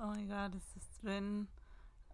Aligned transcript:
Oh 0.00 0.08
my 0.08 0.22
god, 0.22 0.54
it's 0.56 0.72
just 0.74 1.04
been 1.04 1.46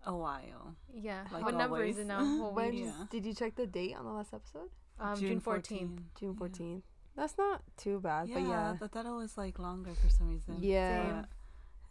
a 0.06 0.14
while. 0.14 0.74
Yeah. 0.92 1.24
Like 1.32 1.44
what 1.44 1.54
number 1.54 1.82
is 1.84 1.98
it 1.98 2.06
now? 2.06 2.24
What 2.42 2.54
When? 2.54 2.72
Yeah. 2.74 2.92
did 3.10 3.24
you 3.26 3.34
check 3.34 3.54
the 3.56 3.66
date 3.66 3.96
on 3.96 4.04
the 4.04 4.12
last 4.12 4.32
episode? 4.34 4.70
Um, 4.98 5.18
June 5.18 5.40
14th. 5.40 5.44
14. 5.44 6.04
June 6.18 6.30
Yeah. 6.32 6.38
fourteenth. 6.38 6.84
That's 7.16 7.36
not 7.36 7.62
too 7.76 8.00
bad, 8.00 8.28
Yeah, 8.28 8.34
but 8.36 8.42
yeah, 8.48 8.76
I 8.82 8.86
thought 8.86 9.06
it 9.06 9.10
was 9.10 9.36
like 9.36 9.58
longer 9.58 9.92
for 9.94 10.08
some 10.10 10.28
reason. 10.28 10.56
yeah, 10.60 11.02
Same. 11.22 11.26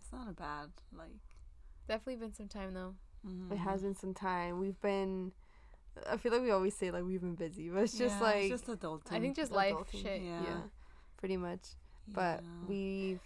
It's 0.01 0.11
not 0.13 0.29
a 0.29 0.33
bad 0.33 0.69
like. 0.97 1.09
Definitely 1.87 2.17
been 2.17 2.33
some 2.33 2.47
time 2.47 2.73
though. 2.73 2.95
mhm. 3.27 3.51
it 3.51 3.57
has 3.57 3.81
been 3.81 3.95
some 3.95 4.13
time. 4.13 4.59
We've 4.59 4.79
been. 4.81 5.31
I 6.09 6.17
feel 6.17 6.31
like 6.31 6.41
we 6.41 6.51
always 6.51 6.75
say 6.75 6.91
like 6.91 7.03
we've 7.03 7.19
been 7.19 7.35
busy, 7.35 7.69
but 7.69 7.83
it's 7.83 7.97
just 7.97 8.15
Yeah, 8.17 8.21
like 8.23 8.51
it's 8.51 8.61
just 8.61 8.79
adulting. 8.79 9.11
I 9.11 9.19
think 9.19 9.35
just 9.35 9.51
life 9.51 9.75
shit. 9.91 10.21
Yeah. 10.21 10.41
yeah, 10.43 10.61
pretty 11.17 11.35
much. 11.35 11.61
But 12.07 12.41
Yeah. 12.43 12.49
we've 12.67 13.19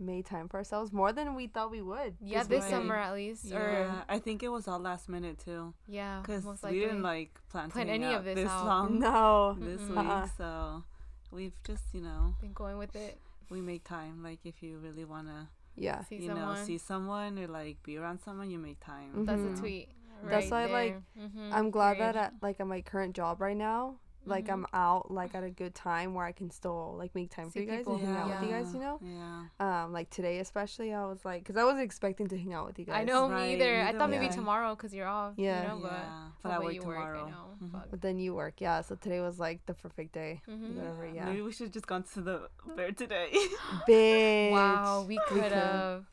made 0.00 0.24
time 0.26 0.48
for 0.48 0.56
ourselves 0.58 0.92
more 0.92 1.12
than 1.12 1.34
we 1.34 1.46
thought 1.46 1.70
we 1.70 1.82
would. 1.82 2.16
Yeah, 2.20 2.42
this 2.44 2.62
right. 2.62 2.70
summer 2.70 2.96
at 2.96 3.12
least. 3.14 3.52
Or 3.52 3.70
Yeah, 3.70 4.02
I 4.08 4.18
think 4.18 4.42
it 4.42 4.48
was 4.48 4.66
all 4.66 4.78
last 4.78 5.08
minute 5.08 5.38
too, 5.38 5.74
yeah, 5.86 6.20
because 6.22 6.44
we 6.44 6.50
likely. 6.62 6.80
didn't 6.80 7.02
like 7.02 7.38
plan, 7.50 7.70
plan 7.70 7.88
hang 7.88 8.02
any 8.02 8.14
of 8.14 8.24
this 8.24 8.36
this 8.36 8.48
out. 8.48 8.66
long 8.66 8.98
No, 8.98 9.56
this 9.60 9.80
Mm-mm. 9.82 9.88
week. 9.90 9.98
Uh-uh. 9.98 10.26
So 10.38 10.82
we've 11.30 11.52
just 11.64 11.84
you 11.92 12.00
know 12.00 12.34
been 12.40 12.52
going 12.52 12.78
with 12.78 12.96
it. 12.96 13.18
we 13.50 13.60
make 13.60 13.84
time. 13.84 14.22
Like 14.22 14.40
if 14.44 14.62
you 14.62 14.78
really 14.78 15.04
wanna 15.04 15.48
yeah, 15.76 16.02
See 16.04 16.16
you 16.16 16.28
someone. 16.28 16.56
know 16.58 16.64
see 16.64 16.78
someone 16.78 17.38
or 17.38 17.46
like 17.46 17.82
be 17.82 17.96
around 17.96 18.20
someone, 18.20 18.50
you 18.50 18.58
make 18.58 18.80
time. 18.80 19.24
That's 19.24 19.40
Mhm. 19.40 19.56
a 19.56 19.60
tweet. 19.60 19.88
That's 20.22 20.50
right 20.50 20.68
why, 20.68 20.72
like, 20.80 21.02
there. 21.16 21.28
Mhm, 21.28 21.52
I'm 21.52 21.70
glad 21.70 21.96
period. 21.96 22.14
that 22.14 22.24
at 22.34 22.34
like 22.42 22.60
at 22.60 22.66
my 22.66 22.82
current 22.82 23.16
job 23.16 23.40
right 23.40 23.56
now, 23.56 23.96
like 24.26 24.46
Mhm. 24.48 24.52
I'm 24.52 24.66
out 24.74 25.10
like 25.10 25.34
at 25.34 25.42
a 25.44 25.50
good 25.50 25.74
time 25.74 26.12
where 26.14 26.26
I 26.26 26.32
can 26.32 26.50
still 26.50 26.94
like 26.98 27.14
make 27.14 27.30
time 27.30 27.48
See 27.50 27.60
for 27.60 27.64
you 27.64 27.66
guys 27.70 27.78
people. 27.78 27.96
and 27.96 28.06
hang 28.06 28.16
out 28.16 28.28
with 28.28 28.42
you 28.42 28.54
guys. 28.54 28.74
You 28.74 28.80
know, 28.80 28.98
Yeah. 29.02 29.44
um, 29.84 29.92
like 29.92 30.10
today 30.10 30.38
especially, 30.40 30.92
I 30.92 31.06
was 31.06 31.24
like, 31.24 31.44
cause 31.44 31.56
I 31.56 31.64
wasn't 31.64 31.82
expecting 31.82 32.28
to 32.28 32.38
hang 32.38 32.52
out 32.52 32.66
with 32.66 32.78
you 32.78 32.84
guys. 32.84 32.96
I 33.00 33.04
know 33.04 33.28
Right, 33.30 33.46
me 33.48 33.54
either. 33.54 33.80
I 33.80 33.84
neither 33.86 33.98
thought 33.98 34.10
maybe 34.10 34.26
I. 34.26 34.28
tomorrow 34.28 34.74
because 34.74 34.92
you're 34.94 35.08
off. 35.08 35.34
Yeah. 35.38 35.62
You 35.62 35.68
know, 35.68 35.78
but 35.82 35.92
yeah. 35.92 36.28
But 36.42 36.52
I 36.52 36.58
work 36.58 36.74
you 36.74 36.80
tomorrow. 36.80 37.26
I 37.26 37.30
know. 37.30 37.46
Mhm. 37.62 37.90
But 37.90 38.00
then 38.02 38.18
you 38.18 38.34
work, 38.34 38.60
yeah. 38.60 38.82
So 38.82 38.94
today 38.94 39.20
was 39.20 39.38
like 39.40 39.64
the 39.66 39.74
perfect 39.74 40.12
day. 40.12 40.42
Mhm. 40.46 40.74
Whatever, 40.76 41.06
yeah. 41.08 41.24
Maybe 41.24 41.40
we 41.42 41.52
should 41.52 41.72
just 41.72 41.86
gone 41.86 42.02
to 42.14 42.20
the 42.20 42.50
fair 42.76 42.92
today. 42.92 43.30
Bitch. 43.88 44.52
Wow, 44.52 45.04
we 45.08 45.18
could. 45.28 45.42
could 45.42 45.52
have. 45.52 46.04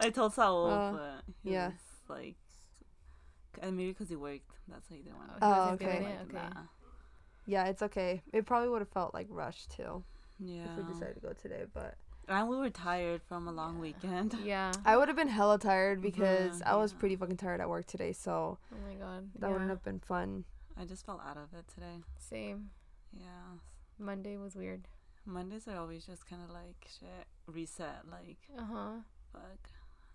I 0.00 0.08
told 0.10 0.32
Saul, 0.32 0.70
Uh, 0.70 0.92
but 0.92 1.22
he 1.44 1.52
yeah. 1.52 1.68
was 1.68 1.76
like, 2.08 2.36
and 3.60 3.76
maybe 3.76 3.90
because 3.92 4.08
he 4.08 4.16
worked, 4.16 4.50
that's 4.66 4.88
why 4.90 4.96
he 4.96 5.02
didn't 5.02 5.18
want 5.18 5.28
to. 5.38 5.44
Oh, 5.44 5.46
he 5.46 5.52
Oh, 5.52 5.58
wasn't 5.72 5.82
okay. 5.82 5.98
feeling 5.98 6.12
it? 6.14 6.20
Okay. 6.30 6.48
Yeah, 7.46 7.64
it's 7.66 7.82
okay. 7.82 8.22
It 8.32 8.46
probably 8.46 8.68
would 8.68 8.80
have 8.80 8.88
felt 8.90 9.14
like 9.14 9.26
rushed 9.30 9.70
too 9.72 10.04
Yeah. 10.38 10.64
if 10.64 10.76
we 10.76 10.92
decided 10.92 11.14
to 11.14 11.20
go 11.20 11.32
today, 11.32 11.64
but 11.72 11.96
And 12.28 12.48
we 12.48 12.56
were 12.56 12.70
tired 12.70 13.22
from 13.22 13.48
a 13.48 13.52
long 13.52 13.80
weekend. 13.80 14.34
Yeah. 14.44 14.72
I 14.84 14.96
would 14.96 15.08
have 15.08 15.16
been 15.16 15.28
hella 15.28 15.58
tired 15.58 16.00
because 16.00 16.60
Mhm, 16.60 16.66
I 16.66 16.76
was 16.76 16.92
yeah. 16.92 16.98
pretty 16.98 17.16
fucking 17.16 17.38
tired 17.38 17.60
at 17.60 17.68
work 17.68 17.86
today. 17.86 18.12
So 18.12 18.58
Oh 18.72 18.76
my 18.86 18.94
god. 18.94 19.30
that 19.38 19.46
yeah. 19.48 19.52
wouldn't 19.52 19.70
have 19.70 19.82
been 19.82 19.98
fun. 20.00 20.44
I 20.76 20.84
just 20.84 21.04
felt 21.04 21.20
out 21.26 21.36
of 21.36 21.52
it 21.58 21.66
today. 21.68 22.02
Same. 22.18 22.70
Yeah. 23.12 23.58
Monday 23.98 24.36
was 24.36 24.54
weird. 24.54 24.86
Mondays 25.26 25.66
are 25.68 25.76
always 25.76 26.06
just 26.06 26.24
kind 26.26 26.42
of 26.42 26.50
like 26.50 26.86
shit, 26.88 27.26
reset, 27.46 28.08
like 28.10 28.38
Uh 28.56 28.64
huh. 28.64 28.92
fuck, 29.32 29.68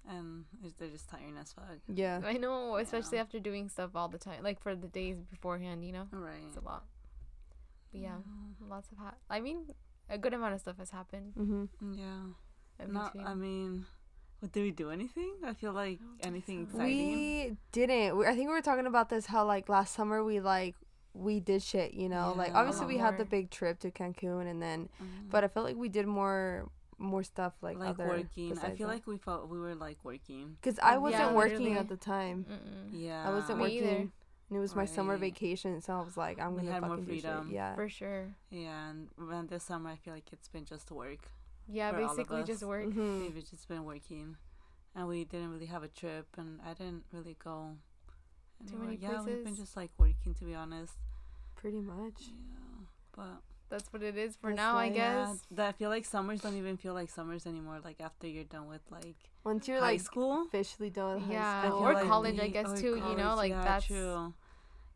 and 0.07 0.45
they're 0.79 0.89
just 0.89 1.09
tiring 1.09 1.37
as 1.37 1.51
fuck. 1.53 1.79
Yeah. 1.87 2.21
I 2.25 2.33
know, 2.37 2.77
especially 2.77 3.17
Yeah. 3.17 3.23
after 3.23 3.39
doing 3.39 3.67
stuff 3.69 3.91
all 3.95 4.07
the 4.07 4.17
time, 4.17 4.41
like 4.43 4.59
for 4.61 4.73
the 4.75 4.87
days 4.87 5.19
beforehand. 5.21 5.83
You 5.85 5.91
know, 5.91 6.07
Right. 6.11 6.43
it's 6.47 6.57
a 6.57 6.61
lot. 6.61 6.85
But 7.95 8.01
yeah, 8.03 8.17
lots 8.69 8.91
of 8.91 8.97
ha- 8.97 9.15
I 9.29 9.39
mean, 9.39 9.65
a 10.09 10.17
good 10.17 10.33
amount 10.33 10.53
of 10.53 10.59
stuff 10.59 10.77
has 10.77 10.89
happened. 10.91 11.33
Mm-hmm. 11.37 11.93
Yeah. 11.93 12.85
Not. 12.87 13.15
I 13.25 13.33
mean, 13.35 13.85
what 14.39 14.51
did 14.51 14.61
we 14.63 14.71
do? 14.71 14.89
Anything? 14.91 15.33
I 15.45 15.53
feel 15.53 15.71
like 15.73 15.99
don't 15.99 16.25
anything 16.27 16.65
so. 16.65 16.77
exciting. 16.77 17.13
We 17.13 17.57
didn't. 17.71 18.17
We, 18.17 18.25
I 18.27 18.35
think 18.35 18.47
we 18.49 18.53
were 18.53 18.61
talking 18.61 18.85
about 18.85 19.09
this 19.09 19.25
how 19.27 19.45
like 19.45 19.69
last 19.69 19.95
summer 19.95 20.23
we 20.23 20.39
like 20.41 20.75
we 21.13 21.39
did 21.39 21.63
shit. 21.63 21.93
You 21.93 22.09
know, 22.09 22.33
like 22.35 22.53
obviously 22.53 22.83
A 22.83 22.87
lot 22.87 22.93
we 22.93 22.97
had 22.99 23.17
the 23.17 23.25
big 23.25 23.49
trip 23.49 23.79
to 23.79 23.91
Cancun 23.91 24.45
and 24.49 24.61
then, 24.61 24.89
Mhm. 25.01 25.29
but 25.31 25.43
I 25.43 25.47
felt 25.47 25.65
like 25.65 25.77
we 25.77 25.87
did 25.89 26.05
more 26.05 26.69
more 26.97 27.23
stuff 27.23 27.53
like, 27.61 27.77
like 27.77 27.89
other. 27.89 28.07
working. 28.07 28.57
I 28.59 28.71
feel 28.71 28.87
like 28.87 29.05
we 29.07 29.17
felt 29.17 29.49
we 29.49 29.59
were 29.59 29.75
like 29.75 29.97
working. 30.03 30.55
because 30.61 30.79
I 30.79 30.97
wasn't 30.97 31.33
working 31.33 31.77
at 31.77 31.87
the 31.89 31.97
time. 31.97 32.45
Mm-mm. 32.49 32.89
Yeah. 32.91 33.27
I 33.27 33.31
wasn't 33.33 33.57
Me 33.59 33.63
working. 33.63 33.77
either. 33.83 34.09
And 34.49 34.57
it 34.57 34.61
was 34.61 34.75
my 34.75 34.85
summer 34.85 35.17
vacation, 35.17 35.81
so 35.81 35.93
I 35.93 36.01
was 36.01 36.17
like, 36.17 36.39
I'm 36.39 36.53
We 36.53 36.61
gonna 36.61 36.73
had 36.73 36.81
more 36.83 36.91
fucking 36.91 37.05
do 37.05 37.13
shit. 37.15 37.21
freedom. 37.23 37.51
Yeah. 37.51 37.73
for 37.75 37.89
sure. 37.89 38.35
Yeah, 38.51 38.89
and 38.89 39.07
around 39.19 39.49
this 39.49 39.63
summer, 39.63 39.89
I 39.89 39.95
feel 39.95 40.13
like 40.13 40.31
it's 40.31 40.47
been 40.47 40.65
just 40.65 40.91
work. 40.91 41.29
Yeah, 41.67 41.91
For 41.91 41.97
basically 41.97 42.43
just 42.43 42.61
us. 42.61 42.67
work. 42.67 42.85
Mhm. 42.85 43.33
We've 43.33 43.49
just 43.49 43.67
been 43.67 43.83
working, 43.85 44.37
and 44.93 45.07
we 45.07 45.23
didn't 45.25 45.51
really 45.51 45.65
have 45.65 45.81
a 45.81 45.87
trip, 45.87 46.27
and 46.37 46.61
I 46.61 46.73
didn't 46.75 47.05
really 47.11 47.35
go. 47.43 47.75
Too 48.67 48.75
anywhere. 48.75 48.85
many 48.87 48.97
Yeah, 49.01 49.21
we've 49.23 49.43
been 49.43 49.55
just 49.55 49.75
like 49.75 49.91
working, 49.97 50.33
to 50.35 50.45
be 50.45 50.53
honest. 50.53 50.93
Pretty 51.55 51.81
much. 51.81 52.29
Yeah, 52.29 52.85
but 53.15 53.41
That's 53.67 53.91
what 53.91 54.03
it 54.03 54.15
is 54.15 54.35
for 54.35 54.51
That's 54.51 54.57
now, 54.57 54.73
I 54.77 54.89
why, 54.89 54.93
yeah, 54.95 55.25
guess. 55.25 55.41
that 55.49 55.69
I 55.69 55.71
feel 55.71 55.89
like 55.89 56.05
summers 56.05 56.39
don't 56.41 56.55
even 56.55 56.77
feel 56.77 56.93
like 56.93 57.09
summers 57.09 57.47
anymore. 57.47 57.79
Like 57.83 57.99
after 57.99 58.27
you're 58.27 58.43
done 58.43 58.67
with 58.67 58.81
like 58.91 59.31
Once 59.45 59.67
you're 59.67 59.79
high 59.79 59.91
like 59.91 60.01
school, 60.01 60.43
officially 60.47 60.89
done 60.89 61.21
with 61.21 61.29
Yeah, 61.31 61.69
school, 61.69 61.79
or 61.85 61.93
like 61.93 62.07
college, 62.07 62.39
I 62.39 62.47
guess, 62.49 62.67
or 62.73 62.77
too, 62.77 62.95
you 62.95 63.15
know, 63.15 63.35
like, 63.35 63.51
yeah, 63.51 63.63
that's- 63.63 63.85
true. 63.85 64.33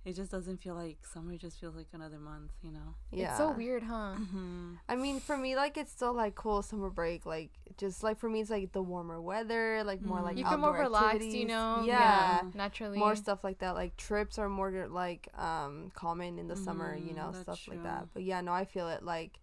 It 0.05 0.15
just 0.15 0.31
doesn't 0.31 0.57
feel 0.61 0.75
like 0.75 0.97
summer. 1.05 1.35
Just 1.37 1.59
feels 1.59 1.75
like 1.75 1.87
another 1.93 2.19
month, 2.19 2.51
you 2.63 2.71
know. 2.71 2.95
yeah. 3.11 3.25
It's 3.27 3.37
so 3.37 3.51
weird, 3.51 3.83
huh? 3.83 4.15
Mm-hmm. 4.17 4.75
I 4.87 4.95
mean, 4.95 5.19
for 5.19 5.37
me, 5.37 5.55
like 5.57 5.77
it's 5.77 5.91
still 5.91 6.13
like 6.13 6.35
cool 6.35 6.61
summer 6.61 6.89
break. 6.89 7.25
Like 7.25 7.49
just 7.77 8.01
like 8.01 8.17
for 8.17 8.29
me, 8.29 8.39
it's 8.39 8.49
like 8.49 8.71
the 8.71 8.81
warmer 8.81 9.21
weather, 9.21 9.83
like 9.83 10.01
more 10.01 10.21
like 10.21 10.37
You 10.37 10.45
feel 10.45 10.57
more 10.57 10.69
outdoor 10.69 10.83
relaxed, 10.83 11.27
you 11.27 11.45
know? 11.45 11.83
Yeah. 11.85 12.43
Naturally. 12.55 12.97
More 12.97 13.15
stuff 13.17 13.43
like 13.43 13.59
that. 13.59 13.75
Like 13.75 13.97
trips 13.97 14.39
are 14.39 14.47
more 14.49 14.87
like 14.89 15.27
um 15.37 15.91
common 15.93 16.39
in 16.39 16.47
the 16.47 16.55
summer, 16.55 16.95
you 16.95 17.11
Mhm, 17.11 17.15
know, 17.17 17.31
that's 17.33 17.41
stuff 17.41 17.67
like 17.67 17.83
that. 17.83 18.07
But 18.13 18.23
yeah, 18.23 18.39
no, 18.41 18.53
I 18.53 18.65
feel 18.65 18.87
it 18.87 19.03
like. 19.03 19.37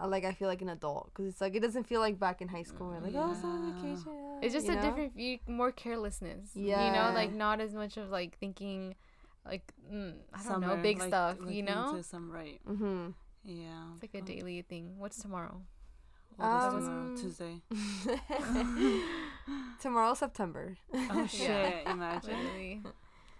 Uh, 0.00 0.06
Like 0.08 0.24
I 0.24 0.32
feel 0.32 0.48
like 0.48 0.62
an 0.62 0.68
adult 0.70 1.10
because 1.12 1.26
it's 1.26 1.40
like 1.40 1.54
it 1.54 1.60
doesn't 1.60 1.84
feel 1.84 2.00
like 2.00 2.18
back 2.18 2.40
in 2.42 2.48
high 2.48 2.62
school. 2.64 2.88
We're 2.88 3.00
like, 3.00 3.14
oh, 3.16 3.34
summer 3.34 3.68
Yeah. 3.68 3.74
vacation. 3.82 4.38
It's 4.42 4.52
just 4.54 4.66
you 4.66 4.72
a 4.72 4.76
know? 4.76 4.82
different 4.82 5.14
view, 5.14 5.38
more 5.46 5.72
carelessness. 5.72 6.50
Yeah, 6.54 6.86
You 6.86 6.92
know, 6.92 7.14
like 7.14 7.32
not 7.32 7.60
as 7.60 7.72
much 7.74 7.96
of 7.96 8.10
like 8.10 8.36
thinking, 8.38 8.94
like, 9.46 9.62
mm, 9.92 10.14
I 10.34 10.42
don't 10.42 10.60
know, 10.60 10.76
big 10.76 10.98
like- 10.98 11.08
stuff, 11.08 11.36
like 11.40 11.54
you 11.54 11.62
know? 11.62 11.90
into 11.90 12.02
Some 12.02 12.30
right. 12.30 12.60
Mm-hmm. 12.68 13.10
Yeah. 13.44 13.84
It's 13.94 14.02
like 14.02 14.22
a 14.22 14.26
daily 14.26 14.62
thing. 14.62 14.94
What's 14.98 15.18
tomorrow? 15.20 15.60
What 16.36 16.46
is 16.46 16.84
tomorrow? 16.84 17.00
Um, 17.06 17.16
Tuesday. 17.16 17.62
Tomorrow, 19.80 20.14
September. 20.14 20.76
Oh 20.94 21.26
shit! 21.30 21.48
Yeah. 21.48 21.92
Imagine. 21.92 22.30
Literally. 22.38 22.82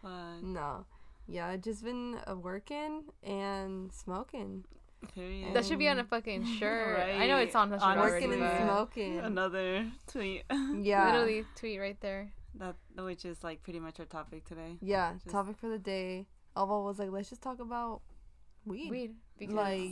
But 0.02 0.42
No. 0.42 0.84
Yeah, 1.26 1.56
just 1.56 1.82
been 1.82 2.18
uh, 2.30 2.36
working 2.36 3.04
and 3.22 3.90
smoking. 3.92 4.64
Period. 5.06 5.54
That 5.54 5.64
should 5.64 5.78
be 5.78 5.88
on 5.88 5.98
a 5.98 6.04
fucking 6.04 6.44
shirt. 6.58 6.98
I 7.00 7.26
know 7.26 7.38
it's 7.38 7.54
on 7.54 7.72
a 7.72 7.78
shirt 7.78 7.82
already, 7.98 8.26
Working 8.26 8.42
and 8.42 8.62
smoking. 8.64 9.18
Another 9.18 9.86
tweet. 10.06 10.44
Yeah. 10.80 11.06
literally 11.12 11.44
tweet 11.56 11.80
right 11.80 12.00
there. 12.00 12.30
that 12.56 12.76
which 12.96 13.24
is 13.24 13.42
like 13.42 13.62
pretty 13.62 13.80
much 13.80 13.98
our 14.00 14.06
topic 14.06 14.44
today. 14.44 14.76
Yeah, 14.80 15.14
Just- 15.14 15.28
topic 15.30 15.56
for 15.58 15.68
the 15.68 15.78
day. 15.78 16.26
Alva 16.56 16.80
was 16.80 16.98
like, 16.98 17.10
let's 17.10 17.28
just 17.28 17.42
talk 17.42 17.58
about 17.60 18.00
weed. 18.64 18.90
Weed. 18.90 19.14
Because 19.38 19.54
Like, 19.56 19.90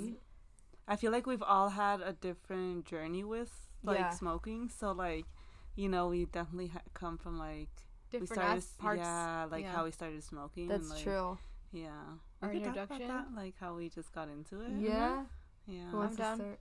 I 0.87 0.97
feel 0.97 1.11
like 1.11 1.27
we've 1.27 1.43
all 1.43 1.71
had 1.71 2.01
a 2.01 2.13
different 2.13 2.85
journey 2.87 3.25
with 3.25 3.51
like 3.83 3.99
Yeah. 3.99 4.11
smoking. 4.11 4.69
So 4.69 4.93
like, 4.93 5.27
you 5.75 5.89
know, 5.89 6.07
we 6.09 6.27
definitely 6.27 6.69
ha- 6.69 6.83
come 6.95 7.19
from 7.19 7.39
like 7.39 7.69
we 8.13 8.21
different 8.21 8.43
started, 8.63 8.65
parts. 8.79 9.01
yeah, 9.01 9.47
like 9.51 9.65
yeah. 9.65 9.73
how 9.73 9.85
we 9.85 9.91
started 9.91 10.23
smoking. 10.23 10.69
that's 10.69 10.83
and, 10.83 10.91
like, 10.91 11.03
true. 11.03 11.39
Yeah. 11.73 11.89
Our 12.43 12.49
We 12.51 12.61
could 12.61 12.75
talk 12.75 12.91
about 12.91 13.01
introduction? 13.01 13.09
that, 13.35 13.41
like 13.41 13.55
how 13.61 13.75
we 13.77 13.89
just 13.89 14.13
got 14.13 14.29
into 14.29 14.61
it. 14.65 14.73
Yeah. 14.79 15.25
Yeah. 15.67 15.89
Who 15.91 15.97
wants 15.99 16.17
to 16.17 16.23
down. 16.23 16.37
start? 16.37 16.59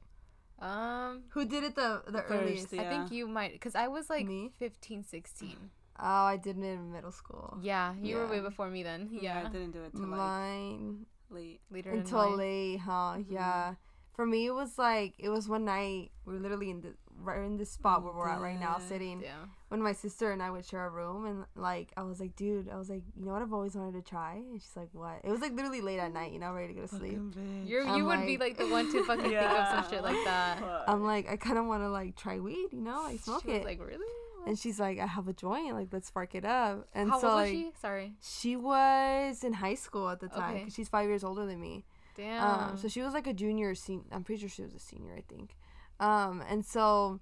Um, 0.60 1.24
Who 1.30 1.46
did 1.46 1.64
it 1.64 1.76
the 1.76 2.04
the 2.06 2.22
First, 2.22 2.32
earliest? 2.32 2.74
yeah. 2.74 2.82
I 2.84 2.90
think 2.90 3.12
you 3.12 3.28
might, 3.28 3.54
because 3.54 3.74
I 3.76 3.88
was 3.88 4.10
like 4.10 4.28
Me? 4.28 4.52
15, 4.60 5.04
16. 5.04 5.58
Oh, 6.00 6.06
I 6.06 6.38
did 6.38 6.58
it 6.58 6.64
in 6.64 6.92
middle 6.92 7.12
school. 7.12 7.58
Yeah, 7.62 7.94
you 8.02 8.18
were 8.18 8.28
way 8.28 8.40
before 8.42 8.70
me 8.70 8.84
then. 8.84 9.10
Yeah. 9.12 9.42
Yeah. 9.42 9.48
I 9.48 9.52
didn't 9.52 9.72
do 9.72 9.82
it 9.84 9.92
till 9.94 10.02
like 10.08 10.20
Mine 10.20 11.06
late. 11.30 11.62
Later 11.72 11.92
until 11.92 12.36
late, 12.38 12.78
huh? 12.80 13.18
Mhm. 13.18 13.26
Yeah. 13.30 13.76
For 14.14 14.26
me, 14.26 14.46
it 14.46 14.54
was 14.54 14.78
like 14.78 15.14
it 15.18 15.30
was 15.30 15.50
one 15.50 15.66
night. 15.66 16.12
We 16.26 16.36
are 16.36 16.40
literally 16.40 16.70
in 16.70 16.82
the 16.82 16.94
right 17.24 17.40
in 17.40 17.58
the 17.58 17.66
spot 17.66 18.04
where 18.04 18.14
we're 18.14 18.28
at 18.30 18.42
right 18.42 18.60
now, 18.60 18.78
sitting. 18.80 19.22
Yeah. 19.22 19.30
When 19.70 19.82
my 19.82 19.94
sister 19.94 20.32
and 20.32 20.44
I 20.44 20.52
would 20.52 20.66
share 20.66 20.86
a 20.86 20.90
room, 20.90 21.26
and 21.26 21.46
like 21.56 21.92
I 21.96 22.04
was 22.04 22.20
like, 22.20 22.36
dude, 22.36 22.68
I 22.70 22.78
was 22.78 22.90
like, 22.90 23.04
you 23.18 23.26
know 23.26 23.32
what 23.32 23.42
I've 23.42 23.54
always 23.54 23.76
wanted 23.76 24.04
to 24.04 24.10
try, 24.10 24.34
and 24.34 24.62
she's 24.62 24.76
like, 24.76 24.90
what? 24.94 25.22
It 25.24 25.30
was 25.32 25.40
like 25.42 25.54
literally 25.54 25.82
late 25.82 26.00
at 26.00 26.12
night, 26.14 26.32
you 26.34 26.40
know, 26.40 26.52
ready 26.54 26.70
to 26.70 26.74
go 26.74 26.82
to 26.82 26.88
sleep. 26.88 27.14
Fucking 27.14 27.34
bitch. 27.66 27.70
You're, 27.70 27.88
I'm 27.88 27.98
you 27.98 28.06
would 28.06 28.26
be 28.26 28.38
like- 28.38 28.40
like 28.52 28.58
the 28.58 28.68
one 28.68 28.92
to 28.92 29.04
fucking 29.06 29.24
think 29.24 29.36
of 29.42 29.68
some 29.84 29.90
shit 29.90 30.04
like 30.04 30.24
that. 30.26 30.60
Fuck. 30.60 30.84
I'm 30.88 31.04
like, 31.04 31.30
I 31.30 31.38
kind 31.38 31.58
of 31.58 31.66
want 31.66 31.84
to 31.84 31.90
like 31.90 32.16
try 32.18 32.40
weed, 32.40 32.70
you 32.72 32.82
know, 32.82 33.02
like 33.04 33.20
smoke 33.22 33.44
she 33.44 33.52
was 33.52 33.58
it. 33.62 33.66
like, 33.66 33.80
really? 33.80 34.06
and 34.48 34.58
she's 34.58 34.80
like, 34.80 34.98
I 35.00 35.06
have 35.06 35.28
a 35.28 35.34
joint, 35.34 35.74
like 35.76 35.90
let's 35.92 36.08
spark 36.08 36.34
it 36.36 36.44
up. 36.44 36.88
And 36.96 37.10
How 37.12 37.20
so 37.20 37.28
old 37.30 37.42
was 37.42 37.50
she? 37.50 37.72
Sorry. 37.80 38.14
she 38.22 38.56
was 38.56 39.44
in 39.44 39.54
high 39.54 39.76
school 39.76 40.10
at 40.10 40.20
the 40.20 40.28
time 40.28 40.50
Okay. 40.52 40.60
because 40.60 40.74
she's 40.74 40.90
five 40.90 41.08
years 41.08 41.24
older 41.24 41.46
than 41.46 41.62
me. 41.62 41.86
Damn. 42.18 42.44
Um, 42.72 42.78
so 42.78 42.88
she 42.90 43.02
was 43.02 43.14
like 43.14 43.26
a 43.28 43.34
junior, 43.34 43.74
sen- 43.76 44.04
I'm 44.12 44.24
pretty 44.24 44.42
sure 44.42 44.50
she 44.50 44.64
was 44.64 44.74
a 44.74 44.80
senior, 44.80 45.14
I 45.16 45.22
think. 45.34 45.56
Um, 46.02 46.44
and 46.50 46.66
so 46.66 47.20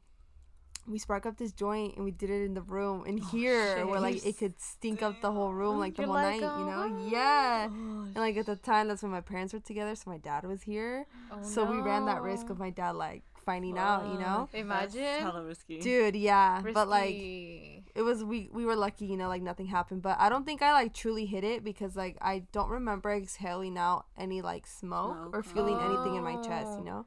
we 0.87 0.97
spark 0.97 1.25
up 1.27 1.37
this 1.37 1.51
joint 1.51 1.95
and 1.97 2.03
we 2.05 2.11
did 2.11 2.29
it 2.31 2.41
in 2.45 2.53
the 2.55 2.61
room 2.63 3.05
in 3.05 3.19
Oh, 3.21 3.27
here 3.27 3.85
where 3.85 3.99
like 3.99 4.25
it 4.25 4.37
could 4.39 4.59
stink 4.59 5.03
up 5.03 5.21
the 5.21 5.31
whole 5.31 5.53
room 5.53 5.77
like 5.77 5.95
the 5.95 6.01
You're 6.03 6.07
whole 6.07 6.15
like, 6.15 6.41
night, 6.41 6.57
you 6.59 6.65
know? 6.65 6.87
"Oh, 6.89 7.09
Yeah. 7.11 7.67
Oh, 7.69 8.01
And 8.05 8.15
like 8.15 8.37
at 8.37 8.47
the 8.47 8.55
time, 8.55 8.87
that's 8.87 9.03
when 9.03 9.11
my 9.11 9.21
parents 9.21 9.53
were 9.53 9.59
together, 9.59 9.93
so 9.95 10.09
my 10.09 10.17
dad 10.17 10.45
was 10.45 10.63
here. 10.63 11.05
Oh, 11.31 11.43
so 11.43 11.65
we 11.69 11.77
ran 11.81 12.05
that 12.05 12.23
risk 12.23 12.47
no. 12.47 12.53
of 12.53 12.59
my 12.59 12.69
dad 12.71 12.91
like 12.95 13.23
finding 13.49 13.77
out, 13.77 14.01
you 14.13 14.19
know? 14.25 14.37
Imagine. 14.53 15.01
That's 15.01 15.21
hella 15.27 15.43
risky. 15.43 15.79
Dude, 15.79 16.15
yeah. 16.15 16.61
But 16.77 16.87
like 16.87 17.15
it 17.99 18.03
was 18.09 18.23
we 18.31 18.39
we 18.57 18.63
were 18.69 18.75
lucky, 18.85 19.05
you 19.11 19.17
know, 19.17 19.29
like 19.35 19.41
nothing 19.51 19.65
happened. 19.77 20.01
But 20.07 20.15
I 20.19 20.27
don't 20.31 20.45
think 20.47 20.61
I 20.61 20.71
like 20.79 20.93
truly 20.93 21.25
hit 21.25 21.43
it 21.43 21.63
because 21.63 21.95
like 22.03 22.15
I 22.21 22.35
don't 22.51 22.69
remember 22.69 23.09
exhaling 23.11 23.77
out 23.77 24.05
any 24.25 24.39
like 24.51 24.65
smoke, 24.67 25.17
or 25.33 25.41
Smoke, 25.43 25.53
feeling 25.55 25.77
anything 25.87 26.13
in 26.19 26.23
my 26.31 26.37
chest, 26.47 26.69
Oh. 26.73 26.77
you 26.79 26.85
know. 26.89 27.01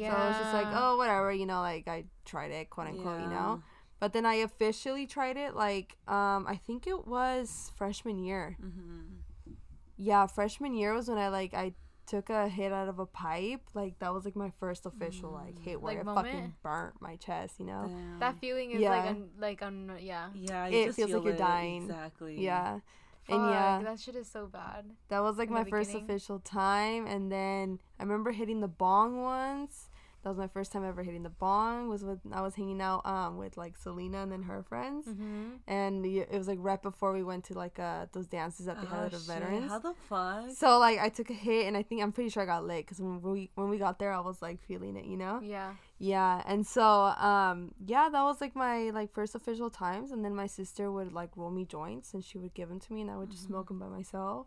yeah. 0.00 0.10
So 0.12 0.16
I 0.22 0.24
was 0.28 0.36
just 0.42 0.54
like, 0.60 0.70
oh 0.82 0.96
whatever, 1.00 1.32
you 1.32 1.46
know, 1.46 1.60
like 1.72 1.88
I 1.88 2.04
tried 2.24 2.50
it, 2.58 2.68
quote 2.70 2.88
unquote, 2.88 3.20
you 3.24 3.30
know. 3.36 3.62
But 4.00 4.12
then 4.14 4.24
I 4.32 4.34
officially 4.48 5.06
tried 5.16 5.36
it 5.44 5.52
like 5.66 5.96
um 6.06 6.40
I 6.54 6.56
think 6.66 6.86
it 6.86 7.00
was 7.16 7.72
freshman 7.80 8.18
year. 8.28 8.56
Mm-hmm. 8.62 9.54
Yeah, 9.96 10.26
freshman 10.28 10.74
year 10.74 10.92
was 10.94 11.08
when 11.08 11.18
I 11.26 11.28
like 11.40 11.52
I 11.54 11.66
took 12.08 12.30
a 12.30 12.48
hit 12.48 12.72
out 12.72 12.88
of 12.88 12.98
a 12.98 13.06
pipe. 13.06 13.60
Like 13.74 13.98
that 13.98 14.12
was 14.14 14.24
like 14.24 14.34
my 14.36 14.50
first 14.58 14.86
official 14.86 15.30
like 15.30 15.54
mm. 15.54 15.62
hit 15.62 15.80
where 15.80 15.94
Like, 15.94 16.00
it 16.02 16.04
moment? 16.06 16.26
fucking 16.26 16.54
burnt 16.62 16.94
my 17.00 17.16
chest, 17.16 17.60
you 17.60 17.66
know. 17.66 17.90
that 18.20 18.38
feeling 18.40 18.70
is 18.72 18.80
Yeah. 18.80 18.90
like 18.90 19.10
un- 19.10 19.30
like 19.38 19.62
un- 19.62 19.98
yeah. 20.00 20.28
Yeah, 20.34 20.66
you 20.66 20.78
It 20.78 20.86
just 20.86 20.96
feels 20.96 21.10
like 21.12 21.22
feel 21.22 21.30
you're 21.30 21.38
dying. 21.38 21.82
Exactly. 21.82 22.40
Yeah. 22.42 22.80
Fuck, 23.24 23.36
And 23.36 23.50
yeah, 23.50 23.80
that 23.84 24.00
shit 24.00 24.16
is 24.16 24.26
so 24.26 24.46
bad. 24.46 24.86
that 25.08 25.20
was 25.20 25.36
like 25.36 25.48
in 25.48 25.54
my 25.54 25.64
first 25.64 25.90
beginning. 25.92 26.10
official 26.10 26.38
time 26.40 27.06
and 27.06 27.30
then 27.30 27.78
I 28.00 28.02
remember 28.04 28.32
hitting 28.32 28.60
the 28.60 28.68
bong 28.68 29.20
once. 29.22 29.90
That 30.28 30.32
was 30.32 30.38
my 30.40 30.48
first 30.48 30.72
time 30.72 30.84
ever 30.84 31.02
hitting 31.02 31.22
the 31.22 31.30
bong. 31.30 31.88
Was 31.88 32.04
with 32.04 32.18
I 32.30 32.42
was 32.42 32.54
hanging 32.54 32.82
out 32.82 33.00
um 33.06 33.38
with 33.38 33.56
like 33.56 33.78
Selena 33.78 34.18
and 34.24 34.30
then 34.30 34.42
her 34.42 34.62
friends. 34.62 35.06
Mm-hmm. 35.06 35.44
And 35.66 36.04
it 36.04 36.30
was 36.30 36.46
like 36.46 36.58
right 36.60 36.82
before 36.82 37.14
we 37.14 37.22
went 37.22 37.44
to 37.44 37.54
like 37.54 37.78
uh 37.78 38.04
those 38.12 38.26
dances 38.26 38.66
that 38.66 38.78
they 38.78 38.86
had 38.86 38.98
Oh, 38.98 39.06
at 39.06 39.12
the 39.12 39.18
veterans. 39.20 39.70
How 39.70 39.78
the 39.78 39.94
fuck? 40.06 40.50
So 40.54 40.78
like 40.78 40.98
I 40.98 41.08
took 41.08 41.30
a 41.30 41.32
hit 41.32 41.66
and 41.66 41.78
I 41.78 41.82
think 41.82 42.02
I'm 42.02 42.12
pretty 42.12 42.28
sure 42.28 42.42
I 42.42 42.46
got 42.46 42.66
lit 42.66 42.84
because 42.84 43.00
when 43.00 43.22
we 43.22 43.48
when 43.54 43.70
we 43.70 43.78
got 43.78 43.98
there 43.98 44.12
I 44.12 44.20
was 44.20 44.42
like 44.42 44.60
feeling 44.60 44.98
it, 44.98 45.06
you 45.06 45.16
know. 45.16 45.40
Yeah. 45.42 45.72
Yeah, 45.98 46.42
and 46.46 46.66
so 46.66 46.82
um 46.84 47.72
yeah, 47.86 48.10
that 48.12 48.22
was 48.22 48.42
like 48.42 48.54
my 48.54 48.90
like 48.90 49.10
first 49.10 49.34
official 49.34 49.70
times, 49.70 50.10
and 50.10 50.22
then 50.22 50.34
my 50.34 50.46
sister 50.46 50.92
would 50.92 51.14
like 51.14 51.30
roll 51.36 51.50
me 51.50 51.64
joints 51.64 52.12
and 52.12 52.22
she 52.22 52.36
would 52.36 52.52
give 52.52 52.68
them 52.68 52.80
to 52.80 52.92
me, 52.92 53.00
and 53.00 53.10
I 53.10 53.16
would 53.16 53.30
just 53.30 53.46
smoke 53.46 53.68
them 53.68 53.78
by 53.78 53.88
myself. 53.88 54.46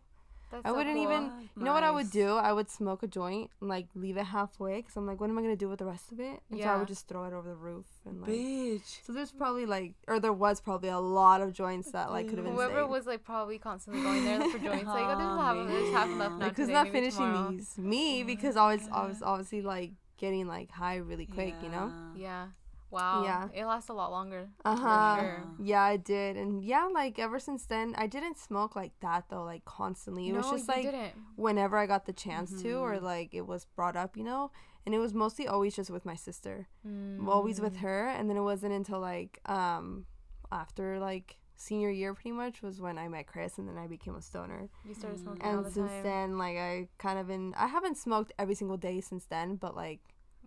That's 0.51 0.65
I 0.65 0.69
so 0.69 0.75
wouldn't 0.75 0.95
cool. 0.95 1.03
even- 1.03 1.31
You 1.55 1.63
know 1.63 1.73
what 1.73 1.83
I 1.83 1.91
would 1.91 2.11
do? 2.11 2.35
I 2.35 2.51
would 2.53 2.69
smoke 2.69 3.03
a 3.03 3.07
joint 3.07 3.49
and 3.61 3.69
like 3.69 3.87
leave 3.95 4.17
it 4.17 4.25
halfway 4.25 4.77
because 4.77 4.95
I'm 4.97 5.05
like, 5.07 5.19
what 5.21 5.29
am 5.29 5.37
I 5.37 5.41
gonna 5.41 5.55
do 5.55 5.69
with 5.69 5.79
the 5.79 5.85
rest 5.85 6.11
of 6.11 6.19
it? 6.19 6.41
And 6.49 6.59
so 6.61 6.67
I 6.67 6.77
would 6.77 6.87
just 6.87 7.07
throw 7.07 7.23
it 7.25 7.33
over 7.33 7.47
the 7.49 7.55
roof 7.55 7.85
and 8.05 8.21
like. 8.21 8.29
Bitch. 8.31 8.99
So 9.05 9.13
there's 9.13 9.31
probably 9.31 9.65
like, 9.65 9.93
or 10.07 10.19
there 10.19 10.33
was 10.33 10.59
probably 10.61 10.89
a 10.89 10.99
lot 10.99 11.41
of 11.41 11.53
joints 11.53 11.91
that 11.91 12.11
like 12.11 12.27
could 12.27 12.37
have 12.37 12.45
been 12.45 12.55
Whoever 12.55 12.81
saved. 12.81 12.89
was 12.89 13.05
like 13.05 13.23
probably 13.23 13.57
constantly 13.59 14.01
going 14.03 14.25
there 14.25 14.41
for 14.49 14.59
joints, 14.59 14.85
like 14.85 15.05
oh, 15.05 15.17
there's 15.17 15.39
half, 15.41 15.67
there's 15.67 15.93
half 15.93 16.09
left 16.17 16.35
now 16.35 16.49
who's 16.49 16.67
not 16.67 16.89
finishing 16.89 17.19
tomorrow. 17.19 17.51
these? 17.51 17.77
Me 17.77 18.21
oh 18.21 18.25
because 18.25 18.57
I 18.57 18.73
was 18.73 18.87
I 18.91 19.07
was 19.07 19.21
obviously 19.21 19.61
like 19.61 19.91
getting 20.17 20.47
like 20.47 20.69
high 20.69 20.97
really 20.97 21.25
quick, 21.25 21.55
you 21.63 21.69
know. 21.69 21.91
Yeah. 22.15 22.47
Wow. 22.91 23.23
Yeah. 23.23 23.47
It 23.53 23.65
lasts 23.65 23.89
a 23.89 23.93
lot 23.93 24.11
longer. 24.11 24.49
Uh 24.65 24.75
huh. 24.75 25.15
sure. 25.21 25.47
Yeah, 25.57 25.81
I 25.81 25.97
did, 25.97 26.37
and 26.37 26.63
yeah, 26.63 26.87
like 26.93 27.17
ever 27.19 27.39
since 27.39 27.65
then, 27.65 27.95
I 27.97 28.07
didn't 28.07 28.37
smoke 28.37 28.75
like 28.75 28.91
that 28.99 29.25
though, 29.29 29.43
like 29.43 29.65
constantly. 29.65 30.27
It 30.29 30.33
no, 30.33 30.39
was 30.39 30.49
just 30.51 30.67
like 30.69 30.83
didn't. 30.83 31.13
whenever 31.35 31.77
I 31.77 31.85
got 31.87 32.05
the 32.05 32.13
chance 32.13 32.61
to, 32.61 32.73
or 32.75 32.95
Mhm. 32.97 33.01
like 33.01 33.33
it 33.33 33.47
was 33.47 33.65
brought 33.65 33.95
up, 33.95 34.15
you 34.17 34.23
know. 34.23 34.51
And 34.85 34.95
it 34.95 34.99
was 34.99 35.13
mostly 35.13 35.47
always 35.47 35.75
just 35.75 35.89
with 35.91 36.05
my 36.05 36.15
sister, 36.15 36.67
Mm. 36.85 37.27
always 37.27 37.61
with 37.61 37.77
her. 37.77 38.07
And 38.09 38.29
then 38.29 38.35
it 38.37 38.41
wasn't 38.41 38.73
until 38.73 38.99
like 38.99 39.39
um 39.45 40.05
after 40.51 40.99
like 40.99 41.37
senior 41.55 41.91
year, 41.91 42.13
pretty 42.15 42.31
much, 42.31 42.61
was 42.63 42.81
when 42.81 42.97
I 42.97 43.07
met 43.07 43.27
Chris, 43.27 43.57
and 43.59 43.69
then 43.69 43.77
I 43.77 43.85
became 43.87 44.15
a 44.15 44.21
stoner. 44.21 44.67
You 44.83 44.95
started 44.95 45.19
Mm. 45.19 45.23
smoking 45.23 45.45
all 45.45 45.57
And 45.65 45.73
since 45.73 45.91
time. 45.91 46.03
then, 46.03 46.37
like 46.39 46.57
I 46.57 46.87
kind 46.97 47.19
of 47.19 47.27
been, 47.27 47.53
I 47.55 47.67
haven't 47.67 47.97
smoked 47.97 48.33
every 48.39 48.55
single 48.55 48.77
day 48.77 48.99
since 49.01 49.25
then, 49.25 49.55
but 49.55 49.75
like 49.75 50.01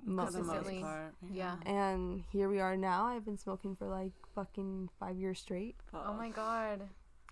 most 0.04 0.26
For 0.26 0.32
the 0.32 0.38
the 0.38 0.44
most 0.44 0.52
Consistently. 0.56 0.82
part. 0.82 1.14
Yeah. 1.30 1.56
And 1.66 2.22
here 2.32 2.48
we 2.48 2.60
are 2.60 2.76
now. 2.76 3.06
I've 3.06 3.24
been 3.24 3.38
smoking 3.38 3.74
for 3.76 3.88
like 3.88 4.12
fucking 4.34 4.90
five 5.00 5.18
years 5.18 5.40
straight. 5.40 5.76
oh 5.94 6.12
my 6.14 6.28
god. 6.30 6.80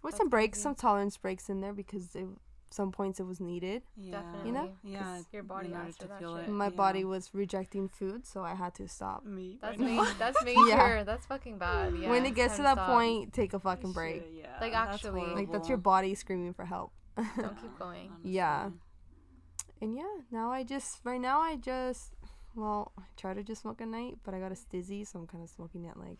With 0.02 0.12
That's 0.12 0.18
some 0.18 0.28
breaks, 0.28 0.56
crazy. 0.58 0.62
some 0.62 0.74
tolerance 0.74 1.16
breaks 1.16 1.48
in 1.48 1.60
there 1.60 1.72
because 1.72 2.14
it, 2.16 2.26
some 2.70 2.90
points 2.90 3.20
it 3.20 3.24
was 3.26 3.38
needed. 3.40 3.82
Yeah. 3.96 4.12
Definitely. 4.22 4.46
You 4.48 4.52
know? 4.54 4.70
Yeah. 4.82 4.98
'Cause 5.02 5.26
your 5.32 5.42
body 5.42 5.68
in 5.68 5.74
asked 5.74 6.00
to 6.00 6.08
feel 6.18 6.38
shit. 6.38 6.48
it. 6.48 6.50
My 6.50 6.64
Yeah. 6.64 6.70
body 6.70 7.04
was 7.04 7.32
rejecting 7.34 7.88
food, 7.88 8.26
so 8.26 8.42
I 8.42 8.54
had 8.54 8.74
to 8.76 8.88
stop. 8.88 9.24
Me. 9.24 9.58
That's 9.62 9.78
me. 9.78 10.00
that's 10.18 10.42
major. 10.44 10.66
Yeah. 10.68 11.04
That's 11.04 11.26
fucking 11.26 11.58
bad. 11.58 11.94
Yeah. 11.96 12.08
when 12.10 12.24
it 12.26 12.34
gets 12.34 12.56
to 12.56 12.62
that 12.62 12.76
stop. 12.78 12.88
point, 12.88 13.32
take 13.32 13.52
a 13.52 13.60
fucking 13.60 13.92
break. 13.92 14.22
Shit, 14.22 14.32
yeah, 14.38 14.58
Like, 14.60 14.72
that's 14.72 14.94
actually. 14.94 15.26
Like 15.34 15.52
that's 15.52 15.68
your 15.68 15.78
body 15.78 16.14
screaming 16.14 16.54
for 16.54 16.64
help. 16.64 16.92
Don't 17.16 17.60
keep 17.60 17.78
going. 17.78 18.10
Yeah. 18.24 18.70
And 19.80 19.94
yeah, 19.96 20.16
now 20.30 20.50
I 20.52 20.62
just 20.64 21.00
right 21.04 21.20
now 21.20 21.40
I 21.40 21.56
just 21.56 22.14
well 22.54 22.92
I 22.98 23.02
try 23.16 23.34
to 23.34 23.42
just 23.42 23.62
smoke 23.62 23.80
at 23.80 23.88
night, 23.88 24.18
but 24.24 24.34
I 24.34 24.40
got 24.40 24.52
a 24.52 24.54
stizzy, 24.54 25.06
so 25.06 25.18
I'm 25.20 25.26
kind 25.26 25.42
of 25.42 25.50
smoking 25.50 25.86
at 25.86 25.96
like 25.98 26.18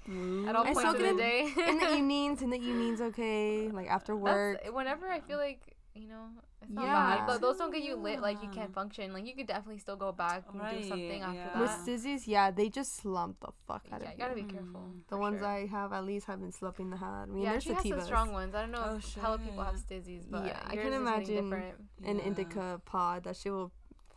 At 0.48 0.56
all 0.56 0.62
I 0.64 0.72
points 0.72 0.80
smoke 0.82 0.96
of 0.96 1.02
the 1.02 1.08
in- 1.10 1.16
day. 1.16 1.52
in 1.68 1.78
the 1.78 1.92
evenings. 1.96 2.42
In 2.42 2.50
the 2.50 2.58
evenings, 2.58 3.00
okay, 3.00 3.68
like 3.70 3.88
after 3.88 4.16
work. 4.16 4.60
That's, 4.62 4.72
whenever 4.74 5.08
I 5.08 5.20
feel 5.20 5.38
like 5.38 5.76
you 5.94 6.08
know 6.08 6.24
it's 6.62 6.70
not 6.70 6.84
Yeah. 6.86 6.94
bad, 7.18 7.26
but 7.26 7.40
those 7.42 7.58
don't 7.58 7.70
get 7.70 7.82
you 7.82 7.96
lit. 7.96 8.20
Like 8.22 8.42
you 8.42 8.48
can't 8.48 8.72
function. 8.72 9.12
Like 9.12 9.26
you 9.26 9.34
could 9.34 9.46
definitely 9.46 9.78
still 9.78 9.96
go 9.96 10.10
back 10.10 10.44
and 10.50 10.58
Right, 10.58 10.80
do 10.80 10.88
something 10.88 11.20
after 11.20 11.36
yeah. 11.36 11.60
With 11.60 11.70
stizzies, 11.70 12.22
yeah, 12.26 12.50
they 12.50 12.70
just 12.70 12.96
slump 12.96 13.40
the 13.40 13.48
fuck 13.68 13.86
out 13.92 14.00
Yeah, 14.00 14.08
of 14.08 14.12
you 14.14 14.18
Yeah, 14.18 14.24
gotta 14.28 14.34
be 14.34 14.44
careful. 14.44 14.80
Mm. 14.80 15.00
The 15.10 15.18
ones 15.18 15.40
sure. 15.40 15.48
I 15.48 15.66
have 15.66 15.92
at 15.92 16.04
least 16.06 16.26
have 16.28 16.40
been 16.40 16.52
slumping 16.52 16.88
the 16.88 16.96
hell 16.96 17.10
out 17.12 17.28
of 17.28 17.34
me. 17.34 17.42
yeah, 17.42 17.52
and 17.54 17.62
she 17.62 17.68
there's 17.70 17.82
has 17.82 17.90
some 17.92 18.00
strong 18.00 18.32
ones. 18.32 18.54
I 18.54 18.62
don't 18.62 18.70
know 18.70 18.84
Oh, 18.86 18.96
if 18.96 19.14
hella 19.16 19.38
people 19.38 19.62
have 19.64 19.74
stizzies, 19.74 20.24
but 20.30 20.46
Yeah, 20.46 20.60
I 20.64 20.76
can 20.76 20.92
is 20.94 21.00
imagine 21.00 21.34
different. 21.44 21.74
An 22.04 22.16
Yeah. 22.18 22.24
indica 22.24 22.80
pod 22.86 23.24
that 23.24 23.36
she 23.36 23.50
will 23.50 23.70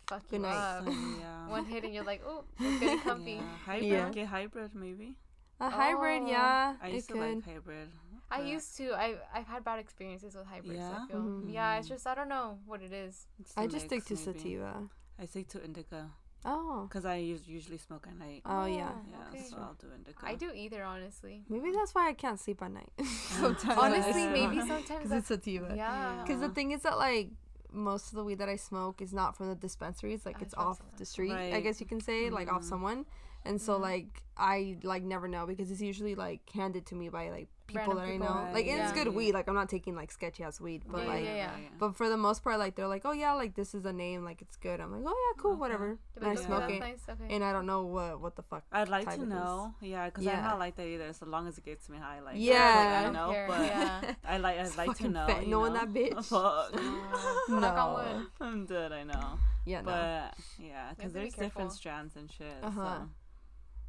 Fuck 0.08 0.28
Good 0.30 0.38
you 0.38 0.42
night. 0.44 0.78
up. 0.80 0.86
Yeah. 1.20 1.48
One 1.50 1.66
hit 1.66 1.84
and 1.84 1.94
you're 1.94 2.04
like, 2.04 2.22
oh, 2.26 2.44
it's 2.60 2.80
getting 2.80 3.00
comfy. 3.10 3.32
Yeah. 3.34 3.42
Hybrid. 3.66 3.90
Yeah. 3.92 4.10
Get 4.10 4.28
hybrid 4.28 4.72
maybe. 4.76 5.16
a 5.60 5.70
hybrid, 5.70 6.24
Oh. 6.26 6.30
yeah, 6.30 6.76
I 6.82 6.88
it 6.90 6.94
used 6.96 7.08
to 7.08 7.14
could. 7.14 7.22
like 7.36 7.46
hybrid. 7.46 7.90
I 8.32 8.42
used 8.42 8.76
to. 8.78 8.92
I 8.94 9.16
I've 9.34 9.48
had 9.48 9.64
bad 9.64 9.80
experiences 9.80 10.36
with 10.36 10.46
hybrids. 10.48 10.80
Yeah? 10.80 11.04
I 11.04 11.08
feel. 11.08 11.18
Mhm. 11.22 11.54
Yeah, 11.54 11.78
it's 11.78 11.88
just 11.88 12.06
I 12.08 12.16
don't 12.16 12.28
know 12.30 12.58
what 12.66 12.82
it 12.82 12.92
is. 12.92 13.28
I 13.56 13.68
just 13.68 13.86
stick 13.86 14.04
to 14.06 14.16
maybe. 14.16 14.26
sativa. 14.26 14.90
I 15.22 15.26
stick 15.26 15.48
to 15.50 15.64
indica 15.64 16.10
Oh, 16.44 16.86
because 16.90 17.06
I 17.06 17.18
us- 17.34 17.48
usually 17.48 17.78
smoke 17.78 18.06
at 18.08 18.18
night. 18.20 18.42
Oh, 18.46 18.66
yeah. 18.66 18.92
yeah, 19.10 19.30
okay. 19.30 19.44
so 19.50 19.58
I'll 19.58 19.74
do 19.80 19.88
indica. 19.96 20.26
I 20.26 20.36
do 20.36 20.52
either, 20.54 20.84
honestly. 20.84 21.44
maybe 21.50 21.72
that's 21.72 21.94
why 21.96 22.10
I 22.10 22.14
can't 22.14 22.40
sleep 22.40 22.62
at 22.62 22.72
night. 22.72 22.92
Sometimes 23.04 23.78
Honestly, 23.80 24.28
maybe 24.28 24.58
sometimes 24.60 24.88
because 25.04 25.12
it's 25.12 25.28
sativa. 25.30 25.74
yeah. 25.76 26.22
Because 26.24 26.42
the 26.42 26.50
thing 26.50 26.72
is 26.72 26.82
that 26.84 26.98
like 26.98 27.30
most 27.76 28.10
of 28.10 28.16
the 28.16 28.24
weed 28.24 28.40
that 28.40 28.50
I 28.50 28.56
smoke 28.56 29.02
is 29.02 29.14
not 29.14 29.36
from 29.36 29.50
the 29.50 29.56
dispensaries. 29.56 30.26
Like 30.26 30.38
I 30.40 30.44
it's 30.44 30.54
off 30.56 30.80
that. 30.80 30.98
the 30.98 31.06
street, 31.06 31.32
I 31.34 31.60
guess 31.62 31.80
you 31.80 31.86
can 31.86 32.00
say, 32.02 32.30
like 32.30 32.52
off 32.52 32.62
Mhm. 32.62 32.70
someone. 32.70 33.06
And 33.44 33.62
so 33.62 33.78
Mhm. 33.78 33.82
like 33.82 34.24
I 34.38 34.78
like 34.84 35.04
never 35.04 35.28
know 35.28 35.46
because 35.46 35.70
it's 35.72 35.82
usually 35.82 36.16
like 36.16 36.50
handed 36.50 36.86
to 36.88 36.96
me 36.96 37.10
by 37.10 37.30
like 37.30 37.50
people 37.68 37.94
Random 37.96 37.98
that 38.06 38.12
people. 38.12 38.28
I 38.28 38.30
know. 38.30 38.44
Right, 38.46 38.54
Like 38.54 38.68
and 38.68 38.82
it's 38.82 38.92
good 38.92 39.08
weed. 39.10 39.34
Like 39.34 39.48
I'm 39.48 39.56
not 39.56 39.70
taking 39.70 39.96
like 39.96 40.12
sketchy 40.12 40.44
ass 40.44 40.62
weed, 40.62 40.84
but 40.88 41.02
Yeah, 41.04 41.08
like. 41.08 41.24
yeah, 41.26 41.36
yeah. 41.36 41.50
But 41.80 41.96
for 41.96 42.10
the 42.10 42.18
most 42.18 42.44
part, 42.44 42.60
like 42.60 42.76
they're 42.76 42.88
like, 42.88 43.02
oh 43.06 43.12
yeah, 43.12 43.34
like 43.34 43.56
this 43.56 43.74
is 43.74 43.86
a 43.86 43.94
name, 43.94 44.24
like 44.24 44.42
it's 44.42 44.56
good. 44.58 44.80
I'm 44.80 44.92
like, 44.92 45.02
oh 45.06 45.34
yeah, 45.36 45.42
cool, 45.42 45.52
Okay. 45.52 45.60
whatever. 45.60 45.98
And 46.16 46.26
I 46.26 46.28
like, 46.34 46.38
Yeah. 46.38 46.44
okay, 46.44 46.46
smoke 46.46 46.70
it, 46.72 46.80
nice. 46.80 47.02
Okay. 47.10 47.34
and 47.36 47.44
I 47.44 47.52
don't 47.52 47.66
know 47.66 47.84
what 47.86 48.22
what 48.22 48.36
the 48.36 48.44
fuck. 48.44 48.64
I'd 48.72 48.90
like 48.90 49.06
type 49.06 49.20
to 49.20 49.26
know, 49.26 49.74
yeah, 49.82 50.06
because 50.06 50.24
Yeah. 50.24 50.38
I'm 50.38 50.44
not 50.44 50.60
like 50.60 50.76
that 50.78 50.86
either. 50.88 51.12
So 51.14 51.26
long 51.26 51.48
as 51.48 51.58
it 51.58 51.66
gets 51.66 51.90
me 51.90 51.98
high, 51.98 52.20
like 52.22 52.36
Yeah. 52.38 52.54
like, 52.54 52.88
I 52.88 53.00
I 53.00 53.04
don't 53.04 53.14
know, 53.14 53.32
care, 53.32 53.48
but 53.48 53.60
yeah. 53.62 54.14
I 54.26 54.38
like 54.38 54.60
I'd 54.60 54.78
like 54.78 54.98
to 54.98 55.10
know. 55.10 55.26
fentanyl 55.28 55.44
you 55.46 55.50
know? 55.52 55.74
that 55.74 55.94
bitch. 55.94 56.26
Fuck. 56.26 56.72
Oh, 56.74 57.46
knock 57.50 57.78
on 57.78 58.20
no. 58.40 58.46
I'm 58.48 58.66
dead. 58.66 58.92
I 58.92 59.04
know, 59.04 59.40
Yeah, 59.66 59.82
no. 59.82 59.86
but 59.86 60.34
yeah, 60.60 60.90
because 60.96 61.12
to 61.12 61.16
be 61.16 61.20
there's 61.22 61.34
different 61.34 61.54
careful. 61.54 61.70
strands 61.72 62.16
and 62.16 62.32
shit. 62.32 62.54
Uh-huh. 62.64 63.00
So, 63.00 63.10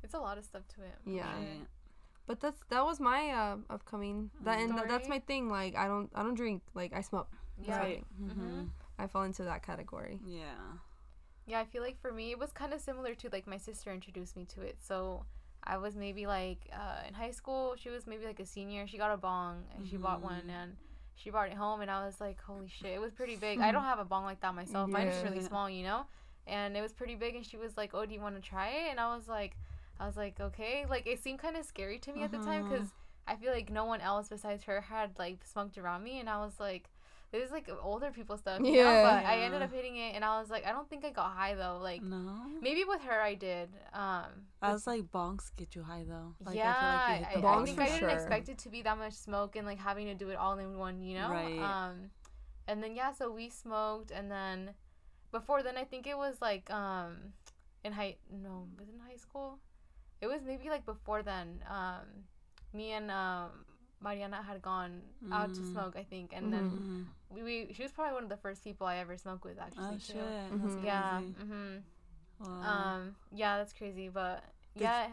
It's 0.03 0.15
a 0.15 0.19
lot 0.21 0.39
of 0.39 0.45
stuff 0.45 0.63
to 0.77 0.83
it. 0.83 0.95
Yeah. 1.05 1.23
right. 1.27 1.67
But 2.27 2.41
that's 2.41 2.61
that 2.71 2.85
was 2.85 2.99
my 3.01 3.31
uh 3.31 3.57
upcoming 3.71 4.31
that 4.43 4.59
and 4.59 4.71
tha- 4.73 4.87
that's 4.89 5.09
my 5.09 5.21
thing. 5.21 5.49
Like 5.49 5.77
I 5.77 5.87
don't 5.87 6.11
I 6.15 6.23
don't 6.23 6.35
drink. 6.35 6.63
Like 6.75 6.93
I 6.93 7.01
smoke. 7.01 7.29
Yeah. 7.59 7.79
Right. 7.79 8.05
Mhm. 8.21 8.33
hmm 8.33 8.65
I 8.99 9.07
fall 9.07 9.23
into 9.25 9.45
that 9.45 9.63
category. 9.63 10.19
Yeah. 10.25 10.55
Yeah, 11.47 11.61
I 11.61 11.65
feel 11.65 11.83
like 11.83 12.01
for 12.01 12.13
me 12.13 12.33
it 12.33 12.39
was 12.39 12.51
kind 12.53 12.73
of 12.73 12.81
similar 12.81 13.15
to 13.15 13.29
like 13.31 13.47
my 13.47 13.57
sister 13.59 13.93
introduced 13.93 14.37
me 14.37 14.45
to 14.47 14.63
it. 14.63 14.77
So 14.81 15.25
I 15.63 15.79
was 15.79 15.95
maybe 15.97 16.27
like 16.27 16.69
uh, 16.73 17.07
in 17.09 17.15
high 17.15 17.31
school. 17.31 17.75
She 17.77 17.89
was 17.91 18.07
maybe 18.07 18.25
like 18.27 18.41
a 18.41 18.47
senior. 18.47 18.87
She 18.87 18.99
got 18.99 19.13
a 19.13 19.17
bong 19.17 19.65
and 19.77 19.87
she 19.87 19.97
bought 19.97 20.21
one 20.23 20.43
Mhm. 20.49 20.63
and 20.63 20.77
she 21.15 21.31
brought 21.31 21.49
it 21.49 21.55
home 21.55 21.81
and 21.81 21.91
I 21.91 22.05
was 22.05 22.21
like, 22.21 22.41
holy 22.43 22.69
shit, 22.69 22.93
it 22.93 23.01
was 23.01 23.13
pretty 23.13 23.37
big. 23.37 23.61
I 23.61 23.71
don't 23.73 23.85
have 23.93 23.99
a 24.01 24.05
bong 24.05 24.25
like 24.25 24.41
that 24.41 24.55
myself. 24.55 24.89
Mine 24.91 25.07
is 25.09 25.23
really 25.25 25.43
small, 25.49 25.71
you 25.71 25.85
know. 25.85 26.07
And 26.49 26.77
it 26.77 26.81
was 26.83 26.93
pretty 26.93 27.15
big 27.17 27.35
and 27.37 27.45
she 27.45 27.57
was 27.57 27.77
like, 27.77 27.91
oh, 27.95 28.07
do 28.07 28.13
you 28.15 28.21
want 28.21 28.35
to 28.37 28.43
try 28.43 28.69
it? 28.69 28.91
And 28.91 28.99
I 29.01 29.15
was 29.17 29.27
like, 29.29 29.57
I 29.99 30.07
was 30.07 30.17
like, 30.17 30.41
okay. 30.41 30.85
Like 30.89 31.07
it 31.07 31.23
seemed 31.23 31.39
kind 31.39 31.57
of 31.57 31.65
scary 31.65 31.99
to 32.01 32.13
me 32.13 32.23
at 32.23 32.31
the 32.31 32.39
time 32.39 32.65
Uh-huh. 32.65 32.75
because 32.75 32.89
I 33.27 33.37
feel 33.37 33.53
like 33.53 33.71
no 33.71 33.85
one 33.85 34.01
else 34.01 34.29
besides 34.29 34.65
her 34.65 34.81
had 34.83 35.19
like 35.19 35.45
smoked 35.45 35.79
around 35.79 36.03
me 36.05 36.21
and 36.21 36.29
I 36.29 36.39
was 36.39 36.59
like. 36.61 36.89
this 37.33 37.45
is 37.45 37.51
like 37.51 37.69
older 37.83 38.11
people 38.13 38.37
stuff. 38.39 38.61
Know? 38.61 38.69
Yeah. 38.71 39.03
But 39.03 39.27
I 39.27 39.41
ended 39.41 39.61
up 39.61 39.73
hitting 39.73 39.97
it, 39.97 40.15
and 40.15 40.25
I 40.25 40.39
was 40.41 40.49
like, 40.49 40.65
I 40.65 40.71
don't 40.71 40.89
think 40.89 41.05
I 41.05 41.11
got 41.11 41.33
high 41.33 41.55
though. 41.55 41.79
Like 41.83 42.01
no. 42.03 42.23
maybe 42.63 42.85
with 42.85 43.03
her 43.03 43.21
I 43.21 43.35
did. 43.35 43.69
Um, 43.93 44.47
I 44.63 44.73
was 44.73 44.87
like, 44.87 45.11
bongs 45.11 45.51
get 45.57 45.75
you 45.75 45.83
high 45.83 46.05
though. 46.09 46.35
Like, 46.47 46.55
yeah, 46.57 46.73
I 46.73 47.13
I, 47.13 47.19
feel 47.19 47.27
like 47.27 47.37
I, 47.37 47.41
bongs 47.49 47.65
think 47.67 47.81
I 47.81 47.87
didn't 47.87 47.99
sure. 47.99 48.09
expect 48.11 48.49
it 48.49 48.59
to 48.59 48.69
be 48.71 48.81
that 48.83 48.97
much 48.97 49.15
smoke 49.15 49.57
and 49.57 49.67
like 49.67 49.79
having 49.79 50.07
to 50.07 50.15
do 50.15 50.29
it 50.31 50.37
all 50.37 50.57
in 50.59 50.79
one, 50.79 51.03
you 51.03 51.15
know. 51.19 51.31
Right. 51.31 51.59
Um, 51.59 51.95
and 52.69 52.81
then 52.83 52.95
yeah, 52.95 53.13
so 53.13 53.25
we 53.31 53.49
smoked, 53.51 54.13
and 54.13 54.31
then 54.31 54.71
before 55.33 55.63
then 55.65 55.77
I 55.77 55.85
think 55.85 56.07
it 56.07 56.17
was 56.17 56.37
like 56.41 56.71
um, 56.71 57.35
in 57.85 57.93
high 57.93 58.17
no, 58.31 58.69
was 58.79 58.89
in 58.89 59.01
high 59.01 59.17
school? 59.27 59.59
It 60.21 60.27
was 60.27 60.41
maybe 60.47 60.69
like 60.69 60.85
before 60.87 61.23
then. 61.23 61.61
Um, 61.69 62.07
me 62.73 62.93
and 62.93 63.11
um. 63.11 63.51
Mariana 63.99 64.43
had 64.43 64.61
gone 64.61 65.01
out 65.33 65.55
to 65.55 65.63
Mm. 65.63 65.73
smoke, 65.73 65.97
I 65.97 66.03
think, 66.05 66.33
and 66.37 66.53
then 66.53 66.65
Mhm. 66.65 67.07
we, 67.35 67.43
we 67.43 67.73
she 67.73 67.83
was 67.83 67.93
probably 67.93 68.13
one 68.13 68.25
of 68.25 68.29
the 68.29 68.37
first 68.37 68.63
people 68.63 68.87
I 68.87 68.99
ever 68.99 69.17
smoked 69.17 69.43
with, 69.45 69.59
actually. 69.59 69.85
Oh 69.87 69.99
shit. 69.99 70.85
Yeah. 70.85 71.21
hmm 71.21 71.77
Wow. 72.39 72.63
Um. 72.63 73.17
Yeah, 73.33 73.57
that's 73.57 73.73
crazy, 73.73 74.11
but 74.11 74.45
Did 74.77 74.83
yeah, 74.83 75.09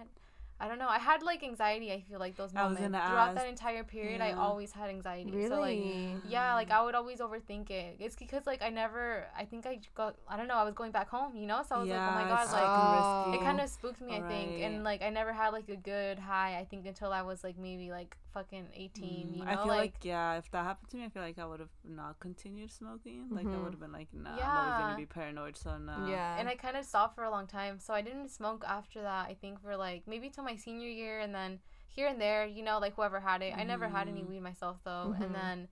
I 0.64 0.68
don't 0.70 0.80
know. 0.80 0.88
I 0.88 0.98
had 1.00 1.22
like 1.24 1.44
anxiety. 1.44 1.92
I 1.92 2.00
feel 2.10 2.20
like 2.20 2.36
those 2.38 2.52
I 2.56 2.64
was 2.68 2.80
moments 2.80 2.98
gonna 2.98 3.10
throughout 3.10 3.36
that 3.36 3.48
entire 3.48 3.84
period. 3.84 4.22
I 4.22 4.32
always 4.32 4.72
had 4.72 4.90
anxiety. 4.90 5.32
Really? 5.32 5.50
So 5.50 5.60
like, 5.60 6.24
yeah, 6.30 6.54
like 6.56 6.72
I 6.72 6.82
would 6.84 6.96
always 6.96 7.20
overthink 7.20 7.70
it. 7.70 7.98
It's 8.00 8.16
because 8.16 8.46
like 8.48 8.62
I 8.62 8.70
never. 8.70 9.26
I 9.38 9.44
think 9.46 9.66
I 9.66 9.80
got. 9.94 10.16
I 10.28 10.38
don't 10.38 10.48
know. 10.48 10.56
I 10.56 10.64
was 10.64 10.74
going 10.74 10.92
back 10.92 11.10
home, 11.10 11.36
you 11.36 11.48
know. 11.48 11.62
So 11.68 11.76
I 11.76 11.80
was 11.80 11.90
like, 11.90 12.00
oh 12.00 12.12
my 12.14 12.24
god, 12.30 12.48
like. 12.52 12.64
Oh. 12.66 13.34
it 13.34 13.42
kind 13.42 13.60
of 13.60 13.68
spooked 13.70 14.00
me, 14.02 14.12
I 14.16 14.22
think, 14.22 14.52
Right. 14.52 14.64
and 14.64 14.84
like 14.84 15.02
I 15.02 15.10
never 15.10 15.34
had 15.34 15.50
like 15.50 15.68
a 15.70 15.76
good 15.76 16.18
high. 16.20 16.58
I 16.60 16.66
think 16.66 16.86
until 16.86 17.12
I 17.12 17.22
was 17.24 17.44
like 17.44 17.58
maybe 17.58 17.92
like 17.92 18.16
fucking 18.34 18.68
eighteen, 18.74 19.28
Mm, 19.34 19.38
you 19.40 19.46
know, 19.46 19.52
I 19.52 19.56
feel 19.58 19.68
like, 19.68 19.80
like, 19.80 19.94
yeah, 20.04 20.38
if 20.38 20.50
that 20.52 20.64
happened 20.64 20.90
to 20.90 20.98
me, 20.98 21.06
I 21.06 21.10
feel 21.10 21.22
like 21.22 21.38
I 21.38 21.46
would 21.46 21.60
have 21.60 21.70
not 21.84 22.20
continued 22.20 22.72
smoking. 22.72 23.28
Like 23.30 23.46
I 23.46 23.50
Mhm. 23.50 23.64
would 23.64 23.74
have 23.74 23.80
been 23.80 23.92
like, 23.92 24.08
nah, 24.14 24.32
I'm 24.32 24.58
always 24.58 24.80
gonna 24.82 24.98
be 24.98 25.06
paranoid. 25.06 25.56
So 25.58 25.78
no. 25.78 26.08
Yeah. 26.08 26.38
and 26.40 26.48
I 26.50 26.56
kind 26.56 26.78
of 26.78 26.86
stopped 26.86 27.16
for 27.16 27.24
a 27.26 27.30
long 27.32 27.48
time. 27.48 27.80
So 27.80 27.94
I 27.94 28.02
didn't 28.02 28.30
smoke 28.30 28.64
after 28.68 29.02
that. 29.02 29.28
I 29.30 29.34
think 29.36 29.62
for 29.62 29.76
like 29.76 30.08
maybe 30.08 30.30
till 30.30 30.44
my 30.44 30.53
senior 30.58 30.90
year, 30.90 31.20
and 31.20 31.34
then 31.34 31.60
here 31.88 32.08
and 32.08 32.20
there, 32.20 32.46
you 32.46 32.64
know, 32.64 32.80
like 32.80 32.96
whoever 32.96 33.20
had 33.20 33.42
it. 33.42 33.54
I 33.56 33.64
never 33.64 33.88
had 33.88 34.08
any 34.08 34.24
Mhm. 34.24 34.28
weed 34.30 34.40
myself 34.42 34.78
though, 34.84 35.14
Mhm. 35.16 35.22
and 35.22 35.36
then 35.36 35.68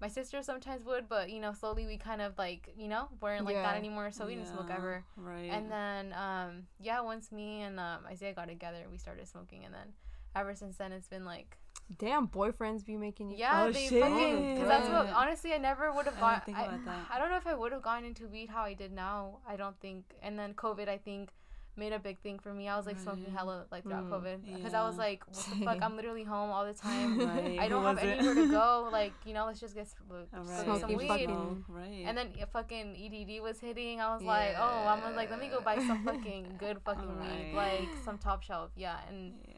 my 0.00 0.08
sister 0.08 0.42
sometimes 0.42 0.84
would, 0.84 1.08
but 1.08 1.30
you 1.30 1.40
know, 1.40 1.52
slowly 1.52 1.86
we 1.86 1.96
kind 1.98 2.20
of 2.22 2.36
like 2.38 2.72
you 2.76 2.88
know 2.88 3.08
weren't 3.20 3.44
like 3.44 3.54
that 3.56 3.76
anymore, 3.76 4.10
so 4.12 4.26
we 4.26 4.34
didn't 4.34 4.48
smoke 4.48 4.70
ever. 4.70 5.04
Right. 5.16 5.50
And 5.50 5.70
then 5.70 6.12
um 6.12 6.66
yeah, 6.78 7.00
once 7.00 7.30
me 7.32 7.62
and 7.62 7.78
um, 7.80 8.04
Isaiah 8.06 8.32
got 8.34 8.48
together, 8.48 8.86
we 8.90 8.98
started 8.98 9.26
smoking, 9.28 9.64
and 9.64 9.74
then 9.74 9.94
ever 10.34 10.54
since 10.54 10.76
then 10.76 10.92
it's 10.92 11.08
been 11.08 11.24
like 11.24 11.58
Damn, 11.98 12.26
boyfriends 12.26 12.84
be 12.84 12.96
making 12.96 13.30
you. 13.30 13.36
yeah, 13.36 13.62
Oh, 13.62 13.70
they 13.70 13.86
shit. 13.88 14.02
fucking 14.02 14.54
because 14.54 14.68
that's 14.68 14.88
what 14.88 15.06
honestly 15.14 15.54
I 15.54 15.58
never 15.58 15.92
would 15.92 16.06
have 16.06 16.18
gone. 16.18 16.42
didn't 16.44 16.58
I. 16.58 16.80
I 17.14 17.18
don't 17.18 17.30
know 17.30 17.36
if 17.36 17.46
I 17.46 17.54
would 17.54 17.70
have 17.72 17.82
gone 17.82 18.04
into 18.04 18.26
weed 18.26 18.48
how 18.48 18.62
I 18.64 18.74
did 18.74 18.90
now. 18.92 19.38
I 19.46 19.54
don't 19.56 19.78
think. 19.78 20.16
And 20.20 20.36
then 20.36 20.54
COVID, 20.54 20.88
I 20.88 20.98
think, 20.98 21.30
made 21.76 21.92
a 21.92 21.98
big 21.98 22.18
thing 22.20 22.38
for 22.38 22.52
me. 22.54 22.68
I 22.68 22.76
was 22.76 22.86
like 22.86 22.98
smoking 22.98 23.32
hella 23.34 23.66
like 23.70 23.82
throughout 23.82 24.04
Mm. 24.04 24.10
COVID 24.10 24.56
because 24.56 24.74
I 24.74 24.82
was 24.86 24.96
like, 24.96 25.24
what 25.26 25.36
the 25.58 25.64
fuck? 25.64 25.78
I'm 25.82 25.96
literally 26.00 26.24
home 26.24 26.50
all 26.50 26.64
the 26.64 26.72
time. 26.74 27.18
Right. 27.18 27.58
I 27.58 27.68
don't 27.68 27.84
have 27.84 27.98
anywhere 27.98 28.34
to 28.34 28.48
go. 28.50 28.88
Like 28.92 29.12
you 29.24 29.34
know, 29.34 29.46
let's 29.46 29.60
just 29.60 29.74
get 29.74 29.88
sm- 29.88 30.36
All 30.36 30.44
smoke 30.44 30.80
some 30.80 30.94
weed. 30.94 31.08
fucking- 31.08 31.64
Right. 31.68 32.04
And 32.06 32.16
then 32.16 32.28
yeah, 32.36 32.46
fucking 32.52 32.96
EDD 32.96 33.42
was 33.42 33.60
hitting. 33.60 34.00
I 34.00 34.14
was 34.14 34.22
like, 34.22 34.54
oh, 34.58 34.86
I'm 34.86 35.14
like, 35.16 35.30
let 35.30 35.40
me 35.40 35.48
go 35.48 35.60
buy 35.60 35.76
some 35.78 36.04
fucking 36.04 36.56
good 36.58 36.78
fucking 36.84 37.20
weed, 37.20 37.52
like 37.54 37.88
some 38.04 38.18
top 38.18 38.42
shelf. 38.42 38.70
Yeah, 38.76 38.96
and 39.08 39.34
yeah. 39.48 39.54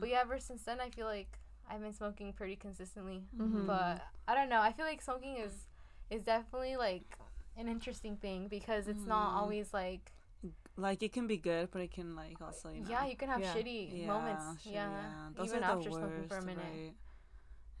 but 0.00 0.08
yeah, 0.08 0.20
ever 0.22 0.38
since 0.38 0.62
then, 0.64 0.80
I 0.80 0.90
feel 0.90 1.06
like 1.06 1.38
I've 1.70 1.80
been 1.80 1.92
smoking 1.92 2.32
pretty 2.32 2.56
consistently. 2.56 3.22
Mhm. 3.36 3.66
But 3.66 4.02
I 4.26 4.34
don't 4.34 4.48
know. 4.48 4.60
I 4.60 4.72
feel 4.72 4.84
like 4.86 5.00
smoking 5.00 5.36
is 5.36 5.66
is 6.10 6.22
definitely 6.22 6.76
like 6.76 7.18
an 7.56 7.68
interesting 7.68 8.16
thing 8.16 8.48
because 8.48 8.88
it's 8.88 9.06
not 9.06 9.30
Mhm. 9.32 9.36
always 9.36 9.72
like 9.74 10.12
like 10.76 11.02
it 11.02 11.12
can 11.12 11.26
be 11.26 11.36
good, 11.36 11.68
but 11.70 11.82
it 11.82 11.90
can 11.92 12.14
like 12.16 12.40
also 12.40 12.68
you 12.70 12.80
know. 12.80 12.90
yeah, 12.90 13.06
you 13.06 13.16
can 13.16 13.28
have 13.28 13.40
Yeah. 13.40 13.54
shitty 13.54 14.00
yeah, 14.00 14.06
moments. 14.06 14.62
shit, 14.62 14.72
yeah, 14.72 15.28
Those 15.34 15.48
even 15.48 15.62
are 15.64 15.66
the 15.66 15.78
after 15.78 15.90
smoking 15.90 16.28
for 16.28 16.38
a 16.38 16.42
minute. 16.42 16.64
Right? 16.64 16.94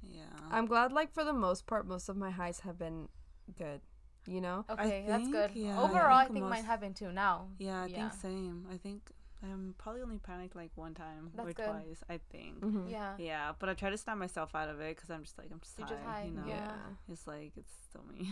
Yeah. 0.02 0.24
I'm 0.50 0.66
glad, 0.66 0.92
like 0.92 1.12
for 1.12 1.24
the 1.24 1.32
most 1.32 1.66
part, 1.66 1.86
most 1.86 2.08
of 2.08 2.16
my 2.16 2.30
highs 2.30 2.60
have 2.60 2.78
been 2.78 3.08
good. 3.56 3.80
You 4.26 4.40
know. 4.40 4.64
Okay, 4.70 5.04
that's 5.06 5.22
think, 5.24 5.32
good. 5.32 5.50
yeah, 5.54 5.78
I 5.78 5.82
Overall, 5.82 6.18
I 6.18 6.24
think 6.24 6.34
think, 6.34 6.46
mine 6.46 6.64
have 6.64 6.80
been 6.80 6.94
too 6.94 7.10
now. 7.12 7.48
Yeah, 7.58 7.82
I 7.82 7.86
Yeah. 7.86 8.08
think 8.10 8.12
same. 8.20 8.66
I 8.72 8.76
think 8.76 9.10
I'm 9.42 9.74
probably 9.78 10.02
only 10.02 10.18
panicked 10.18 10.54
like 10.54 10.70
one 10.76 10.94
time 10.94 11.32
That's 11.34 11.48
or 11.48 11.52
good. 11.52 11.66
twice. 11.66 12.04
I 12.08 12.20
think. 12.30 12.60
Mm-hmm. 12.60 12.88
Yeah. 12.88 13.14
Yeah, 13.18 13.52
but 13.58 13.68
I 13.68 13.74
try 13.74 13.90
to 13.90 13.96
snap 13.98 14.18
myself 14.18 14.54
out 14.54 14.68
of 14.68 14.80
it 14.80 14.94
because 14.94 15.10
I'm 15.10 15.24
just 15.24 15.38
like 15.38 15.48
I'm 15.50 15.58
just 15.60 15.76
You're 15.76 15.88
high. 15.88 15.94
just 15.96 16.06
high, 16.06 16.24
You 16.24 16.30
know, 16.34 16.44
yeah. 16.46 16.72
it's 17.08 17.26
like 17.26 17.52
it's 17.56 17.72
still 17.88 18.04
me. 18.04 18.30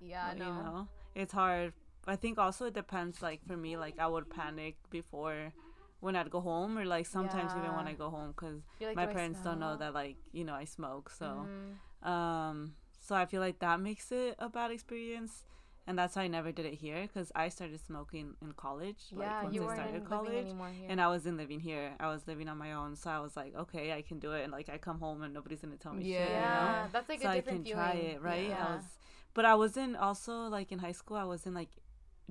Yeah, 0.00 0.28
but, 0.30 0.38
no. 0.38 0.46
You 0.46 0.52
know, 0.52 0.88
it's 1.14 1.32
hard. 1.34 1.74
I 2.06 2.16
think 2.16 2.38
also 2.38 2.66
it 2.66 2.74
depends. 2.74 3.22
Like 3.22 3.40
for 3.46 3.56
me, 3.56 3.76
like 3.76 3.98
I 3.98 4.06
would 4.06 4.30
panic 4.30 4.76
before 4.90 5.52
when 6.00 6.14
I'd 6.16 6.30
go 6.30 6.40
home, 6.40 6.78
or 6.78 6.84
like 6.84 7.06
sometimes 7.06 7.54
even 7.56 7.74
when 7.74 7.86
I 7.88 7.94
go 7.94 8.10
home, 8.10 8.28
because 8.28 8.62
like, 8.80 8.96
my 8.96 9.06
"Do 9.06 9.12
parents 9.12 9.40
don't 9.42 9.58
know 9.60 9.76
that 9.76 9.94
like 9.94 10.16
you 10.32 10.44
know 10.44 10.54
I 10.54 10.64
smoke. 10.64 11.10
So 11.10 11.48
Mhm. 11.48 12.08
um, 12.08 12.74
so 13.00 13.14
I 13.14 13.26
feel 13.26 13.40
like 13.40 13.58
that 13.60 13.80
makes 13.80 14.12
it 14.12 14.36
a 14.38 14.48
bad 14.48 14.70
experience. 14.70 15.44
And 15.88 15.96
that's 15.96 16.16
why 16.16 16.22
I 16.22 16.26
never 16.26 16.50
did 16.50 16.66
it 16.66 16.74
here 16.74 17.02
because 17.02 17.30
I 17.36 17.48
started 17.48 17.78
smoking 17.80 18.34
in 18.42 18.52
college. 18.54 18.98
like 19.12 19.28
yeah, 19.28 19.42
once 19.44 19.54
you 19.54 19.68
I 19.68 19.74
started 19.74 20.04
college 20.04 20.48
and 20.88 21.00
I 21.00 21.06
wasn't 21.06 21.36
living 21.36 21.60
here. 21.60 21.92
I 22.00 22.08
was 22.08 22.26
living 22.26 22.48
on 22.48 22.58
my 22.58 22.72
own, 22.72 22.96
so 22.96 23.08
I 23.08 23.20
was 23.20 23.36
like, 23.36 23.54
okay, 23.54 23.92
I 23.92 24.02
can 24.02 24.18
do 24.18 24.32
it. 24.32 24.42
And 24.42 24.50
like, 24.50 24.68
I 24.68 24.78
come 24.78 24.98
home 24.98 25.22
and 25.22 25.32
nobody's 25.32 25.60
gonna 25.60 25.76
tell 25.76 25.92
me 25.94 26.02
shit. 26.02 26.16
You 26.18 26.24
know? 26.24 26.26
yeah, 26.26 26.88
that's 26.92 27.08
like 27.08 27.20
so 27.22 27.28
a 27.28 27.30
I 27.30 27.36
different 27.36 27.58
can 27.58 27.72
feeling. 27.72 27.78
try 27.78 27.94
it, 27.94 28.20
right? 28.20 28.48
Yeah. 28.48 28.66
I 28.66 28.74
was, 28.74 28.84
but 29.32 29.44
I 29.44 29.54
wasn't 29.54 29.96
also 29.96 30.48
like 30.48 30.72
in 30.72 30.80
high 30.80 30.90
school. 30.90 31.16
I 31.16 31.24
wasn't 31.24 31.54
like 31.54 31.70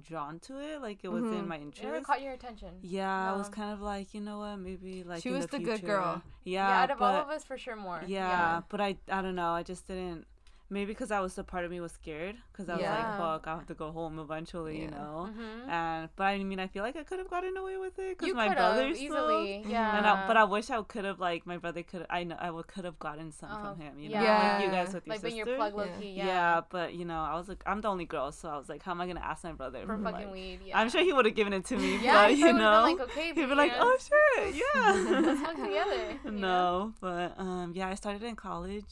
drawn 0.02 0.40
to 0.40 0.60
it. 0.60 0.82
Like 0.82 1.00
it 1.04 1.10
wasn't 1.10 1.34
Mhm. 1.34 1.48
my 1.48 1.56
It 1.56 1.60
never 1.60 1.66
interest. 1.66 2.06
caught 2.06 2.22
your 2.22 2.34
attention. 2.34 2.80
Yeah, 2.82 3.34
I 3.34 3.36
was 3.36 3.50
kind 3.50 3.72
of 3.74 3.82
like, 3.82 4.14
you 4.14 4.22
know 4.22 4.40
what? 4.40 4.58
Maybe 4.58 5.04
like 5.04 5.22
She 5.24 5.30
in 5.30 5.36
was 5.36 5.46
the, 5.48 5.58
the 5.58 5.64
good 5.64 5.86
girl. 5.86 6.22
Yeah, 6.44 6.68
Yeah, 6.70 6.82
out 6.84 6.92
of 6.92 7.00
but, 7.00 7.16
all 7.16 7.22
of 7.22 7.30
us, 7.30 7.44
for 7.44 7.58
sure 7.58 7.76
more. 7.76 8.02
yeah, 8.06 8.62
but 8.70 8.82
I, 8.82 8.98
I 9.10 9.22
don't 9.22 9.36
know. 9.36 9.52
I 9.52 9.64
just 9.64 9.88
didn't. 9.88 10.26
Maybe 10.68 10.88
because 10.88 11.12
I 11.12 11.20
was 11.20 11.36
the 11.36 11.44
part 11.44 11.64
of 11.64 11.70
me 11.70 11.80
was 11.80 11.92
scared 11.92 12.38
because 12.52 12.68
I 12.70 12.74
was 12.74 12.82
Yeah. 12.82 12.96
like, 12.96 13.20
fuck, 13.20 13.48
I'll 13.48 13.58
have 13.60 13.68
to 13.68 13.76
go 13.76 13.92
home 13.92 14.18
eventually, 14.18 14.82
you 14.82 14.88
know. 14.90 15.30
Mm-hmm. 15.30 15.70
And 15.70 16.10
but 16.16 16.24
I 16.24 16.44
mean, 16.44 16.60
I 16.60 16.66
feel 16.66 16.82
like 16.82 16.96
I 16.96 17.04
could 17.04 17.20
have 17.20 17.30
gotten 17.30 17.56
away 17.56 17.78
with 17.78 18.00
it 18.00 18.18
because 18.18 18.34
my 18.34 18.48
could 18.48 18.58
brother 18.58 18.88
easily. 18.88 19.62
smoked. 19.62 19.70
Yeah. 19.76 19.96
and 19.98 20.08
I, 20.08 20.26
but 20.26 20.38
I 20.38 20.44
wish 20.46 20.72
I 20.72 20.82
could 20.82 21.06
have 21.06 21.20
like 21.20 21.46
my 21.46 21.58
brother 21.58 21.84
could 21.84 22.08
I 22.10 22.24
know 22.24 22.36
I 22.40 22.50
would 22.50 22.66
could 22.66 22.84
have 22.84 22.98
gotten 22.98 23.32
some 23.32 23.52
Uh, 23.52 23.62
from 23.74 23.80
him, 23.80 24.00
you 24.00 24.10
know, 24.10 24.20
yeah. 24.24 24.58
like 24.58 24.66
you 24.66 24.72
guys 24.72 24.92
with 24.92 25.06
your 25.06 25.14
like 25.16 25.22
sister. 25.22 25.38
your 25.38 25.56
plug 25.56 25.74
Yeah. 25.78 25.98
key. 26.00 26.10
yeah. 26.14 26.26
Yeah. 26.26 26.62
but 26.72 26.96
you 26.96 27.06
know, 27.06 27.20
I 27.20 27.36
was 27.36 27.48
like, 27.48 27.62
I'm 27.68 27.82
the 27.82 27.88
only 27.90 28.06
girl, 28.06 28.32
so 28.32 28.50
I 28.50 28.58
was 28.58 28.68
like, 28.68 28.82
how 28.82 28.90
am 28.92 29.02
I 29.02 29.06
gonna 29.06 29.20
ask 29.20 29.44
my 29.44 29.52
brother 29.52 29.82
For 29.86 29.98
for, 29.98 30.04
fucking 30.04 30.26
like, 30.26 30.34
weed. 30.34 30.60
Yeah. 30.66 30.80
I'm 30.80 30.90
sure 30.90 31.02
he 31.04 31.14
would 31.14 31.26
have 31.26 31.36
given 31.36 31.54
it 31.54 31.66
to 31.66 31.78
me, 31.78 32.00
Yeah, 32.04 32.26
but 32.26 32.38
you 32.38 32.52
know, 32.52 32.86
been 32.88 32.98
like, 32.98 33.00
okay, 33.12 33.26
he'd 33.28 33.36
be 33.36 33.46
B, 33.46 33.54
like, 33.54 33.74
oh 33.80 33.96
shit, 34.02 34.56
yeah, 34.56 34.92
Let's 35.22 35.40
smoke 35.42 35.58
together. 35.64 36.20
no, 36.32 36.94
but 37.02 37.40
um, 37.40 37.74
yeah, 37.76 37.88
I 37.90 37.94
started 37.94 38.24
in 38.24 38.36
college. 38.36 38.86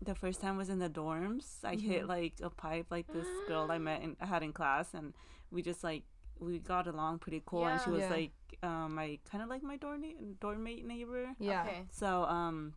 The 0.00 0.14
first 0.14 0.40
time 0.40 0.56
was 0.56 0.68
in 0.68 0.78
the 0.78 0.88
dorms. 0.88 1.64
I 1.64 1.74
hit 1.74 2.04
Mhm. 2.04 2.08
like 2.08 2.34
a 2.42 2.50
pipe, 2.50 2.86
like 2.90 3.06
this 3.12 3.26
girl 3.48 3.70
I 3.70 3.78
met 3.78 4.02
in, 4.02 4.16
I 4.20 4.26
had 4.26 4.42
in 4.42 4.52
class, 4.52 4.94
and 4.94 5.12
we 5.50 5.62
just 5.62 5.82
like 5.82 6.04
we 6.40 6.60
got 6.60 6.86
along 6.86 7.18
pretty 7.18 7.42
cool. 7.44 7.66
And 7.66 7.80
she 7.80 7.90
was 7.90 8.02
Yeah. 8.02 8.10
like 8.10 8.32
um, 8.62 8.94
my 8.94 9.18
kind 9.30 9.42
of 9.42 9.48
like 9.50 9.62
my 9.62 9.76
dorm 9.76 10.04
dorm 10.40 10.62
mate 10.62 10.84
neighbor. 10.86 11.34
Yeah. 11.38 11.64
Okay. 11.64 11.84
So 11.90 12.24
um, 12.24 12.74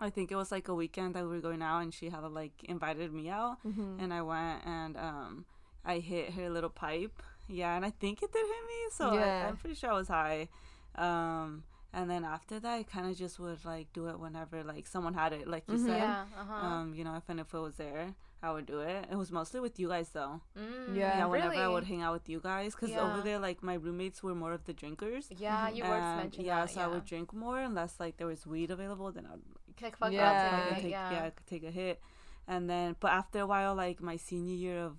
I 0.00 0.10
think 0.10 0.32
it 0.32 0.36
was 0.36 0.50
like 0.50 0.66
a 0.68 0.74
weekend 0.74 1.14
that 1.14 1.22
we 1.24 1.30
were 1.30 1.40
going 1.40 1.62
out, 1.62 1.80
and 1.80 1.94
she 1.94 2.10
had 2.10 2.24
like 2.24 2.64
invited 2.64 3.12
me 3.12 3.28
out, 3.30 3.62
Mm-hmm. 3.64 4.00
and 4.00 4.12
I 4.12 4.22
went 4.22 4.66
and 4.66 4.96
um, 4.96 5.46
I 5.84 6.00
hit 6.00 6.34
her 6.34 6.50
little 6.50 6.70
pipe. 6.70 7.22
Yeah, 7.48 7.76
and 7.76 7.84
I 7.86 7.90
think 7.90 8.22
it 8.22 8.30
did 8.32 8.44
hit 8.46 8.66
me, 8.66 8.80
so 8.90 9.14
Yeah. 9.14 9.44
I, 9.44 9.48
I'm 9.48 9.56
pretty 9.56 9.74
sure 9.76 9.90
I 9.90 9.94
was 9.94 10.08
high. 10.08 10.48
Um, 10.96 11.62
and 12.00 12.10
then 12.10 12.24
after 12.24 12.58
that, 12.60 12.74
I 12.80 12.82
kind 12.82 13.06
of 13.10 13.16
just 13.16 13.38
would 13.38 13.64
like 13.64 13.92
do 13.92 14.08
it 14.08 14.18
whenever 14.18 14.62
like 14.64 14.86
someone 14.86 15.14
had 15.14 15.32
it, 15.32 15.46
like 15.48 15.64
you 15.68 15.74
Mhm. 15.74 15.86
said. 15.86 15.98
Yeah. 15.98 16.24
Uh 16.40 16.44
huh. 16.50 16.66
Um, 16.66 16.94
you 16.94 17.04
know, 17.04 17.14
if 17.16 17.28
and 17.28 17.40
if 17.40 17.52
it 17.52 17.58
was 17.58 17.76
there, 17.76 18.14
I 18.42 18.52
would 18.52 18.66
do 18.66 18.80
it. 18.80 19.06
It 19.10 19.16
was 19.16 19.30
mostly 19.32 19.60
with 19.60 19.78
you 19.80 19.88
guys 19.88 20.08
though. 20.10 20.40
mm, 20.56 20.94
Yeah. 20.94 21.18
Yeah, 21.18 21.26
whenever 21.26 21.50
really? 21.50 21.62
I 21.62 21.68
would 21.68 21.84
hang 21.84 22.02
out 22.02 22.12
with 22.18 22.28
you 22.28 22.40
guys, 22.40 22.74
because 22.74 22.90
Yeah. 22.90 23.02
over 23.06 23.20
there, 23.22 23.38
like 23.38 23.62
my 23.62 23.74
roommates 23.74 24.22
were 24.22 24.34
more 24.34 24.52
of 24.52 24.62
the 24.64 24.72
drinkers. 24.72 25.28
Yeah, 25.36 25.68
you 25.68 25.82
were 25.84 25.94
And, 25.96 26.16
mentioned 26.22 26.46
yeah, 26.46 26.60
that. 26.60 26.70
so 26.70 26.80
yeah. 26.80 26.86
I 26.86 26.88
would 26.92 27.04
drink 27.04 27.32
more 27.32 27.58
unless 27.58 27.98
like 28.00 28.16
there 28.18 28.26
was 28.34 28.46
weed 28.46 28.70
available. 28.70 29.10
Then 29.12 29.26
I'd 29.26 29.42
Like, 29.82 29.96
fuck 29.96 30.12
Yeah. 30.12 30.20
yeah. 30.32 30.50
fucking 30.50 30.74
Take, 30.74 30.82
take, 30.82 30.90
yeah. 30.90 31.10
yeah, 31.12 31.24
I 31.26 31.30
could 31.30 31.46
take 31.46 31.64
a 31.64 31.70
hit, 31.70 32.00
and 32.46 32.68
then 32.70 32.96
but 33.00 33.10
after 33.12 33.38
a 33.40 33.46
while, 33.46 33.74
like 33.74 34.00
my 34.00 34.16
senior 34.16 34.54
year 34.66 34.78
of 34.88 34.96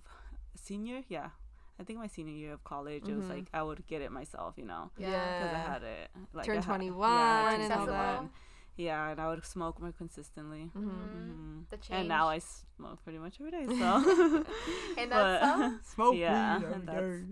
senior, 0.54 1.02
yeah, 1.08 1.30
I 1.80 1.84
think 1.84 1.98
my 1.98 2.06
senior 2.08 2.34
year 2.34 2.52
of 2.52 2.62
college, 2.62 3.08
it 3.08 3.16
was 3.16 3.24
Mhm. 3.24 3.30
like 3.36 3.46
I 3.54 3.62
would 3.62 3.86
get 3.86 4.02
it 4.02 4.12
myself, 4.12 4.54
you 4.58 4.66
know, 4.66 4.90
Yeah. 4.98 5.08
because 5.38 5.54
I 5.54 5.58
had 5.72 5.82
it. 5.82 6.10
Like 6.34 6.44
Turn 6.46 6.62
21 6.62 7.10
yeah, 7.10 7.40
More 7.42 7.50
turn 7.52 7.60
and 7.62 7.72
all 7.72 7.86
that. 7.86 7.92
accessible. 7.94 8.30
Yeah, 8.76 9.08
and 9.10 9.20
I 9.20 9.28
would 9.28 9.44
smoke 9.44 9.80
more 9.80 9.92
consistently. 9.92 10.70
Mm-hmm. 10.76 10.88
hmm 10.90 11.60
The 11.70 11.78
And 11.90 12.08
now. 12.08 12.28
I 12.28 12.38
smoke 12.38 13.02
pretty 13.04 13.18
much 13.18 13.40
every 13.40 13.50
day, 13.50 13.66
so. 13.66 14.44
And 14.98 15.10
that's 15.12 15.44
some. 15.44 15.80
Smoke 15.94 16.16
Yeah, 16.16 16.58
weed 16.58 16.64
every 16.66 16.80
that's- 16.86 17.24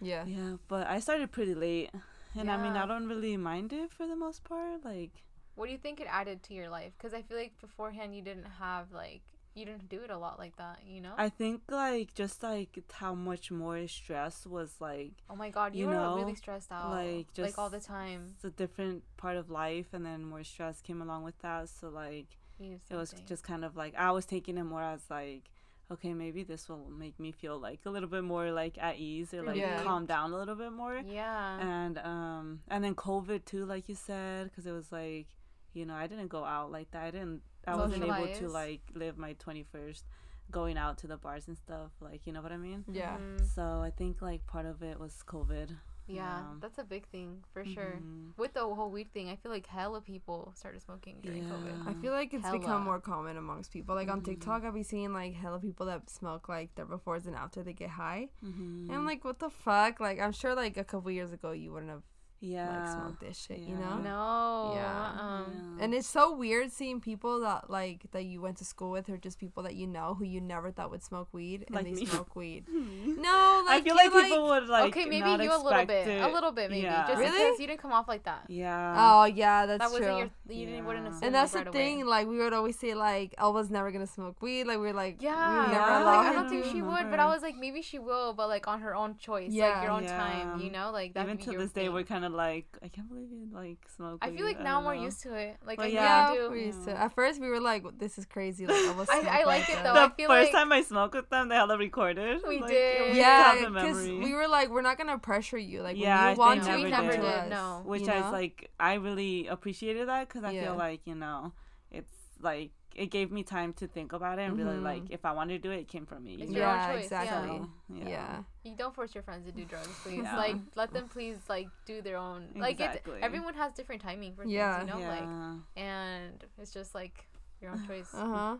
Yeah. 0.00 0.24
Yeah, 0.26 0.56
but 0.68 0.86
I 0.86 1.00
started 1.00 1.32
pretty 1.32 1.54
late, 1.54 1.90
and 2.34 2.50
I 2.50 2.56
mean 2.62 2.76
I 2.76 2.86
don't 2.86 3.08
really 3.08 3.36
mind 3.36 3.72
it 3.72 3.90
for 3.92 4.06
the 4.06 4.16
most 4.16 4.44
part. 4.44 4.84
Like, 4.84 5.10
What 5.56 5.66
do 5.66 5.72
you 5.72 5.78
think 5.78 6.00
it 6.00 6.06
added 6.10 6.42
to 6.44 6.54
your 6.54 6.68
life? 6.68 6.92
Because 6.98 7.14
I 7.14 7.22
feel 7.22 7.38
like 7.38 7.58
beforehand 7.60 8.14
you 8.14 8.22
didn't 8.22 8.50
have 8.60 8.92
like 8.92 9.22
you 9.56 9.64
didn't 9.64 9.88
do 9.88 10.00
it 10.02 10.10
a 10.10 10.18
lot 10.18 10.38
like 10.38 10.56
that, 10.58 10.80
you 10.86 11.00
know? 11.00 11.14
I 11.16 11.28
think 11.28 11.62
like 11.70 12.14
just 12.14 12.42
like 12.42 12.78
how 12.92 13.14
much 13.14 13.50
more 13.50 13.86
stress 13.88 14.46
was 14.46 14.74
like 14.80 15.12
oh 15.30 15.36
my 15.36 15.50
god, 15.50 15.74
you, 15.74 15.80
you 15.82 15.86
were 15.86 15.94
know, 15.94 16.14
really 16.16 16.34
stressed 16.34 16.70
out. 16.70 16.90
like, 16.90 17.32
just 17.32 17.46
Like, 17.46 17.58
all 17.58 17.70
the 17.70 17.80
time. 17.80 18.32
it's 18.34 18.44
a 18.44 18.50
different 18.50 19.02
part 19.16 19.36
of 19.36 19.50
life 19.50 19.86
and 19.92 20.04
then 20.04 20.24
more 20.24 20.44
stress 20.44 20.80
came 20.82 21.00
along 21.02 21.24
with 21.24 21.38
that 21.40 21.68
so 21.68 21.88
like 21.88 22.26
it 22.60 22.94
was 22.94 23.14
just 23.26 23.42
kind 23.44 23.64
of 23.64 23.76
like 23.76 23.94
I 23.96 24.10
was 24.12 24.24
taking 24.24 24.56
it 24.58 24.64
more 24.64 24.82
as 24.82 25.02
like 25.10 25.50
okay 25.90 26.12
maybe 26.14 26.42
this 26.42 26.68
will 26.68 26.88
make 26.90 27.20
me 27.20 27.30
feel 27.32 27.58
like 27.58 27.80
a 27.86 27.90
little 27.90 28.08
bit 28.08 28.24
more 28.24 28.50
like 28.50 28.76
at 28.80 28.96
ease 28.98 29.32
or 29.34 29.42
like 29.42 29.56
Yeah. 29.56 29.82
calm 29.84 30.04
down 30.06 30.32
a 30.32 30.36
little 30.36 30.54
bit 30.56 30.72
more 30.72 31.00
Yeah. 31.06 31.60
and 31.60 31.98
um 31.98 32.60
and 32.68 32.82
then 32.82 32.94
covid 32.94 33.44
too 33.44 33.64
like 33.66 33.88
you 33.88 33.94
said 33.94 34.44
because 34.48 34.66
it 34.66 34.72
was 34.72 34.90
like 34.90 35.28
you 35.74 35.84
know 35.86 35.94
i 35.94 36.06
didn't 36.06 36.28
go 36.28 36.42
out 36.44 36.72
like 36.72 36.90
that 36.92 37.04
i 37.04 37.10
didn't 37.10 37.42
i 37.66 37.74
wasn't 37.74 38.02
able 38.04 38.28
to 38.34 38.48
like 38.48 38.82
live 38.94 39.16
my 39.18 39.34
21st 39.34 40.04
going 40.50 40.76
out 40.78 40.96
to 40.98 41.06
the 41.08 41.16
bars 41.16 41.48
and 41.48 41.56
stuff 41.58 41.90
like 42.00 42.26
you 42.26 42.32
know 42.32 42.40
what 42.42 42.52
i 42.52 42.56
mean 42.56 42.84
Yeah. 42.88 43.16
Mhm. 43.18 43.44
so 43.54 43.62
i 43.82 43.90
think 43.90 44.22
like 44.22 44.46
part 44.46 44.66
of 44.66 44.82
it 44.82 44.98
was 45.00 45.22
covid 45.26 45.70
Yeah, 46.08 46.22
Yeah. 46.38 46.42
that's 46.60 46.78
a 46.78 46.84
big 46.84 47.04
thing 47.08 47.42
for 47.52 47.64
sure. 47.64 47.98
Mhm. 47.98 48.38
With 48.38 48.52
the 48.54 48.60
whole 48.62 48.92
weed 48.92 49.10
thing, 49.12 49.26
I 49.28 49.34
feel 49.34 49.50
like 49.50 49.66
hella 49.66 50.00
people 50.00 50.52
started 50.54 50.80
smoking 50.80 51.16
during 51.20 51.42
COVID. 51.50 51.78
Yeah. 51.82 51.90
I 51.90 51.94
feel 52.02 52.12
like 52.12 52.30
it's 52.32 52.44
Hella. 52.46 52.60
become 52.60 52.84
more 52.84 53.00
common 53.00 53.36
amongst 53.36 53.72
people. 53.72 53.96
Like 53.96 54.08
on 54.08 54.20
Mhm. 54.20 54.26
TikTok, 54.26 54.62
I've 54.62 54.72
been 54.78 54.84
seeing 54.84 55.12
like 55.12 55.34
hella 55.34 55.58
people 55.58 55.84
that 55.86 56.08
smoke 56.08 56.48
like 56.48 56.68
their 56.76 56.86
befores 56.86 57.26
and 57.26 57.34
after 57.34 57.64
they 57.64 57.72
get 57.72 57.90
high. 57.90 58.28
Mhm. 58.40 58.86
And 58.86 58.92
I'm 58.94 59.04
like, 59.04 59.24
what 59.24 59.40
the 59.40 59.50
fuck? 59.50 59.98
Like, 59.98 60.20
I'm 60.20 60.30
sure 60.30 60.54
like 60.54 60.76
a 60.76 60.84
couple 60.84 61.10
years 61.10 61.32
ago 61.32 61.50
you 61.50 61.72
wouldn't 61.72 61.90
have 61.90 62.04
yeah 62.40 62.80
like 62.80 62.88
smoked 62.92 63.20
this 63.20 63.36
shit, 63.38 63.58
you 63.60 63.74
know? 63.74 63.96
No. 63.98 64.72
Yeah. 64.76 65.12
Um, 65.20 65.76
Yeah. 65.78 65.84
And 65.84 65.94
it's 65.94 66.06
so 66.08 66.34
weird 66.34 66.70
seeing 66.72 67.00
people 67.00 67.40
that 67.40 67.70
like 67.70 68.10
that 68.12 68.24
you 68.24 68.40
went 68.40 68.56
to 68.58 68.64
school 68.64 68.90
with 68.90 69.08
or 69.08 69.16
just 69.16 69.38
people 69.38 69.62
that 69.62 69.74
you 69.74 69.86
know 69.86 70.14
who 70.14 70.24
you 70.24 70.40
never 70.40 70.70
thought 70.70 70.90
would 70.90 71.02
smoke 71.02 71.28
weed 71.32 71.64
and 71.66 71.74
Like 71.74 71.84
they 71.86 71.92
me. 71.92 72.06
smoke 72.06 72.34
weed. 72.36 72.64
Hmm. 72.76 73.20
No, 73.22 73.30
i 73.32 73.62
like 73.66 73.84
feel 73.84 73.94
you're, 73.96 74.12
like 74.12 74.24
people 74.30 74.46
would 74.48 74.68
like 74.68 74.84
okay, 74.96 75.04
maybe 75.06 75.20
not 75.20 75.42
you 75.42 75.50
a 75.50 75.56
little 75.62 75.86
bit. 75.86 76.06
it. 76.08 76.22
A 76.22 76.28
little 76.28 76.52
bit, 76.52 76.70
maybe. 76.70 76.82
Yeah. 76.82 77.06
Just 77.06 77.18
Really? 77.18 77.32
because 77.32 77.58
you 77.60 77.66
didn't 77.66 77.80
come 77.80 77.92
off 77.92 78.06
like 78.08 78.24
that. 78.24 78.44
yeah 78.48 78.94
Oh 78.98 79.24
yeah, 79.24 79.66
that's 79.66 79.80
that 79.80 79.90
wasn't 79.90 80.04
true. 80.08 80.18
your. 80.18 80.58
You 80.58 80.66
didn't 80.66 80.84
wouldn't 80.86 81.04
Yeah. 81.06 81.10
assume 81.12 81.24
and 81.24 81.34
that's 81.34 81.54
like, 81.54 81.64
the 81.64 81.70
right 81.70 81.76
thing. 81.76 82.02
Away. 82.02 82.10
Like 82.10 82.28
we 82.28 82.38
would 82.38 82.52
always 82.52 82.78
say, 82.78 82.94
like 82.94 83.34
Elva's 83.38 83.70
never 83.70 83.90
gonna 83.90 84.06
smoke 84.06 84.40
weed. 84.42 84.64
Like 84.66 84.78
we 84.78 84.88
are 84.88 84.92
like, 84.92 85.20
Yeah, 85.22 85.66
we 85.66 85.72
never 85.72 85.84
Yeah, 85.90 86.04
like, 86.04 86.26
I 86.26 86.32
don't 86.32 86.48
think 86.48 86.64
she 86.66 86.82
would, 86.82 87.10
but. 87.10 87.18
I 87.20 87.26
was 87.26 87.42
like, 87.42 87.56
maybe 87.56 87.80
she 87.82 87.98
will, 87.98 88.34
but 88.34 88.48
like 88.48 88.68
on 88.68 88.80
her 88.82 88.94
own 88.94 89.16
choice, 89.16 89.50
like 89.52 89.82
your 89.82 89.90
own 89.90 90.04
time, 90.06 90.60
you 90.60 90.70
know, 90.70 90.90
like 90.92 91.14
that. 91.14 91.24
even 91.24 91.38
to 91.38 91.50
this 91.58 91.72
day 91.72 91.84
thing. 91.84 91.92
we're 91.94 92.04
kind 92.04 92.24
of 92.24 92.25
like 92.32 92.66
i 92.82 92.88
can't 92.88 93.08
believe 93.08 93.30
you 93.30 93.48
like 93.52 93.78
smoke 93.96 94.18
I 94.22 94.28
weed. 94.30 94.36
feel 94.38 94.46
like 94.46 94.60
now 94.62 94.76
don't 94.76 94.84
we're 94.86 94.96
know. 94.96 95.02
used 95.04 95.22
to 95.22 95.34
it. 95.34 95.56
Like 95.66 95.78
Well, 95.78 95.86
I 95.86 95.90
Yeah, 95.90 96.32
really 96.32 96.38
do. 96.48 96.50
we 96.52 96.64
used 96.66 96.84
to. 96.84 96.90
Yeah. 96.90 97.04
At 97.04 97.14
first, 97.14 97.40
we 97.40 97.48
were 97.48 97.60
like, 97.60 97.84
"This 97.98 98.18
is 98.18 98.24
crazy." 98.26 98.66
Like, 98.66 98.76
Elva 98.84 99.02
I- 99.10 99.20
smoke 99.20 99.32
I 99.32 99.44
like 99.44 99.46
like 99.46 99.68
it, 99.70 99.82
though. 99.82 99.94
the 99.94 100.00
I 100.00 100.08
feel 100.10 100.28
first 100.28 100.52
like- 100.52 100.52
time 100.52 100.72
I 100.72 100.82
smoked 100.82 101.14
with 101.14 101.28
them, 101.30 101.48
they 101.48 101.54
had 101.56 101.70
it 101.70 101.78
recorded. 101.78 102.40
We 102.46 102.60
Like, 102.60 102.70
did. 102.70 103.10
it 103.10 103.16
Yeah, 103.16 103.68
because 103.68 104.08
we 104.08 104.32
were 104.34 104.48
like, 104.48 104.70
we're 104.70 104.82
not 104.82 104.98
gonna 104.98 105.18
pressure 105.18 105.58
you. 105.58 105.82
Like, 105.82 105.96
Yeah, 105.96 106.16
when 106.16 106.26
I 106.26 106.32
you 106.32 106.38
want 106.38 106.62
to, 106.64 106.76
we 106.84 106.90
come 106.90 107.06
never 107.06 107.16
to 107.16 107.22
did, 107.42 107.50
no. 107.50 107.82
which 107.84 108.02
you 108.02 108.12
I 108.12 108.20
was 108.20 108.32
like, 108.32 108.70
I 108.80 108.94
really 108.94 109.46
appreciated 109.48 110.08
that 110.08 110.28
because 110.28 110.44
I 110.44 110.50
Yeah. 110.52 110.64
feel 110.64 110.76
like 110.76 111.00
you 111.06 111.14
know, 111.14 111.52
it's 111.90 112.12
like 112.40 112.70
it 112.96 113.10
gave 113.10 113.30
me 113.30 113.42
time 113.42 113.72
to 113.74 113.86
think 113.86 114.12
about 114.12 114.38
it 114.38 114.42
and 114.42 114.56
really 114.56 114.76
Mhm. 114.78 114.82
like 114.82 115.02
if 115.10 115.24
I 115.24 115.32
wanted 115.32 115.62
to 115.62 115.68
do 115.68 115.70
it, 115.70 115.80
it 115.80 115.88
came 115.88 116.06
from 116.06 116.24
me. 116.24 116.34
It's 116.34 116.50
you 116.50 116.56
your 116.56 116.66
know? 116.66 116.72
own 116.72 116.78
yeah, 116.78 116.92
choice, 116.92 117.04
exactly. 117.04 117.58
So, 117.58 117.68
yeah. 117.94 118.08
yeah. 118.08 118.42
You 118.64 118.74
don't 118.76 118.94
force 118.94 119.14
your 119.14 119.22
friends 119.22 119.44
to 119.46 119.52
do 119.52 119.64
drugs, 119.64 119.96
please. 120.02 120.22
Yeah. 120.24 120.36
Like 120.36 120.56
let 120.74 120.92
them 120.92 121.08
please 121.08 121.38
like 121.48 121.68
do 121.84 122.00
their 122.02 122.16
own. 122.16 122.48
Like 122.56 122.80
Exactly. 122.80 123.14
it's 123.16 123.24
everyone 123.24 123.54
has 123.54 123.72
different 123.74 124.02
timing 124.02 124.34
for 124.34 124.44
Yeah. 124.44 124.78
things, 124.78 124.88
you 124.88 124.94
know, 124.94 125.00
yeah. 125.00 125.14
like 125.16 125.28
and 125.76 126.44
it's 126.58 126.72
just 126.72 126.94
like 126.94 127.26
your 127.60 127.70
own 127.72 127.86
choice. 127.86 128.10
Uh 128.14 128.28
huh. 128.36 128.56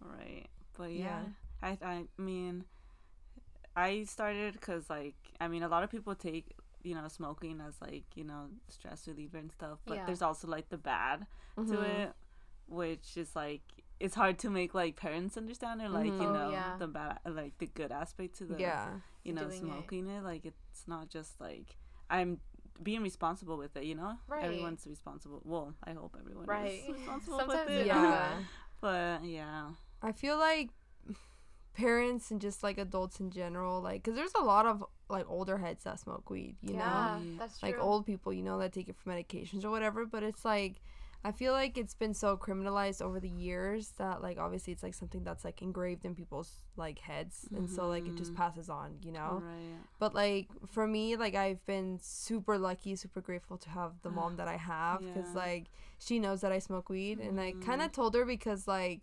Right. 0.00 0.46
But 0.76 0.92
yeah, 0.92 1.22
Yeah. 1.62 1.68
I 1.68 1.78
I 1.82 1.96
mean, 2.28 2.64
I 3.76 4.04
started 4.04 4.54
because 4.54 4.88
like 4.90 5.16
I 5.40 5.48
mean 5.48 5.62
a 5.62 5.68
lot 5.68 5.82
of 5.84 5.90
people 5.90 6.14
take 6.14 6.56
you 6.82 6.94
know 6.94 7.08
smoking 7.08 7.60
as 7.60 7.74
like 7.80 8.04
you 8.14 8.24
know 8.24 8.48
stress 8.68 9.06
reliever 9.08 9.38
and 9.38 9.50
stuff, 9.52 9.78
but 9.86 9.96
Yeah. 9.96 10.06
there's 10.06 10.22
also 10.22 10.46
like 10.48 10.68
the 10.68 10.78
bad 10.78 11.26
to 11.56 11.62
Mhm. 11.62 11.84
it, 11.84 12.12
which 12.68 13.16
is 13.16 13.34
like 13.34 13.62
it's 14.00 14.14
hard 14.14 14.38
to 14.38 14.48
make 14.50 14.74
like 14.74 14.94
parents 14.96 15.36
understand 15.36 15.80
or 15.82 15.88
like 15.88 16.10
Mhm. 16.12 16.20
you 16.22 16.28
Oh, 16.28 16.32
know 16.32 16.50
yeah. 16.50 16.76
the 16.78 16.86
bad 16.86 17.18
like 17.26 17.58
the 17.58 17.66
good 17.66 17.90
aspect 17.90 18.36
to 18.38 18.44
the 18.44 18.58
Yeah. 18.60 19.00
you 19.24 19.32
know 19.32 19.44
doing 19.48 19.60
smoking 19.60 20.08
it. 20.08 20.22
like 20.22 20.44
it's 20.44 20.86
not 20.86 21.08
just 21.08 21.40
like 21.40 21.76
I'm 22.08 22.40
being 22.82 23.02
responsible 23.02 23.56
with 23.58 23.76
it 23.76 23.84
you 23.84 23.94
know 23.96 24.18
Right. 24.28 24.44
everyone's 24.44 24.86
responsible 24.86 25.42
well 25.44 25.74
I 25.82 25.92
hope 25.92 26.14
everyone 26.18 26.46
Right. 26.46 26.82
is 26.88 26.94
responsible 26.94 27.38
Sometimes 27.40 27.68
with 27.70 27.78
it 27.80 27.86
Yeah. 27.86 28.42
but 28.80 29.24
yeah 29.24 29.70
I 30.00 30.12
feel 30.12 30.38
like 30.38 30.70
parents 31.74 32.30
and 32.30 32.40
just 32.40 32.62
like 32.62 32.76
adults 32.78 33.20
in 33.20 33.30
general, 33.30 33.80
like, 33.80 34.02
cause 34.02 34.14
there's 34.14 34.34
a 34.34 34.42
lot 34.44 34.66
of 34.66 34.84
like 35.08 35.24
older 35.28 35.58
heads 35.58 35.84
that 35.84 35.98
smoke 36.00 36.28
weed, 36.28 36.56
you 36.60 36.72
know, 36.72 36.78
yeah, 36.80 37.18
know? 37.22 37.38
that's 37.38 37.58
true. 37.60 37.68
like 37.70 37.78
old 37.80 38.04
people, 38.04 38.32
you 38.32 38.42
know, 38.42 38.58
that 38.58 38.72
take 38.72 38.88
it 38.88 38.96
for 38.96 39.10
medications 39.10 39.64
or 39.64 39.70
whatever. 39.70 40.04
But 40.04 40.22
it's 40.24 40.44
like, 40.44 40.80
I 41.24 41.32
feel 41.32 41.52
like 41.52 41.76
it's 41.76 41.94
been 41.94 42.14
so 42.14 42.36
criminalized 42.36 43.02
over 43.02 43.18
the 43.20 43.28
years 43.28 43.90
that 43.98 44.22
like 44.22 44.38
obviously 44.38 44.72
it's 44.72 44.82
like 44.82 44.94
something 44.94 45.24
that's 45.24 45.44
like 45.44 45.60
engraved 45.62 46.04
in 46.04 46.14
people's 46.14 46.52
like 46.76 47.00
heads, 47.00 47.48
and 47.54 47.68
so 47.68 47.88
like 47.88 48.06
it 48.08 48.16
just 48.16 48.32
Mhm. 48.32 48.36
passes 48.36 48.70
on, 48.70 48.98
you 49.02 49.12
know. 49.12 49.42
right 49.44 49.82
But 49.98 50.14
like 50.14 50.48
for 50.66 50.86
me, 50.86 51.16
like 51.16 51.34
I've 51.34 51.64
been 51.66 51.98
super 52.00 52.56
lucky, 52.56 52.94
super 52.96 53.20
grateful 53.20 53.58
to 53.58 53.68
have 53.70 54.00
the 54.02 54.10
mom 54.10 54.36
that 54.36 54.48
I 54.48 54.56
have 54.74 55.02
because 55.12 55.34
like 55.34 55.66
she 55.98 56.18
knows 56.20 56.40
that 56.42 56.52
I 56.52 56.60
smoke 56.60 56.88
weed, 56.88 57.18
and 57.20 57.40
I 57.40 57.56
kind 57.60 57.82
of 57.82 57.92
told 57.92 58.14
her 58.14 58.24
because 58.24 58.66
like. 58.68 59.00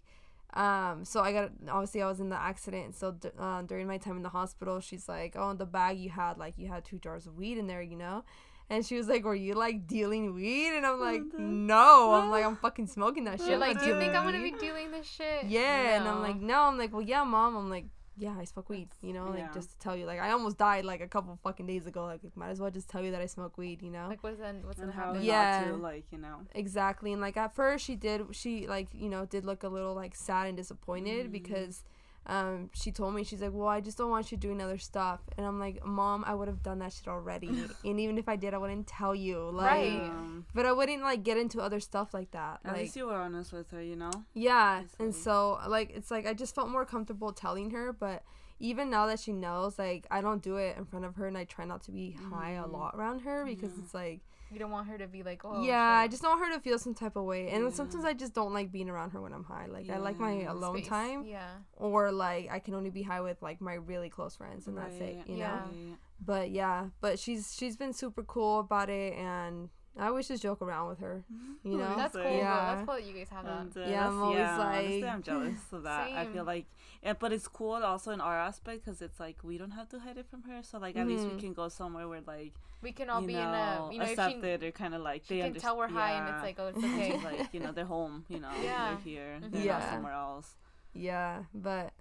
Um, 0.54 1.04
so 1.04 1.19
I 1.19 1.34
got 1.34 1.51
obviously 1.67 2.01
I 2.01 2.08
was 2.08 2.21
in 2.21 2.30
the 2.30 2.38
accident. 2.39 2.95
So 2.95 3.12
d- 3.12 3.30
uh, 3.38 3.63
during 3.63 3.88
my 3.88 3.97
time 3.97 4.15
in 4.15 4.23
the 4.23 4.30
hospital, 4.30 4.80
she's 4.80 5.10
like, 5.10 5.36
"Oh, 5.36 5.54
the 5.54 5.65
bag 5.65 5.97
you 5.97 6.10
had 6.12 6.38
like 6.38 6.58
you 6.58 6.69
had 6.69 6.86
two 6.86 6.97
jars 6.97 7.28
of 7.28 7.36
weed 7.36 7.58
in 7.58 7.67
there, 7.67 7.82
you 7.82 7.97
know." 7.97 8.23
And 8.69 8.86
she 8.86 8.95
was 8.95 9.08
like, 9.08 9.23
"Were 9.23 9.36
you 9.36 9.54
like 9.54 9.86
dealing 9.88 10.34
weed?" 10.34 10.75
And 10.75 10.86
I'm 10.86 10.99
like, 10.99 11.21
"No." 11.38 12.13
I'm 12.13 12.32
like, 12.32 12.43
"I'm 12.49 12.56
fucking 12.56 12.88
smoking 12.88 13.25
that 13.25 13.39
shit." 13.39 13.49
You're 13.49 13.58
like, 13.60 13.80
do 13.80 13.86
you 13.86 13.97
think 13.99 14.15
I'm 14.15 14.23
gonna 14.25 14.39
be 14.39 14.51
weed." 14.51 14.60
doing 14.60 14.91
this 14.91 15.06
shit? 15.08 15.45
Yeah, 15.45 15.97
and 15.97 16.08
I'm 16.08 16.21
like, 16.21 16.38
no, 16.38 16.62
I'm 16.63 16.78
like, 16.78 16.91
well, 16.91 17.01
yeah, 17.01 17.23
mom. 17.23 17.56
I'm 17.56 17.69
like, 17.69 17.86
yeah, 18.17 18.34
I 18.39 18.45
smoke 18.45 18.69
weed, 18.69 18.88
you 19.01 19.12
know, 19.13 19.25
like 19.25 19.39
Yeah. 19.39 19.51
just 19.54 19.71
to 19.71 19.78
tell 19.78 19.95
you, 19.95 20.06
like, 20.06 20.19
I 20.21 20.32
almost 20.32 20.58
died 20.58 20.86
like 20.86 21.01
a 21.01 21.08
couple 21.08 21.38
fucking 21.43 21.67
days 21.67 21.86
ago. 21.86 22.06
Like, 22.06 22.21
might 22.36 22.49
as 22.49 22.60
well 22.62 22.71
just 22.71 22.89
tell 22.89 23.04
you 23.04 23.12
that 23.12 23.21
I 23.21 23.25
smoke 23.25 23.58
weed, 23.58 23.82
you 23.84 23.91
know? 23.91 24.08
like 24.08 24.23
what's 24.23 24.39
then 24.39 24.62
what's 24.65 24.80
and 24.80 24.89
gonna 24.89 24.99
happen? 24.99 25.15
not 25.17 25.23
Yeah. 25.25 25.65
to 25.65 25.75
like 25.75 26.06
you 26.12 26.17
know 26.17 26.38
exactly. 26.56 27.12
And 27.12 27.21
like 27.21 27.36
at 27.38 27.54
first, 27.54 27.86
she 27.86 27.95
did, 27.95 28.21
she 28.32 28.67
like, 28.67 28.88
you 28.93 29.10
know, 29.10 29.25
did 29.25 29.43
look 29.45 29.63
a 29.63 29.67
little 29.69 29.93
like 29.93 30.15
sad 30.15 30.47
and 30.47 30.58
disappointed 30.58 31.28
Mhm. 31.28 31.32
because. 31.34 31.84
Um, 32.27 32.69
she 32.73 32.91
told 32.91 33.13
me 33.13 33.23
she's 33.23 33.41
like, 33.41 33.51
well, 33.53 33.67
I 33.67 33.81
just 33.81 33.97
don't 33.97 34.09
want 34.09 34.31
you 34.31 34.38
doing 34.38 34.59
other 34.61 34.77
stuff, 34.79 35.19
and 35.38 35.45
I'm 35.45 35.59
like, 35.59 35.85
mom, 35.85 36.23
I 36.25 36.33
would 36.33 36.47
have 36.47 36.63
done 36.63 36.79
that 36.79 36.91
shit 36.93 37.07
already, 37.07 37.69
and 37.83 37.99
even 37.99 38.17
if 38.17 38.27
I 38.27 38.35
did, 38.35 38.53
I 38.53 38.57
wouldn't 38.57 38.88
tell 38.88 39.13
you, 39.13 39.49
like, 39.51 39.67
Right. 39.67 40.11
but 40.53 40.65
I 40.65 40.71
wouldn't 40.71 41.03
like 41.03 41.23
get 41.23 41.38
into 41.38 41.61
other 41.61 41.79
stuff 41.79 42.13
like 42.13 42.31
that, 42.31 42.61
at 42.65 42.71
like, 42.73 42.81
least 42.83 42.95
you 42.95 43.05
were 43.07 43.13
honest 43.15 43.53
with 43.53 43.69
her 43.71 43.81
you 43.81 43.95
know? 43.95 44.11
Yeah, 44.33 44.81
It's 44.81 44.95
and 44.99 45.13
so 45.13 45.59
like 45.67 45.91
it's 45.93 46.09
like 46.09 46.25
I 46.25 46.33
just 46.33 46.55
felt 46.55 46.69
more 46.69 46.85
comfortable 46.85 47.31
telling 47.31 47.69
her, 47.71 47.93
but 47.93 48.23
even 48.59 48.89
now 48.89 49.05
that 49.07 49.19
she 49.19 49.31
knows, 49.31 49.77
like 49.77 50.07
I 50.09 50.21
don't 50.21 50.41
do 50.41 50.55
it 50.57 50.77
in 50.77 50.85
front 50.85 51.05
of 51.05 51.15
her, 51.17 51.27
and 51.27 51.38
I 51.38 51.43
try 51.43 51.65
not 51.65 51.83
to 51.83 51.91
be 51.91 52.11
high 52.31 52.51
a 52.53 52.63
Mhm. 52.65 52.71
lot 52.71 52.95
around 52.95 53.19
her 53.19 53.45
because 53.45 53.73
Yeah. 53.77 53.83
it's 53.83 53.93
like 53.93 54.21
You 54.51 54.60
don't 54.60 54.71
want 54.71 54.88
her 54.88 54.97
to 54.97 55.08
be 55.08 55.23
like, 55.23 55.43
oh 55.43 55.62
yeah, 55.63 55.81
I 55.81 56.08
just 56.08 56.21
don't 56.21 56.38
want 56.39 56.49
her 56.51 56.55
to 56.58 56.62
feel 56.62 56.77
some 56.79 56.93
type 56.93 57.15
of 57.15 57.23
way, 57.25 57.49
and 57.49 57.63
Yeah. 57.63 57.69
sometimes 57.71 58.05
I 58.05 58.13
just 58.13 58.34
don't 58.34 58.53
like 58.53 58.71
being 58.71 58.89
around 58.89 59.10
her 59.12 59.21
when 59.21 59.34
I'm 59.34 59.43
high. 59.43 59.65
Like 59.65 59.89
I 59.89 59.97
like 59.97 60.19
my 60.19 60.43
alone 60.43 60.77
Space. 60.77 60.88
time, 60.88 61.25
Yeah. 61.25 61.49
or 61.77 62.12
like 62.12 62.49
I 62.51 62.60
can 62.60 62.73
only 62.75 62.89
be 62.91 63.01
high 63.03 63.21
with 63.21 63.41
like 63.41 63.60
my 63.62 63.73
really 63.73 64.10
close 64.10 64.36
friends, 64.36 64.67
and 64.67 64.77
that's 64.77 64.95
it, 64.97 65.27
you 65.27 65.38
Yeah. 65.38 65.55
know. 65.55 65.97
But 66.23 66.51
yeah, 66.51 66.89
but 67.01 67.19
she's 67.19 67.55
she's 67.55 67.75
been 67.75 67.91
super 67.93 68.23
cool 68.23 68.60
about 68.60 68.89
it, 68.89 69.13
and 69.15 69.69
I 69.97 70.08
always 70.08 70.27
just 70.27 70.43
joke 70.43 70.62
around 70.62 70.89
with 70.89 70.99
her, 70.99 71.23
you 71.63 71.77
know. 71.77 71.95
That's 71.95 72.13
cool. 72.15 72.23
Yeah. 72.23 72.75
That's 72.75 72.86
cool 72.86 72.95
that 72.95 73.03
you 73.05 73.13
guys 73.13 73.29
have 73.29 73.45
that. 73.45 73.60
And, 73.62 73.77
uh, 73.77 73.79
Yeah, 73.89 74.08
I'm 74.10 74.21
always 74.21 74.38
yeah, 74.39 74.60
honestly, 74.60 75.01
like- 75.01 75.12
I'm 75.13 75.23
jealous 75.23 75.60
of 75.71 75.84
that. 75.84 76.12
I 76.12 76.25
feel 76.27 76.43
like, 76.43 76.65
yeah, 77.01 77.13
but 77.13 77.31
it's 77.34 77.47
cool 77.47 77.73
also 77.75 78.12
in 78.12 78.19
our 78.21 78.38
aspect 78.38 78.84
because 78.86 79.01
it's 79.01 79.19
like 79.21 79.38
we 79.43 79.58
don't 79.58 79.71
have 79.71 79.88
to 79.89 79.99
hide 79.99 80.17
it 80.17 80.27
from 80.29 80.43
her. 80.43 80.62
So 80.63 80.77
like 80.79 80.95
at 80.97 81.08
least 81.08 81.23
we 81.25 81.31
Mhm. 81.31 81.39
can 81.39 81.53
go 81.53 81.69
somewhere 81.69 82.08
where 82.10 82.21
like 82.21 82.53
We 82.86 82.91
can 83.00 83.10
all 83.10 83.21
you 83.21 83.28
be 83.28 83.34
know, 83.34 83.41
in 83.41 83.48
a 83.48 83.89
you 83.93 84.00
know 84.00 84.04
if 84.06 84.10
she, 84.10 84.13
accepted 84.13 84.63
or 84.63 84.71
kind 84.71 84.93
of 84.98 85.02
like 85.02 85.21
they 85.28 85.38
can 85.38 85.48
understand. 85.48 85.62
tell 85.62 85.78
we're 85.78 85.89
high 86.00 86.13
and 86.19 86.26
it's 86.34 86.43
like 86.48 86.58
oh 86.60 86.67
it's 86.71 86.84
okay. 86.89 87.12
Like 87.30 87.54
you 87.54 87.60
know 87.60 87.71
they're 87.71 87.91
home. 87.98 88.15
You 88.30 88.39
know 88.39 88.52
Yeah. 88.62 88.89
they're 88.89 89.04
here. 89.10 89.32
They're 89.52 89.62
Yeah. 89.69 89.80
not 89.80 89.89
somewhere 89.93 90.13
else. 90.13 90.50
Yeah, 90.93 91.43
but 91.54 91.91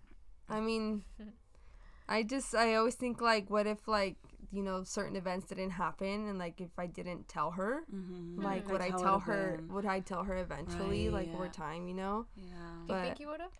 I 0.56 0.60
mean, 0.60 1.04
I 2.08 2.22
just 2.22 2.54
I 2.54 2.74
always 2.74 2.94
think 3.02 3.20
like, 3.20 3.48
what 3.50 3.66
if 3.66 3.88
like 3.88 4.16
you 4.52 4.62
know 4.62 4.84
certain 4.84 5.16
events 5.16 5.46
didn't 5.46 5.70
happen, 5.70 6.28
and 6.28 6.38
like 6.38 6.60
if 6.60 6.78
I 6.78 6.86
didn't 6.86 7.28
tell 7.28 7.50
her, 7.52 7.82
Mm-hmm. 7.92 8.42
like 8.42 8.66
Mhm. 8.66 8.70
would 8.72 8.82
I 8.82 8.90
tell 8.90 9.20
her? 9.20 9.56
been. 9.56 9.74
Would 9.74 9.86
I 9.86 10.00
tell 10.00 10.22
her 10.24 10.36
eventually, 10.36 11.08
Right, 11.08 11.26
like 11.26 11.34
over 11.34 11.48
time, 11.48 11.88
you 11.88 11.94
know? 11.94 12.26
Yeah. 12.36 12.52
Do 12.86 12.94
you 12.94 13.00
think 13.00 13.20
you 13.20 13.28
would 13.28 13.40
have? 13.40 13.50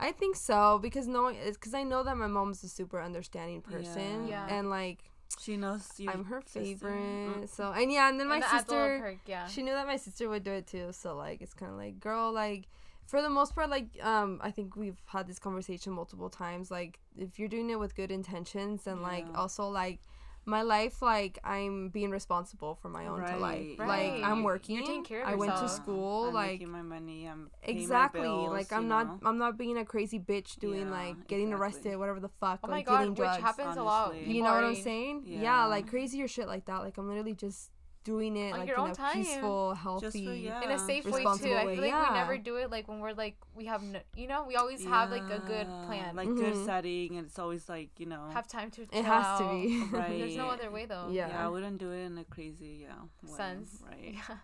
I 0.00 0.12
think 0.12 0.36
so 0.36 0.78
because 0.78 1.06
knowing 1.08 1.34
it's 1.36 1.56
because 1.58 1.74
I 1.74 1.82
know 1.82 2.02
that 2.04 2.16
my 2.16 2.28
mom's 2.28 2.62
a 2.62 2.68
super 2.68 3.02
understanding 3.02 3.60
person, 3.62 4.28
yeah. 4.28 4.46
Yeah. 4.46 4.54
and 4.56 4.70
like 4.70 5.00
She 5.38 5.56
knows 5.56 5.86
you. 5.98 6.10
I'm 6.10 6.24
her 6.24 6.40
favorite. 6.40 6.94
Mm. 6.94 7.48
So 7.48 7.72
and 7.72 7.92
yeah, 7.92 8.08
and 8.08 8.18
then 8.18 8.28
my 8.28 8.36
and 8.36 8.42
that 8.42 8.54
adds 8.54 8.68
a 8.68 8.72
little 8.72 8.88
sister. 8.88 9.00
perk, 9.00 9.18
yeah. 9.26 9.46
She 9.46 9.62
knew 9.62 9.72
that 9.72 9.86
my 9.86 9.96
sister 9.96 10.28
would 10.28 10.44
do 10.44 10.52
it 10.52 10.66
too, 10.66 10.88
so 10.92 11.14
like 11.16 11.42
it's 11.42 11.54
kind 11.54 11.70
of 11.70 11.78
like, 11.78 12.00
girl, 12.00 12.32
like 12.32 12.68
for 13.06 13.22
the 13.22 13.30
most 13.30 13.54
part, 13.54 13.70
like 13.70 13.86
um, 14.02 14.40
I 14.42 14.50
think 14.50 14.76
we've 14.76 15.00
had 15.06 15.26
this 15.26 15.38
conversation 15.38 15.92
multiple 15.92 16.30
times. 16.30 16.70
Like, 16.70 16.98
if 17.16 17.38
you're 17.38 17.48
doing 17.48 17.70
it 17.70 17.78
with 17.78 17.94
good 17.94 18.10
intentions, 18.10 18.86
and 18.86 19.02
like 19.02 19.26
also 19.34 19.68
like 19.68 20.00
my 20.48 20.62
life, 20.62 21.02
like 21.02 21.38
I'm 21.44 21.90
being 21.90 22.10
responsible 22.10 22.74
for 22.74 22.88
my 22.88 23.06
own 23.06 23.20
to 23.24 23.36
life. 23.36 23.78
Right, 23.78 24.12
Like. 24.12 24.24
I'm 24.24 24.38
You're 24.38 24.44
working. 24.44 24.78
taking 24.78 25.04
care 25.04 25.22
of 25.22 25.28
I 25.28 25.34
went 25.34 25.54
to 25.56 25.68
school. 25.68 26.28
I'm 26.28 26.34
like 26.34 26.50
making 26.52 26.72
my 26.72 26.82
money. 26.82 27.26
I'm 27.26 27.50
paying 27.62 27.76
my 27.76 27.82
exactly. 27.82 28.22
bills, 28.22 28.50
like 28.50 28.72
I'm 28.72 28.88
not. 28.88 29.06
know? 29.06 29.28
I'm 29.28 29.38
not 29.38 29.58
being 29.58 29.76
a 29.78 29.84
crazy 29.84 30.18
bitch 30.18 30.58
doing 30.58 30.86
Yeah, 30.86 30.90
like 30.90 31.26
getting 31.28 31.48
exactly. 31.52 31.66
arrested, 31.66 31.98
whatever 31.98 32.20
the 32.20 32.30
fuck. 32.40 32.60
Oh 32.64 32.68
my 32.68 32.82
god, 32.82 32.98
getting 32.98 33.10
which 33.10 33.18
drugs. 33.18 33.42
happens 33.42 33.76
a 33.76 33.82
lot. 33.82 34.16
You 34.16 34.42
know 34.42 34.52
what 34.54 34.64
I'm 34.64 34.74
saying? 34.74 35.24
Yeah. 35.26 35.42
Yeah. 35.42 35.64
like 35.66 35.86
crazier 35.88 36.26
shit 36.26 36.48
like 36.48 36.64
that. 36.66 36.78
Like 36.78 36.96
I'm 36.98 37.06
literally 37.08 37.34
just 37.34 37.70
doing 38.04 38.36
it 38.36 38.52
On 38.52 38.60
like 38.60 38.68
your 38.68 38.78
in 38.78 38.82
own 38.84 38.90
a 38.90 38.94
time. 38.94 39.14
peaceful, 39.14 39.74
healthy. 39.74 40.24
for 40.26 40.32
yeah. 40.32 40.62
in 40.62 40.70
a 40.70 40.78
safe 40.78 41.04
way 41.04 41.22
too. 41.22 41.28
I 41.28 41.36
feel 41.38 41.54
like 41.54 41.90
yeah. 41.90 42.08
we 42.12 42.18
never 42.18 42.38
do 42.38 42.56
it 42.56 42.70
like 42.70 42.88
when 42.88 43.00
we're 43.00 43.12
like 43.12 43.36
we 43.54 43.66
have 43.66 43.82
no, 43.82 44.00
you 44.16 44.26
know 44.26 44.44
we 44.46 44.56
always 44.56 44.84
have 44.84 45.10
like 45.10 45.28
a 45.30 45.40
good 45.40 45.66
plan. 45.86 46.16
like 46.16 46.28
good 46.28 46.54
Mhm. 46.54 46.64
setting, 46.64 47.16
and 47.16 47.26
it's 47.26 47.38
always 47.38 47.68
like 47.68 47.90
you 47.98 48.06
know. 48.06 48.28
have 48.32 48.46
time 48.48 48.70
to. 48.72 48.82
It 48.82 48.90
chill 48.92 49.02
has 49.02 49.38
to 49.40 49.44
be. 49.50 49.84
Right. 49.90 50.18
There's 50.18 50.36
no 50.36 50.48
other 50.48 50.70
way 50.70 50.86
though. 50.86 51.08
Yeah. 51.10 51.28
yeah, 51.28 51.44
I 51.46 51.48
wouldn't 51.48 51.78
do 51.78 51.92
it 51.92 52.04
in 52.04 52.18
a 52.18 52.24
crazy 52.24 52.86
yeah 52.86 52.94
way, 53.22 53.36
Sense. 53.36 53.82
right? 53.86 54.14
Yeah. 54.28 54.36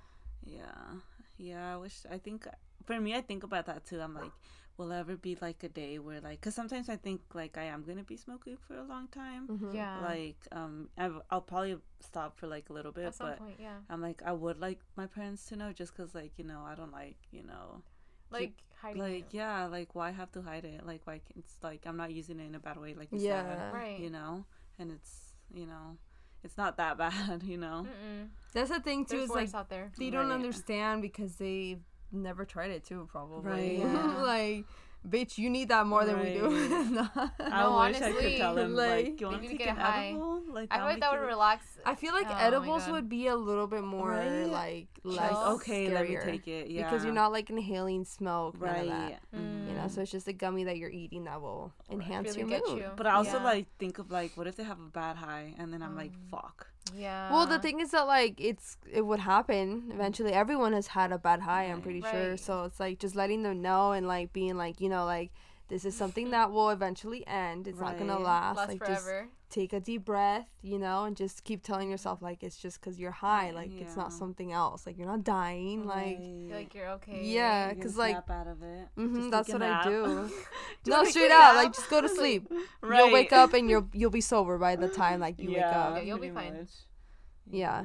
Yeah, 0.46 1.00
yeah. 1.38 1.74
I 1.74 1.76
wish. 1.78 2.04
I 2.10 2.18
think 2.18 2.46
for 2.84 3.00
me, 3.00 3.14
I 3.14 3.22
think 3.22 3.44
about 3.44 3.66
that 3.66 3.86
too. 3.86 4.00
I'm 4.00 4.14
like, 4.14 4.30
will 4.76 4.92
ever 4.92 5.16
be 5.16 5.36
like 5.40 5.62
a 5.62 5.68
day 5.68 5.98
where 5.98 6.20
like, 6.20 6.40
cause 6.40 6.54
sometimes 6.54 6.88
I 6.88 6.96
think 6.96 7.20
like 7.32 7.56
I 7.56 7.64
am 7.64 7.84
gonna 7.84 8.02
be 8.02 8.16
smoking 8.16 8.56
for 8.56 8.76
a 8.76 8.82
long 8.82 9.06
time. 9.08 9.46
Mhm. 9.48 9.74
Yeah. 9.74 10.00
Like, 10.00 10.36
um, 10.52 10.88
I've, 10.98 11.20
I'll 11.30 11.40
probably 11.42 11.76
stop 12.00 12.36
for 12.38 12.46
like 12.48 12.70
a 12.70 12.72
little 12.72 12.90
bit, 12.92 13.04
At 13.06 13.14
some 13.14 13.28
but 13.28 13.38
point, 13.38 13.56
yeah. 13.60 13.76
I'm 13.88 14.02
like, 14.02 14.22
I 14.24 14.32
would 14.32 14.58
like 14.58 14.80
my 14.96 15.06
parents 15.06 15.46
to 15.46 15.56
know, 15.56 15.72
just 15.72 15.96
cause 15.96 16.14
like 16.14 16.32
you 16.38 16.44
know, 16.44 16.62
I 16.66 16.74
don't 16.74 16.92
like 16.92 17.16
you 17.30 17.44
know, 17.44 17.82
Like 18.30 18.54
hiding. 18.80 19.00
like 19.02 19.26
it. 19.32 19.36
yeah, 19.36 19.66
like 19.66 19.94
why 19.94 20.10
have 20.10 20.32
to 20.32 20.42
hide 20.42 20.64
it? 20.64 20.84
Like 20.84 21.02
why? 21.04 21.20
Can, 21.24 21.38
it's 21.38 21.56
like 21.62 21.82
I'm 21.86 21.96
not 21.96 22.12
using 22.12 22.40
it 22.40 22.44
in 22.46 22.54
a 22.56 22.60
bad 22.60 22.76
way, 22.76 22.94
like 22.94 23.12
you 23.12 23.18
Yeah. 23.20 23.42
said, 23.42 23.72
Right. 23.74 23.98
you 24.00 24.10
know, 24.10 24.44
and 24.78 24.90
it's 24.90 25.34
you 25.52 25.66
know, 25.66 25.98
it's 26.42 26.56
not 26.56 26.76
that 26.78 26.98
bad, 27.04 27.42
you 27.44 27.58
know. 27.58 27.86
Mm-mm. 27.86 28.28
That's 28.52 28.70
the 28.70 28.80
thing 28.80 29.04
too. 29.04 29.18
There's 29.18 29.30
Is 29.30 29.36
like 29.36 29.54
out 29.54 29.68
there. 29.68 29.92
they 29.98 30.10
don't 30.10 30.32
understand 30.32 31.00
because 31.02 31.36
they've 31.36 31.80
never 32.14 32.44
tried 32.44 32.70
it 32.70 32.84
too. 32.84 33.08
Probably. 33.10 33.50
Right. 33.50 33.78
Yeah. 33.84 34.22
like, 34.22 34.64
bitch, 35.06 35.36
you 35.36 35.50
need 35.50 35.68
that 35.68 35.86
more 35.86 36.04
than 36.06 36.18
we 36.20 36.32
do. 36.34 36.48
No. 36.94 37.08
I 37.14 37.62
No, 37.62 37.78
wish 37.78 38.00
I 38.00 38.12
could 38.12 38.36
tell 38.36 38.56
him 38.56 38.74
like, 38.74 39.04
like, 39.06 39.20
you 39.20 39.26
want 39.26 39.42
to 39.42 39.42
to 39.42 39.48
take 39.48 39.58
get 39.58 39.68
an 39.68 39.76
high. 39.76 40.08
edible? 40.10 40.42
Like 40.48 40.68
I 40.72 40.76
feel 40.78 40.86
like 40.86 41.00
that 41.00 41.12
would 41.12 41.26
relax. 41.26 41.66
I 41.84 41.94
feel 41.94 42.12
like 42.14 42.26
Oh 42.30 42.36
edibles 42.38 42.88
would 42.88 43.08
be 43.08 43.26
a 43.26 43.36
little 43.36 43.66
bit 43.66 43.82
more 43.84 44.10
Right? 44.10 44.44
like 44.46 44.86
Like, 45.02 45.32
less 45.32 45.46
okay, 45.56 45.88
let 45.92 46.08
me 46.08 46.16
take 46.24 46.46
it. 46.48 46.70
Yeah, 46.70 46.84
because 46.88 47.04
you're 47.04 47.12
not 47.12 47.32
like 47.32 47.50
inhaling 47.50 48.04
smoke, 48.04 48.60
none 48.60 48.70
of 48.70 48.76
right. 48.76 48.88
that. 48.88 49.20
mhm. 49.38 49.68
You 49.68 49.74
know, 49.74 49.88
so 49.88 50.02
it's 50.02 50.10
just 50.12 50.28
a 50.28 50.32
gummy 50.32 50.64
that 50.64 50.76
you're 50.78 50.90
eating 50.90 51.24
that 51.24 51.40
will 51.42 51.72
enhance 51.90 52.36
Really 52.36 52.50
your 52.52 52.60
mood. 52.66 52.78
you. 52.78 52.90
But 52.96 53.06
I 53.06 53.12
also 53.14 53.38
Yeah. 53.38 53.44
like 53.44 53.66
think 53.78 53.98
of 53.98 54.10
like, 54.10 54.36
what 54.36 54.46
if 54.46 54.56
they 54.56 54.62
have 54.64 54.78
a 54.78 54.88
bad 54.90 55.16
high, 55.16 55.54
and 55.58 55.72
then 55.72 55.82
I'm 55.82 55.96
like, 55.96 56.12
Mm. 56.12 56.30
fuck. 56.30 56.68
Yeah. 56.92 57.32
Well, 57.32 57.46
the 57.46 57.58
thing 57.58 57.80
is 57.80 57.92
that 57.92 58.06
like 58.06 58.40
it's 58.40 58.76
it 58.90 59.02
would 59.02 59.20
happen 59.20 59.90
eventually. 59.92 60.32
Everyone 60.32 60.72
has 60.74 60.88
had 60.88 61.12
a 61.12 61.18
bad 61.18 61.40
high, 61.40 61.64
I'm 61.64 61.76
Right. 61.76 61.82
pretty 61.82 62.02
sure. 62.02 62.36
So 62.36 62.64
it's 62.64 62.78
like 62.78 62.98
just 62.98 63.14
letting 63.16 63.42
them 63.42 63.62
know 63.62 63.92
and 63.92 64.06
like 64.06 64.32
being 64.32 64.56
like, 64.56 64.80
you 64.80 64.88
know, 64.88 65.04
like 65.04 65.30
this 65.68 65.84
is 65.84 65.96
something 65.96 66.30
that 66.36 66.50
will 66.52 66.70
eventually 66.70 67.26
end. 67.26 67.66
It's 67.66 67.80
not 67.80 67.98
gonna 67.98 68.14
Right. 68.16 68.22
last. 68.22 68.56
lasts 68.56 68.72
like 68.72 68.86
just 68.86 69.04
forever. 69.04 69.28
Take 69.54 69.72
a 69.72 69.78
deep 69.78 70.04
breath, 70.04 70.48
you 70.62 70.78
know, 70.78 71.04
and 71.04 71.16
just 71.16 71.44
keep 71.44 71.62
telling 71.62 71.88
yourself 71.88 72.20
like 72.20 72.42
it's 72.42 72.56
just 72.56 72.80
because 72.80 72.98
you're 72.98 73.12
high. 73.12 73.52
Like 73.52 73.70
it's 73.80 73.96
not 73.96 74.12
something 74.12 74.52
else. 74.52 74.84
Like 74.84 74.98
you're 74.98 75.06
not 75.06 75.22
dying. 75.22 75.86
Like 75.86 75.94
Right. 75.94 76.46
Feel 76.48 76.56
like 76.56 76.74
you're 76.74 76.88
okay. 76.90 77.20
Yeah, 77.22 77.72
because 77.72 77.96
like- 77.96 78.16
out 78.16 78.48
of 78.48 78.62
it. 78.62 78.88
hmm 78.96 79.30
that's 79.30 79.46
take 79.46 79.56
a 79.56 79.58
what 79.58 79.70
I 79.70 79.88
do. 79.88 80.30
No, 80.86 81.02
take 81.02 81.12
straight 81.12 81.30
out. 81.30 81.54
Like 81.54 81.72
just 81.72 81.88
go 81.88 82.00
to 82.00 82.08
sleep. 82.20 82.50
Right. 82.82 82.98
You'll 82.98 83.12
wake 83.12 83.32
up 83.32 83.54
and 83.54 83.70
you'll 83.70 83.88
you'll 83.92 84.10
be 84.10 84.20
sober 84.20 84.58
by 84.58 84.74
the 84.76 84.88
time 84.88 85.20
like 85.20 85.38
you 85.38 85.48
wake 85.48 85.58
yeah, 85.58 85.80
up. 85.80 85.96
Yeah, 85.96 86.02
you'll 86.02 86.18
be 86.18 86.30
fine. 86.30 86.58
much. 86.58 86.72
Yeah. 87.50 87.84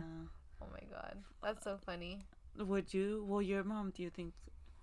Oh 0.61 0.67
my 0.71 0.83
god, 0.91 1.17
that's 1.43 1.63
so 1.63 1.77
funny. 1.85 2.25
Would 2.57 2.93
you? 2.93 3.25
Well, 3.27 3.41
your 3.41 3.63
mom. 3.63 3.91
Do 3.91 4.01
you 4.01 4.09
think? 4.09 4.33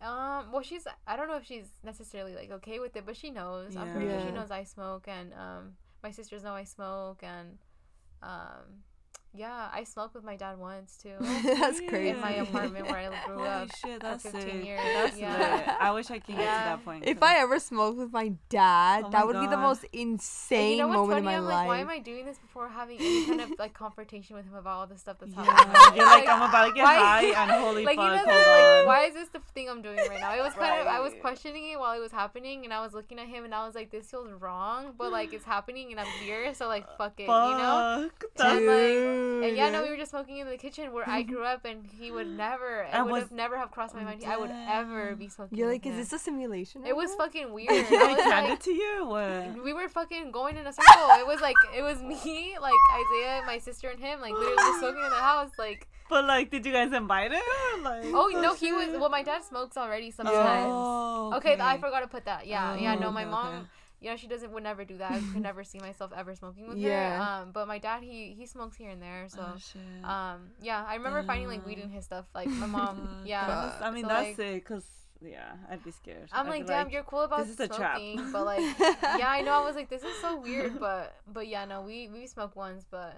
Um, 0.01 0.53
well, 0.53 0.63
she's 0.63 0.87
I 1.07 1.17
don't 1.17 1.29
know 1.29 1.37
if 1.37 1.47
she's 1.47 1.69
necessarily 1.83 2.35
like 2.35 2.51
okay 2.53 2.79
with 2.79 2.95
it, 2.97 3.05
but 3.05 3.17
she 3.17 3.31
knows. 3.31 3.77
I'm 3.77 3.91
pretty 3.93 4.09
sure 4.09 4.21
she 4.21 4.33
knows 4.33 4.51
I 4.51 4.63
smoke, 4.65 5.09
and 5.09 5.33
um, 5.35 5.73
my 6.03 6.11
sisters 6.11 6.43
know 6.43 6.55
I 6.55 6.65
smoke, 6.65 7.23
and 7.23 7.59
um, 8.23 8.83
yeah, 9.37 9.69
I 9.73 9.85
smoked 9.85 10.15
with 10.15 10.25
my 10.25 10.37
dad 10.37 10.59
once 10.59 10.97
too. 11.03 11.13
that's 11.21 11.81
crazy. 11.81 12.09
In 12.11 12.21
my 12.21 12.33
apartment 12.37 12.87
where 12.89 12.99
I 12.99 13.27
grew 13.27 13.37
Holy 13.39 13.49
up 13.49 13.71
shit, 13.77 13.91
at 13.95 14.01
that's 14.01 14.23
15 14.25 14.41
sick. 14.43 14.65
years. 14.65 14.81
That's 14.95 15.19
Yeah. 15.19 15.57
lit. 15.67 15.77
I 15.81 15.91
wish 15.93 16.11
I 16.11 16.19
could 16.19 16.37
get 16.37 16.43
to 16.59 16.65
that 16.71 16.85
point. 16.85 17.05
If 17.07 17.23
I 17.23 17.39
ever 17.39 17.59
smoked 17.59 17.99
with 17.99 18.13
my 18.13 18.33
dad, 18.49 19.05
Oh 19.07 19.11
that 19.11 19.19
my 19.21 19.25
would 19.25 19.41
be 19.41 19.47
the 19.47 19.57
most 19.57 19.85
insane 19.93 20.79
you 20.79 20.83
know 20.85 20.89
moment 20.89 21.11
funny? 21.11 21.19
in 21.19 21.25
my 21.25 21.37
I'm 21.37 21.45
life. 21.45 21.55
like, 21.55 21.69
why 21.69 21.79
am 21.81 21.91
I 21.91 21.99
doing 21.99 22.25
this 22.27 22.39
before 22.39 22.69
having 22.69 22.99
any 22.99 23.27
kind 23.27 23.41
of 23.41 23.51
like 23.59 23.75
confrontation 23.75 24.37
with 24.37 24.45
him 24.47 24.55
about 24.55 24.77
all 24.79 24.87
the 24.87 24.99
stuff 24.99 25.17
that's 25.21 25.33
Yeah, 25.35 25.45
happening? 25.45 25.97
you're 25.99 26.07
like, 26.07 26.29
I'm 26.29 26.43
about 26.49 26.69
to 26.69 26.75
get 26.75 26.85
Why- 26.85 26.97
high, 26.99 27.25
and 27.43 27.51
holy 27.53 27.85
like 27.85 27.97
fuck, 27.97 28.05
you 28.21 28.27
know, 28.27 28.33
hold 28.33 28.47
like 28.47 28.81
on. 28.81 28.87
why 28.87 29.05
is 29.07 29.15
this 29.15 29.29
the 29.29 29.41
thing 29.55 29.69
I'm 29.69 29.83
doing 29.83 29.97
right 30.09 30.21
now? 30.21 30.35
It 30.35 30.41
was 30.43 30.55
kind 30.55 30.81
of 30.81 30.87
I 30.87 31.01
was 31.01 31.13
questioning 31.21 31.71
it 31.73 31.79
while 31.79 31.95
it 31.97 32.01
was 32.01 32.13
happening, 32.13 32.65
and 32.65 32.73
I 32.73 32.81
was 32.83 32.93
looking 32.95 33.19
at 33.19 33.27
him, 33.29 33.45
and 33.45 33.55
I 33.55 33.67
was 33.67 33.75
like, 33.75 33.91
this 33.91 34.11
feels 34.11 34.31
wrong, 34.41 34.93
but 34.99 35.13
like 35.13 35.33
it's 35.33 35.45
happening, 35.45 35.91
and 35.91 36.01
I'm 36.01 36.07
here, 36.25 36.55
so 36.55 36.67
like 36.69 36.87
fuck 36.99 37.15
it, 37.19 37.23
you 37.23 37.29
know. 37.29 38.09
Fuck, 38.11 38.25
And, 38.47 38.69
that's- 38.69 38.87
like, 39.17 39.26
And 39.45 39.57
yeah, 39.57 39.71
no, 39.71 39.83
we 39.83 39.91
were 39.91 39.97
just 39.97 40.11
smoking 40.11 40.39
in 40.39 40.49
the 40.49 40.57
kitchen 40.57 40.93
where 40.93 41.09
I 41.09 41.23
grew 41.23 41.45
up, 41.45 41.65
and 41.65 41.85
he 41.99 42.11
would 42.11 42.27
never, 42.29 42.83
it 42.89 42.91
And 42.93 43.05
would 43.07 43.13
was- 43.13 43.23
have 43.25 43.33
never 43.33 43.57
have 43.59 43.71
crossed 43.71 43.95
my 43.95 44.03
mind. 44.05 44.23
I 44.27 44.37
would 44.37 44.51
ever 44.53 45.15
be 45.17 45.29
smoking. 45.29 45.57
You're 45.59 45.69
like, 45.71 45.85
is 45.87 45.93
him. 45.93 45.99
this 45.99 46.13
a 46.13 46.19
simulation? 46.19 46.87
It 46.87 46.97
was 46.97 47.15
fucking 47.15 47.53
weird. 47.57 47.71
I 47.71 47.83
was 48.15 48.25
like, 48.27 48.51
it 48.51 48.61
to 48.61 48.71
you 48.73 49.07
what? 49.07 49.63
we 49.65 49.73
were 49.73 49.89
fucking 49.89 50.31
going 50.31 50.57
in 50.57 50.67
a 50.67 50.73
circle. 50.73 51.09
It 51.19 51.27
was 51.27 51.41
like 51.41 51.57
it 51.77 51.83
was 51.83 52.01
me, 52.25 52.57
like 52.61 52.75
Isaiah, 53.03 53.43
my 53.47 53.59
sister, 53.59 53.89
and 53.89 54.01
him, 54.01 54.21
like 54.21 54.33
literally 54.33 54.57
just 54.57 54.79
smoking 54.81 55.05
in 55.05 55.11
the 55.11 55.17
house. 55.17 55.51
Like, 55.59 55.87
But 56.09 56.25
like, 56.25 56.51
did 56.53 56.65
you 56.65 56.73
guys 56.73 56.93
invite 56.93 57.33
him? 57.33 57.83
Like, 57.83 58.05
oh 58.07 58.31
no, 58.41 58.55
he 58.55 58.71
was. 58.73 58.89
Well, 58.99 59.09
my 59.11 59.23
dad 59.25 59.43
smokes 59.45 59.77
already 59.77 60.11
sometimes. 60.13 60.67
Oh, 60.69 61.33
Okay, 61.37 61.57
I 61.61 61.79
forgot 61.79 62.01
to 62.01 62.07
put 62.07 62.25
that. 62.27 62.47
Yeah, 62.47 62.77
yeah. 62.77 62.95
Oh, 62.97 63.01
No, 63.01 63.11
my 63.11 63.23
okay, 63.23 63.31
mom. 63.31 63.55
okay. 63.55 63.65
You 64.01 64.11
know, 64.11 64.17
she 64.17 64.27
doesn't 64.27 64.53
would 64.53 64.63
never 64.63 64.85
do 64.85 64.99
that. 64.99 65.11
I 65.13 65.21
could 65.33 65.43
never 65.43 65.65
see 65.65 65.79
myself 65.79 66.13
ever 66.15 66.35
smoking 66.35 66.69
with 66.69 66.77
Yeah. 66.79 67.17
her. 67.17 67.43
Um, 67.43 67.53
but 67.53 67.67
my 67.67 67.79
dad, 67.79 68.03
he 68.03 68.35
he 68.39 68.45
smokes 68.47 68.77
here 68.77 68.91
and 68.91 69.01
there. 69.01 69.27
So, 69.29 69.41
Oh, 70.05 70.09
um, 70.09 70.51
yeah, 70.61 70.85
I 70.87 70.95
remember 70.97 71.23
finding 71.23 71.49
like 71.49 71.65
weed 71.67 71.79
in 71.79 71.89
his 71.89 72.05
stuff. 72.05 72.27
Like 72.35 72.49
my 72.49 72.67
mom, 72.67 73.23
yeah. 73.25 73.47
That's- 73.47 73.83
I 73.83 73.91
mean, 73.91 74.03
So, 74.05 74.09
that's 74.09 74.39
like, 74.39 74.49
it, 74.49 74.65
cause 74.67 74.85
yeah, 75.23 75.55
I'd 75.71 75.83
be 75.83 75.91
scared. 75.93 76.29
I'm 76.33 76.47
I'd 76.47 76.51
like, 76.51 76.67
damn, 76.67 76.91
you're 76.91 77.05
cool 77.05 77.23
about 77.23 77.47
this 77.47 77.55
is 77.55 77.61
a 77.61 77.69
trap. 77.69 77.97
smoking, 77.97 78.31
but 78.33 78.45
like, 78.45 78.61
yeah, 79.19 79.31
I 79.31 79.41
know. 79.41 79.53
I 79.53 79.65
was 79.65 79.77
like, 79.77 79.89
this 79.89 80.03
is 80.03 80.15
so 80.21 80.37
weird, 80.39 80.79
but 80.79 81.17
but 81.27 81.49
yeah, 81.49 81.65
no, 81.65 81.81
we 81.81 82.09
we 82.09 82.27
smoked 82.27 82.55
once, 82.55 82.85
but 82.91 83.17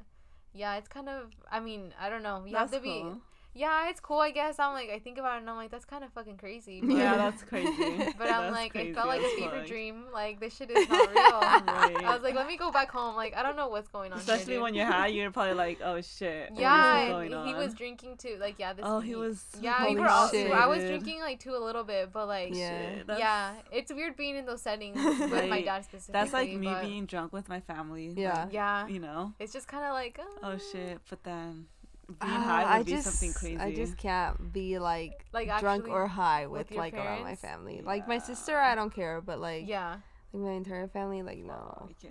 yeah, 0.54 0.76
it's 0.76 0.88
kind 0.88 1.08
of. 1.08 1.32
I 1.50 1.58
mean, 1.58 1.92
I 2.00 2.08
don't 2.08 2.22
know. 2.22 2.44
You 2.46 2.56
have 2.56 2.70
That's 2.70 2.80
to 2.82 2.88
be. 2.88 3.00
cool. 3.02 3.20
Yeah, 3.58 3.90
it's 3.90 3.98
cool. 3.98 4.20
I 4.20 4.30
guess 4.30 4.60
I'm 4.60 4.72
like, 4.72 4.88
I 4.88 5.00
think 5.00 5.18
about 5.18 5.36
it 5.36 5.40
and 5.40 5.50
I'm 5.50 5.56
like, 5.56 5.70
that's 5.70 5.84
kind 5.84 6.04
of 6.04 6.12
fucking 6.12 6.36
crazy. 6.36 6.80
But, 6.88 6.96
Yeah, 6.96 7.16
that's 7.16 7.42
crazy. 7.42 7.72
But 8.18 8.30
I'm 8.30 8.52
like, 8.52 8.72
crazy 8.72 8.90
it 8.90 8.94
felt 8.94 9.08
like 9.08 9.20
a 9.20 9.24
as 9.26 9.32
fever 9.32 9.64
dream. 9.66 10.04
Like 10.12 10.38
this 10.38 10.56
shit 10.56 10.70
is 10.70 10.88
not 10.88 11.10
real. 11.12 11.40
Right. 11.78 12.04
I 12.04 12.14
was 12.14 12.22
like, 12.22 12.34
let 12.34 12.46
me 12.46 12.56
go 12.56 12.70
back 12.70 12.90
home. 12.90 13.16
Like 13.16 13.36
I 13.36 13.42
don't 13.42 13.56
know 13.56 13.68
what's 13.68 13.88
going 13.88 14.12
on. 14.12 14.18
Especially 14.18 14.54
dude. 14.54 14.62
when 14.62 14.74
you're 14.74 14.86
high, 14.86 15.08
you're 15.08 15.30
probably 15.32 15.54
like, 15.54 15.80
oh 15.82 16.00
shit. 16.00 16.50
what 16.50 16.58
is 16.58 16.60
Yeah, 16.62 17.08
going 17.08 17.32
and 17.32 17.46
he 17.48 17.54
on? 17.54 17.58
was 17.58 17.74
drinking 17.74 18.16
too. 18.18 18.36
Like 18.40 18.56
yeah, 18.58 18.72
this. 18.72 18.84
Oh, 18.86 19.00
he 19.00 19.16
was. 19.16 19.44
Yeah, 19.60 19.88
we 19.88 19.96
were 19.96 20.08
all. 20.08 20.28
shit, 20.28 20.52
I 20.52 20.66
was 20.66 20.84
drinking 20.84 21.20
like 21.20 21.40
too 21.40 21.54
a 21.56 21.62
little 21.62 21.84
bit, 21.84 22.12
but 22.12 22.28
like. 22.28 22.54
Yeah. 22.54 22.94
Shit, 22.96 23.18
yeah, 23.18 23.54
it's 23.72 23.92
weird 23.92 24.16
being 24.16 24.36
in 24.36 24.46
those 24.46 24.62
settings 24.62 24.96
with 25.04 25.48
my 25.48 25.62
dad 25.62 25.84
specifically. 25.84 26.12
That's 26.12 26.32
like 26.32 26.52
me 26.52 26.66
but- 26.68 26.82
being 26.84 27.06
drunk 27.06 27.32
with 27.32 27.48
my 27.48 27.60
family. 27.60 28.14
Yeah. 28.16 28.44
like, 28.44 28.52
Yeah, 28.52 28.86
you 28.86 29.00
know. 29.00 29.34
it's 29.40 29.52
just 29.52 29.66
kind 29.66 29.84
of 29.84 29.92
like. 29.92 30.18
Oh 30.42 30.48
uh, 30.52 30.58
shit! 30.72 31.00
But 31.10 31.24
then 31.24 31.66
being 32.08 32.32
Ah, 32.32 32.40
high 32.40 32.62
would 32.64 32.70
I 32.70 32.82
be 32.84 32.90
just, 32.92 33.04
something 33.04 33.32
crazy. 33.34 33.58
I 33.58 33.74
just 33.74 33.96
can't 33.98 34.52
be 34.52 34.78
like, 34.78 35.24
Like, 35.32 35.58
drunk 35.60 35.88
or 35.88 36.06
high 36.06 36.46
with, 36.46 36.60
with 36.60 36.70
your 36.72 36.80
like 36.80 36.94
around 36.94 37.20
my 37.20 37.36
parents? 37.36 37.42
family. 37.42 37.82
Like 37.84 38.08
my 38.08 38.18
sister, 38.18 38.58
I 38.58 38.74
don't 38.74 38.92
care, 38.94 39.20
but 39.20 39.40
like, 39.40 39.68
Yeah, 39.68 39.96
like 40.32 40.42
my 40.42 40.52
entire 40.52 40.88
family, 40.88 41.22
like 41.22 41.38
no. 41.38 41.84
Like, 41.86 41.96
yeah. 42.02 42.10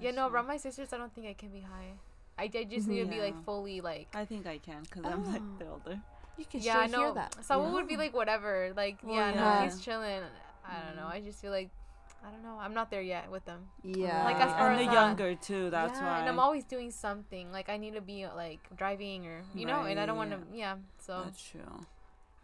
yeah. 0.00 0.10
No, 0.10 0.26
true. 0.26 0.34
around 0.36 0.46
my 0.48 0.58
sisters, 0.58 0.92
I 0.92 0.98
don't 0.98 1.14
think 1.14 1.26
I 1.26 1.32
can 1.32 1.48
be 1.48 1.60
high. 1.60 1.92
I, 2.38 2.44
I 2.54 2.64
just 2.64 2.86
need 2.86 3.00
to 3.00 3.06
be 3.06 3.20
like 3.20 3.42
fully 3.44 3.80
like. 3.80 4.08
I 4.14 4.24
think 4.24 4.46
I 4.46 4.58
can 4.58 4.82
because 4.82 5.04
I'm 5.04 5.24
like 5.32 5.42
the 5.58 5.66
older. 5.68 5.98
You 6.36 6.44
can 6.44 6.60
Yeah, 6.60 6.78
I 6.78 6.86
straight 6.86 6.98
hear 7.00 7.08
know. 7.08 7.14
that. 7.14 7.36
Someone 7.44 7.70
you 7.70 7.74
would 7.74 7.88
be 7.88 7.96
like 7.96 8.14
whatever. 8.14 8.72
Like 8.76 8.98
Well, 9.02 9.16
yeah, 9.16 9.32
yeah. 9.34 9.58
no, 9.60 9.64
he's 9.64 9.80
chilling. 9.80 10.20
I 10.64 10.86
don't 10.86 10.96
know. 10.96 11.08
Mm. 11.08 11.14
I 11.14 11.20
just 11.20 11.40
feel 11.40 11.50
like. 11.50 11.70
I 12.26 12.30
don't 12.30 12.42
know. 12.42 12.58
I'm 12.60 12.74
not 12.74 12.90
there 12.90 13.00
yet 13.02 13.30
with 13.30 13.44
them. 13.44 13.68
yeah, 13.82 14.24
Like, 14.24 14.36
as 14.36 14.50
far 14.52 14.70
and 14.72 14.80
as 14.80 14.86
the 14.86 14.86
that- 14.86 14.92
younger 14.92 15.34
too. 15.36 15.70
That's 15.70 15.98
yeah, 16.00 16.04
why. 16.06 16.18
And 16.20 16.28
I'm 16.28 16.38
always 16.40 16.64
doing 16.64 16.90
something. 16.90 17.52
Like 17.52 17.68
I 17.68 17.76
need 17.76 17.94
to 17.94 18.00
be 18.00 18.26
like 18.26 18.60
driving 18.76 19.26
or 19.26 19.42
you 19.54 19.66
know, 19.66 19.82
and 19.82 19.98
I 20.00 20.06
don't 20.06 20.16
want 20.16 20.30
to. 20.32 20.38
Yeah. 20.52 20.76
So 20.98 21.22
That's 21.24 21.42
true. 21.42 21.86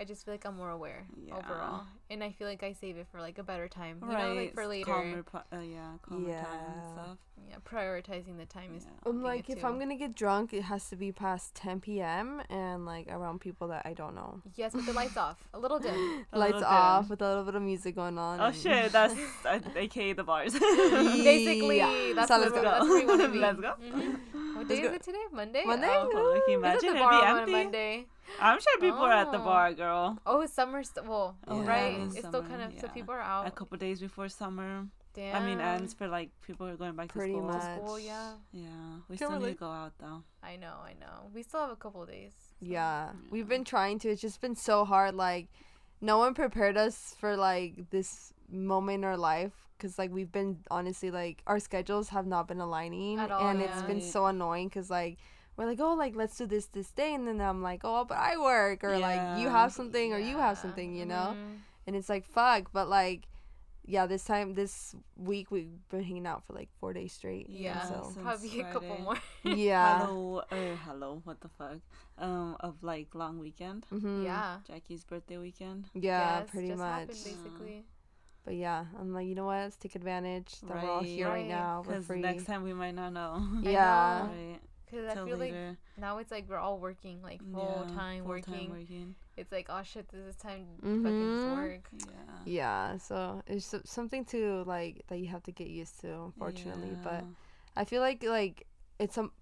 I 0.01 0.05
just 0.05 0.25
feel 0.25 0.35
like 0.35 0.45
I'm 0.45 0.57
more 0.57 0.71
aware 0.71 1.07
Yeah. 1.25 1.37
overall, 1.37 1.83
and 2.11 2.23
I 2.25 2.33
feel 2.33 2.49
like 2.49 2.63
I 2.65 2.73
save 2.73 2.97
it 2.97 3.07
for 3.13 3.21
like 3.21 3.39
a 3.39 3.43
better 3.45 3.69
time. 3.69 3.99
You 4.03 4.09
right. 4.09 4.29
know, 4.29 4.35
like 4.35 4.55
for 4.55 4.67
later. 4.67 4.91
Calmer, 4.91 5.25
uh, 5.35 5.59
yeah, 5.61 5.93
calmer 6.03 6.31
time 6.33 6.47
and 6.67 6.83
Yeah. 6.83 6.93
stuff. 6.93 7.19
Yeah, 7.49 7.57
prioritizing 7.65 8.39
the 8.39 8.47
time 8.47 8.75
is. 8.75 8.85
Yeah. 8.85 8.91
I'm 9.11 9.23
like, 9.23 9.49
if 9.51 9.61
too. 9.61 9.67
I'm 9.67 9.79
gonna 9.79 9.97
get 9.97 10.15
drunk, 10.15 10.53
it 10.53 10.63
has 10.63 10.89
to 10.89 10.97
be 10.97 11.13
past 11.13 11.55
10 11.55 11.81
p.m. 11.81 12.43
and 12.51 12.85
like 12.87 13.07
around 13.11 13.41
people 13.41 13.69
that 13.69 13.83
I 13.85 13.93
don't 13.93 14.15
know. 14.15 14.41
Yes, 14.57 14.73
with 14.75 14.87
the 14.87 14.93
lights 14.95 15.17
off, 15.17 15.47
a 15.55 15.59
little 15.59 15.79
dim. 15.79 15.95
A 16.33 16.39
Lights 16.39 16.55
little 16.55 16.69
off 16.69 17.05
dim. 17.05 17.11
with 17.11 17.23
a 17.23 17.29
little 17.29 17.45
bit 17.45 17.55
of 17.55 17.63
music 17.63 17.95
going 17.95 18.19
on. 18.19 18.41
Oh 18.41 18.51
shit, 18.51 18.91
that's 18.99 19.15
uh, 19.45 19.61
aka 19.77 20.13
the 20.15 20.25
bars. 20.25 20.53
Basically, 20.59 21.77
Yeah. 21.79 22.13
that's, 22.15 22.29
So 22.29 22.39
what, 22.39 22.51
let's 22.51 22.55
go. 22.55 22.63
that's 22.63 22.85
where 22.89 22.99
we 22.99 23.07
want 23.07 23.21
to 23.23 23.29
be. 23.29 23.39
Let's 23.39 23.61
go. 23.61 23.75
Mhm. 23.81 24.19
What 24.57 24.57
Let's 24.57 24.69
day 24.69 24.81
go. 24.83 24.89
is 24.89 24.95
it 24.97 25.03
today? 25.03 25.19
Monday. 25.33 25.63
Monday? 25.67 25.89
Oh. 25.91 26.11
Oh, 26.15 26.41
can 26.47 26.53
you 26.53 26.65
It's 26.65 26.65
imagine 26.65 26.75
at 26.75 26.81
the 26.81 26.87
it'd 26.89 26.99
bar 27.01 27.21
be 27.21 27.27
on 27.27 27.49
a? 27.49 27.53
Monday. 27.53 28.07
I'm 28.41 28.59
sure 28.61 28.79
people 28.81 29.01
are 29.01 29.13
at 29.13 29.31
the 29.33 29.41
Oh. 29.41 29.45
bar, 29.45 29.73
girl. 29.75 30.19
Oh, 30.27 30.45
summer's 30.47 30.51
summer. 30.57 30.83
St- 30.83 31.07
well, 31.07 31.37
Oh, 31.47 31.63
yeah, 31.63 31.69
right. 31.69 31.99
It's 32.01 32.17
is 32.17 32.25
still 32.27 32.43
kind 32.43 32.63
of 32.63 32.79
so 32.81 32.89
people 32.89 33.15
are 33.15 33.21
out. 33.21 33.47
A 33.47 33.51
couple 33.51 33.77
days 33.79 34.01
before 34.01 34.29
summer. 34.29 34.87
Damn. 35.15 35.37
I 35.43 35.47
mean, 35.47 35.61
ends 35.61 35.95
for 35.95 36.09
like 36.09 36.31
people 36.43 36.67
are 36.67 36.77
going 36.77 36.97
back 36.97 37.07
to 37.09 37.13
Pretty 37.13 37.35
school. 37.35 37.47
much. 37.47 37.63
School, 37.79 37.99
yeah. 38.01 38.33
Yeah, 38.53 38.67
we 39.09 39.17
Can't 39.17 39.31
still 39.31 39.41
need 39.41 39.53
to 39.53 39.59
go 39.59 39.71
out 39.71 39.93
though. 39.99 40.25
I 40.43 40.57
know. 40.57 40.75
I 40.85 40.95
know. 40.99 41.31
We 41.33 41.43
still 41.45 41.61
have 41.61 41.71
a 41.71 41.77
couple 41.77 42.03
of 42.03 42.09
days. 42.09 42.33
so- 42.37 42.67
Yeah, 42.67 43.11
we've 43.31 43.47
been 43.49 43.65
trying 43.65 44.01
to. 44.01 44.09
It's 44.09 44.21
just 44.21 44.41
been 44.41 44.57
so 44.57 44.85
hard. 44.85 45.15
Like, 45.15 45.47
no 46.01 46.19
one 46.19 46.35
prepared 46.35 46.77
us 46.77 47.15
for 47.19 47.37
like 47.37 47.91
this 47.91 48.33
moment 48.49 48.99
in 48.99 49.05
our 49.05 49.17
life 49.17 49.53
because 49.79 49.99
like 49.99 50.11
we've 50.13 50.31
been 50.33 50.59
honestly 50.71 51.11
like 51.11 51.43
our 51.47 51.59
schedules 51.61 52.09
have 52.09 52.27
not 52.27 52.49
been 52.49 52.61
aligning, 52.61 53.19
At 53.21 53.31
all, 53.31 53.49
and 53.49 53.61
it's 53.63 53.83
been 53.83 54.01
so 54.01 54.27
annoying 54.27 54.67
because 54.69 54.91
like 54.91 55.19
we're 55.57 55.67
like, 55.67 55.81
oh, 55.81 55.95
like 55.95 56.15
let's 56.17 56.37
do 56.37 56.47
this 56.47 56.67
this 56.67 56.91
day, 56.91 57.15
and 57.15 57.27
then 57.29 57.41
I'm 57.41 57.63
like, 57.63 57.81
oh, 57.85 58.05
but 58.05 58.19
I 58.19 58.37
work, 58.39 58.83
or 58.85 58.99
like 58.99 59.39
you 59.41 59.49
have 59.49 59.73
something, 59.73 60.13
or 60.13 60.19
you 60.19 60.39
have 60.39 60.59
something, 60.59 60.95
you 60.97 61.07
know, 61.07 61.35
Mhm. 61.37 61.59
and 61.87 61.97
it's 61.97 62.09
like 62.09 62.25
fuck, 62.25 62.73
but 62.73 62.89
like. 62.89 63.29
Yeah, 63.87 64.07
this 64.07 64.25
time 64.25 64.55
this 64.55 64.97
week 65.15 65.51
we've 65.51 65.69
been 65.91 66.03
hanging 66.03 66.27
out 66.27 66.43
for 66.47 66.55
like 66.55 66.71
four 66.81 66.95
days 66.95 67.13
straight. 67.13 67.51
Yeah. 67.51 67.83
so 67.87 68.01
since 68.15 68.25
Probably 68.25 68.61
a 68.61 68.73
couple 68.73 68.97
more. 68.99 69.19
yeah, 69.45 70.07
Hello, 70.07 70.41
or 70.51 70.77
hello, 70.87 71.21
what 71.25 71.43
the 71.43 71.51
fuck? 71.51 71.81
Um, 72.17 72.57
of 72.61 72.83
like 72.83 73.15
long 73.15 73.39
weekend, 73.39 73.85
hmm 73.91 74.25
Yeah. 74.25 74.61
Jackie's 74.67 75.05
birthday 75.05 75.37
weekend. 75.37 75.91
yeah, 75.93 76.39
Yes, 76.41 76.51
pretty 76.51 76.69
just 76.69 76.79
much. 76.79 76.89
happened, 76.89 77.09
basically. 77.29 77.85
But 78.47 78.55
yeah, 78.55 78.87
I'm 78.99 79.13
like, 79.13 79.27
you 79.27 79.35
know 79.35 79.45
what? 79.45 79.57
Let's 79.69 79.77
take 79.77 79.97
advantage 79.97 80.61
that 80.63 80.83
we're 80.83 80.89
all 80.91 81.01
Right. 81.01 81.07
here 81.07 81.29
right, 81.29 81.35
Right. 81.41 81.49
now. 81.49 81.83
We're 81.87 82.01
Because 82.01 82.09
next 82.09 82.45
time 82.47 82.63
we 82.63 82.73
might 82.73 82.95
not 82.95 83.13
know. 83.13 83.37
I 83.67 83.69
yeah. 83.69 84.23
know. 84.23 84.33
right. 84.33 84.61
Because 84.95 85.11
I 85.11 85.15
Till 85.15 85.27
feel 85.27 85.39
like 85.39 85.55
now 85.99 86.19
it's 86.19 86.31
like 86.31 86.49
we're 86.49 86.59
all 86.59 86.79
working, 86.79 87.21
like 87.23 87.41
full 87.53 87.85
Yeah, 87.89 87.95
time 87.95 88.25
working. 88.25 88.71
working. 88.71 89.15
It's 89.37 89.51
like, 89.51 89.67
oh 89.69 89.83
shit, 89.83 90.09
this 90.09 90.21
is 90.25 90.37
time 90.37 90.67
to 90.83 91.03
fucking 91.03 91.35
just 91.35 91.57
work. 91.57 91.89
Yeah. 92.07 92.35
Yeah, 92.47 92.99
so 92.99 93.43
it's 93.47 93.67
so- 93.67 93.83
something 93.85 94.25
to 94.27 94.63
like 94.67 95.05
that 95.09 95.19
you 95.19 95.27
have 95.29 95.43
to 95.45 95.53
get 95.53 95.69
used 95.69 96.01
to, 96.03 96.13
unfortunately. 96.25 96.97
But 97.03 97.25
I 97.77 97.85
feel 97.85 98.01
like 98.01 98.23
like 98.23 98.67
it's 98.99 99.15
some 99.15 99.33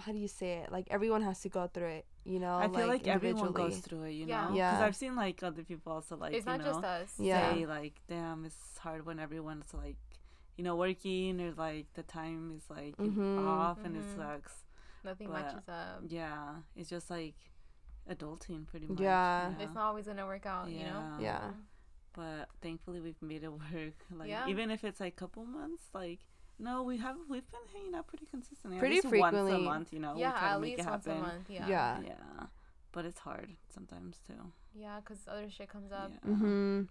how 0.00 0.12
do 0.12 0.18
you 0.18 0.28
say 0.28 0.58
it? 0.58 0.70
Like 0.70 0.86
everyone 0.90 1.22
has 1.22 1.40
to 1.40 1.48
go 1.48 1.66
through 1.66 1.88
it, 1.88 2.06
you 2.24 2.38
know. 2.38 2.54
I 2.56 2.68
feel 2.68 2.86
like, 2.86 3.08
everyone 3.08 3.46
individually. 3.48 3.70
goes 3.70 3.78
through 3.80 4.02
it, 4.04 4.12
you 4.12 4.26
Yeah. 4.26 4.48
know? 4.48 4.54
Yeah. 4.54 4.70
Because 4.70 4.84
I've 4.86 4.96
seen 4.96 5.16
like 5.16 5.42
other 5.42 5.64
people 5.64 5.92
also 5.92 6.16
like, 6.16 6.34
it's 6.34 6.46
you 6.46 6.52
not 6.52 6.60
know, 6.60 6.66
just 6.66 6.84
us. 6.84 7.14
Yeah. 7.18 7.52
say 7.54 7.66
like, 7.66 7.94
damn, 8.08 8.44
it's 8.44 8.78
hard 8.78 9.04
when 9.04 9.18
everyone's 9.18 9.74
like, 9.74 9.96
you 10.56 10.62
know, 10.62 10.76
working 10.76 11.40
or 11.40 11.50
like 11.56 11.86
the 11.94 12.04
time 12.04 12.52
is 12.56 12.62
like 12.70 12.94
you 13.00 13.10
know, 13.10 13.40
Mhm. 13.40 13.48
off 13.48 13.78
and 13.84 13.96
it 13.96 14.04
Mhm. 14.04 14.16
sucks. 14.16 14.52
Nothing 15.08 15.28
But- 15.28 15.42
matches 15.42 15.68
up. 15.68 16.02
Yeah, 16.08 16.56
it's 16.76 16.90
just 16.90 17.08
like 17.10 17.34
adulting 18.10 18.66
pretty 18.66 18.86
much. 18.86 19.00
Yeah. 19.00 19.52
It's 19.58 19.74
not 19.74 19.84
always 19.84 20.06
gonna 20.06 20.26
work 20.26 20.46
out, 20.46 20.68
you 20.70 20.84
know. 20.84 21.16
Yeah. 21.18 21.20
Yeah. 21.20 21.50
But 22.14 22.48
thankfully 22.62 23.00
we've 23.00 23.20
made 23.22 23.44
it 23.44 23.52
work. 23.72 23.94
Like 24.10 24.28
Yeah. 24.28 24.46
even 24.48 24.70
if 24.70 24.84
it's 24.84 25.00
like 25.00 25.12
a 25.14 25.16
couple 25.16 25.44
months, 25.44 25.84
like 25.94 26.20
no, 26.58 26.82
we 26.82 26.96
have 26.98 27.16
we've 27.28 27.48
been 27.50 27.60
hanging 27.72 27.94
out 27.94 28.06
pretty 28.06 28.26
consistently. 28.26 28.78
Pretty 28.78 28.98
at 28.98 29.04
least 29.04 29.16
once 29.20 29.34
frequently. 29.36 29.54
a 29.54 29.70
month, 29.72 29.92
you 29.92 30.00
know. 30.00 30.14
we 30.14 30.20
Yeah, 30.22 30.32
try 30.32 30.40
to 30.40 30.46
at 30.54 30.60
make 30.60 30.76
least 30.78 30.88
it 30.88 30.90
once 30.90 31.06
a 31.06 31.10
happen. 31.10 31.22
month. 31.22 31.50
Yeah. 31.50 31.68
Yeah. 31.68 32.00
Yeah. 32.04 32.46
But 32.92 33.04
it's 33.04 33.20
hard 33.20 33.50
sometimes 33.72 34.18
too. 34.26 34.52
Yeah, 34.74 35.00
because 35.00 35.18
other 35.28 35.48
shit 35.50 35.68
comes 35.68 35.92
up. 35.92 36.10
Yeah. 36.12 36.30
Mm-hmm. 36.30 36.82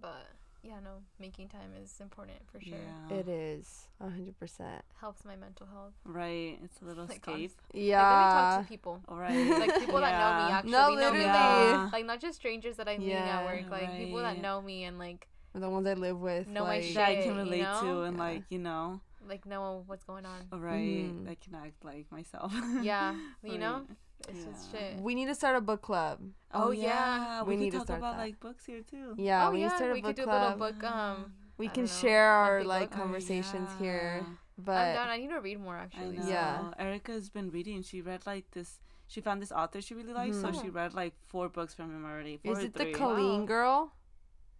But 0.00 0.26
yeah, 0.64 0.80
no, 0.82 1.02
making 1.20 1.48
time 1.48 1.70
is 1.82 2.00
important 2.00 2.38
for 2.50 2.58
sure. 2.60 2.78
Yeah. 3.10 3.16
It 3.18 3.28
is 3.28 3.84
a 4.00 4.04
hundred 4.08 4.38
percent. 4.38 4.82
Helps 5.00 5.24
my 5.24 5.36
mental 5.36 5.66
health. 5.66 5.92
Right. 6.04 6.58
It's 6.64 6.80
a 6.80 6.84
little 6.90 7.04
Like, 7.04 7.18
escape. 7.18 7.34
honest- 7.34 7.56
Like, 7.56 7.74
let 7.74 7.80
me 7.82 7.88
Yeah. 7.88 8.32
talk 8.32 8.62
to 8.62 8.68
people. 8.68 9.00
All 9.08 9.16
right. 9.26 9.58
Like 9.60 9.78
people 9.78 10.00
that 10.00 10.12
know 10.18 10.46
me 10.46 10.52
actually 10.52 10.70
No, 10.72 10.94
know 10.94 11.12
me. 11.12 11.20
Yeah. 11.20 11.90
Like 11.92 12.06
not 12.06 12.20
just 12.20 12.38
strangers 12.38 12.76
that 12.76 12.88
I'm 12.88 13.00
meeting 13.00 13.14
Yeah. 13.16 13.40
at 13.40 13.44
work. 13.44 13.70
Like 13.70 13.96
people 13.98 14.18
that 14.20 14.40
know 14.40 14.62
me 14.62 14.84
and 14.84 14.98
like 14.98 15.28
the 15.52 15.68
ones 15.70 15.86
I 15.86 15.94
live 15.94 16.18
with. 16.18 16.48
Know 16.48 16.64
my 16.64 16.80
shit. 16.80 16.94
that 16.94 17.08
I 17.10 17.22
can 17.22 17.36
relate 17.36 17.58
to 17.62 17.84
know? 17.84 18.02
and 18.02 18.16
Yeah. 18.16 18.22
like, 18.22 18.42
you 18.48 18.58
know, 18.58 19.00
like 19.28 19.46
know 19.46 19.84
what's 19.86 20.04
going 20.04 20.26
on. 20.26 20.40
right. 20.50 21.06
Mhm. 21.12 21.28
I 21.30 21.34
can 21.36 21.54
act 21.54 21.84
like 21.84 22.10
myself. 22.10 22.52
Yeah, 22.82 23.14
you 23.42 23.58
know, 23.58 23.84
Right. 23.88 23.96
It's 24.28 24.44
just 24.44 24.72
Yeah. 24.74 24.80
shit. 24.80 25.00
We 25.00 25.14
need 25.14 25.26
to 25.26 25.34
start 25.34 25.56
a 25.56 25.60
book 25.60 25.82
club. 25.82 26.20
Oh, 26.52 26.68
Oh, 26.68 26.70
yeah. 26.70 26.82
yeah. 26.82 27.42
We, 27.42 27.48
We 27.48 27.54
could 27.56 27.60
need 27.64 27.70
to 27.72 27.76
talk 27.78 27.86
start 27.86 27.98
about 28.00 28.12
that. 28.16 28.22
like 28.22 28.40
books 28.40 28.64
here 28.64 28.80
too. 28.82 29.14
Yeah, 29.18 29.48
oh 29.48 29.50
we 29.50 29.58
need 29.58 29.64
to 29.64 29.68
yeah, 29.70 29.76
start 29.76 29.90
a 29.90 29.94
we 29.94 30.00
book 30.02 30.08
could 30.10 30.16
do 30.16 30.24
club. 30.24 30.42
a 30.42 30.64
little 30.64 30.72
book. 30.72 30.84
Um, 30.84 31.32
we 31.58 31.66
I 31.66 31.68
can 31.70 31.84
don't 31.84 31.94
know, 31.94 32.00
share 32.08 32.26
our 32.30 32.54
monthly 32.58 32.68
like 32.68 32.90
book. 32.90 32.98
Oh, 32.98 33.02
conversations 33.02 33.70
here. 33.78 34.24
But 34.56 34.72
I'm 34.76 34.94
down. 34.94 35.08
I 35.08 35.16
need 35.18 35.30
to 35.30 35.40
read 35.40 35.60
more 35.60 35.76
I 35.76 35.82
actually. 35.84 36.16
know. 36.18 36.28
Yeah. 36.28 36.70
Erica's 36.78 37.28
been 37.28 37.50
reading. 37.50 37.82
She 37.82 38.00
read 38.02 38.24
like 38.26 38.50
this. 38.52 38.78
She 39.08 39.20
found 39.20 39.42
this 39.42 39.52
author 39.52 39.80
she 39.82 39.94
really 39.94 40.12
likes, 40.14 40.40
so 40.40 40.48
Mhm. 40.48 40.62
she 40.62 40.70
read 40.70 40.94
like 40.94 41.14
four 41.26 41.48
books 41.48 41.74
from 41.74 41.90
him 41.90 42.04
already. 42.04 42.38
Four 42.38 42.52
is 42.52 42.58
or 42.58 42.62
it 42.66 42.74
the 42.74 42.84
three. 42.84 42.92
Colleen 42.92 43.40
Wow. 43.40 43.46
girl? 43.46 43.92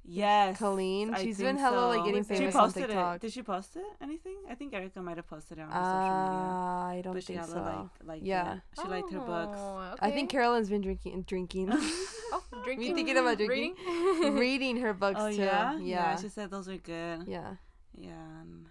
Yes. 0.06 0.58
Colleen? 0.58 1.14
I 1.14 1.22
She's 1.22 1.38
think 1.38 1.48
been 1.48 1.56
hella 1.58 1.86
like 1.88 2.04
getting 2.04 2.24
She 2.24 2.28
She 2.34 2.38
famous 2.40 2.54
on 2.54 2.62
posted 2.64 2.86
TikTok. 2.88 3.16
it. 3.16 3.20
Did 3.22 3.32
she 3.32 3.42
post 3.42 3.76
it? 3.76 3.84
Anything? 4.02 4.36
I 4.50 4.54
think 4.54 4.74
Erica 4.74 5.00
might 5.00 5.16
have 5.16 5.26
posted 5.26 5.58
it 5.58 5.62
on 5.62 5.70
Uh, 5.70 5.74
her 5.74 5.84
social 5.84 6.24
media. 6.28 6.98
I 6.98 7.00
don't 7.02 7.14
But 7.14 7.22
she 7.22 7.26
think 7.28 7.40
hella 7.40 7.52
so. 7.52 7.60
like 7.62 7.90
like 8.06 8.20
Yeah. 8.22 8.54
it. 8.56 8.60
She 8.82 8.88
liked 8.88 9.10
her 9.12 9.20
books. 9.20 9.58
Oh, 9.58 9.94
I 10.00 10.10
think. 10.10 10.30
Carolyn's 10.30 10.68
been 10.68 10.82
drinking 10.82 11.22
drinking 11.22 11.68
Oh, 11.72 12.42
drinking. 12.64 12.94
thinking 12.94 13.16
about 13.16 13.38
drinking? 13.38 13.76
Reading? 13.86 14.34
reading 14.44 14.76
her 14.78 14.92
books 14.92 15.20
oh 15.20 15.30
too. 15.30 15.36
yeah? 15.36 15.78
Yeah. 15.78 16.16
She 16.16 16.28
said 16.28 16.50
those 16.50 16.68
are 16.68 16.76
good. 16.76 17.26
Yeah. 17.26 17.54
Yeah. 17.96 18.10
and- 18.42 18.66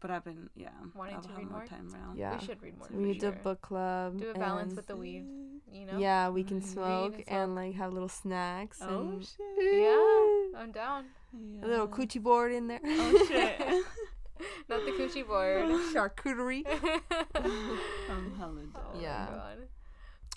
but 0.00 0.10
I've 0.10 0.24
been 0.24 0.48
yeah. 0.56 0.70
Wanting 0.94 1.16
I'll 1.16 1.20
to 1.20 1.28
have 1.28 1.36
read 1.36 1.50
more 1.50 1.58
more? 1.58 1.66
time 1.66 1.92
around. 1.94 2.16
Yeah. 2.16 2.38
We 2.38 2.46
should 2.46 2.62
read 2.62 2.78
more. 2.78 2.88
We 2.90 2.96
We 3.02 3.04
need 3.12 3.20
sure. 3.20 3.30
a 3.30 3.32
book 3.32 3.60
club. 3.60 4.18
Do 4.18 4.30
a 4.30 4.34
balance 4.34 4.68
and- 4.70 4.76
with 4.78 4.86
the 4.86 4.96
weed. 4.96 5.26
You 5.70 5.84
know. 5.86 5.98
Yeah, 5.98 6.30
we 6.30 6.42
can 6.42 6.56
Read 6.56 6.62
and 6.64 6.72
smoke 6.72 7.14
smoke. 7.16 7.24
and 7.28 7.54
like 7.54 7.74
have 7.74 7.92
little 7.92 8.08
snacks 8.08 8.78
Oh 8.82 9.00
and 9.02 9.22
shit. 9.22 9.38
Yeah, 9.60 10.19
I'm 10.56 10.72
down. 10.72 11.06
Yeah. 11.32 11.64
a 11.64 11.66
little 11.66 11.88
coochie 11.88 12.22
board 12.22 12.52
in 12.52 12.66
there. 12.68 12.80
Oh 12.84 13.24
shit. 13.28 13.58
Not 14.68 14.84
the 14.86 14.92
coochie 14.92 15.26
board. 15.26 15.64
Charcuterie. 15.94 16.64
I'm 17.34 18.34
hella 18.38 18.60
dead. 18.60 18.70
Oh 18.76 18.94
my 18.96 19.00
Yeah. 19.02 19.26
God. 19.30 19.58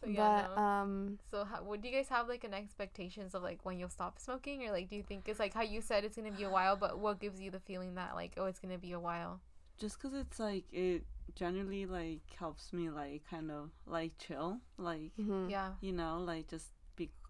But 0.02 0.12
yeah, 0.12 0.48
But 0.50 0.56
no. 0.56 0.62
um 0.62 1.20
So, 1.32 1.46
how, 1.46 1.64
what 1.64 1.82
do 1.82 1.88
you 1.88 1.96
guys 1.96 2.10
have 2.10 2.28
like 2.28 2.44
an 2.44 2.54
expectations 2.54 3.34
of 3.34 3.42
like 3.44 3.60
when 3.64 3.80
you'll 3.80 3.90
stop 3.90 4.20
smoking, 4.20 4.68
or 4.68 4.72
like 4.72 4.90
do 4.90 4.96
you 4.98 5.04
think 5.04 5.28
it's 5.30 5.40
like 5.40 5.54
how 5.54 5.62
you 5.62 5.80
said 5.82 6.04
it's 6.04 6.16
gonna 6.18 6.32
be 6.32 6.44
a 6.44 6.50
while, 6.50 6.76
but 6.76 7.00
what 7.00 7.20
gives 7.22 7.40
you 7.40 7.50
the 7.52 7.60
feeling 7.62 7.96
that 7.96 8.14
like 8.16 8.34
oh 8.38 8.46
it's 8.46 8.60
gonna 8.60 8.78
be 8.78 8.92
a 8.92 9.00
while? 9.00 9.40
just 9.80 10.00
because 10.00 10.16
it's 10.16 10.40
like 10.40 10.66
it 10.72 11.04
generally 11.36 11.86
like 11.88 12.20
helps 12.38 12.72
me 12.72 12.90
like 12.92 13.24
kind 13.28 13.50
of 13.50 13.72
like 13.88 14.12
chill 14.20 14.60
like 14.78 15.12
mhm. 15.20 15.50
Yeah. 15.50 15.72
you 15.82 15.92
know 15.92 16.20
like 16.24 16.48
just 16.48 16.68
be 16.68 16.83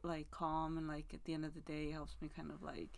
like 0.04 0.30
calm 0.32 0.78
and 0.78 0.88
like 0.88 1.06
at 1.13 1.24
the 1.26 1.34
end 1.34 1.46
of 1.46 1.54
the 1.54 1.62
day 1.62 1.86
it 1.86 1.94
helps 1.94 2.16
me 2.22 2.30
kind 2.36 2.52
of 2.52 2.62
like 2.62 2.89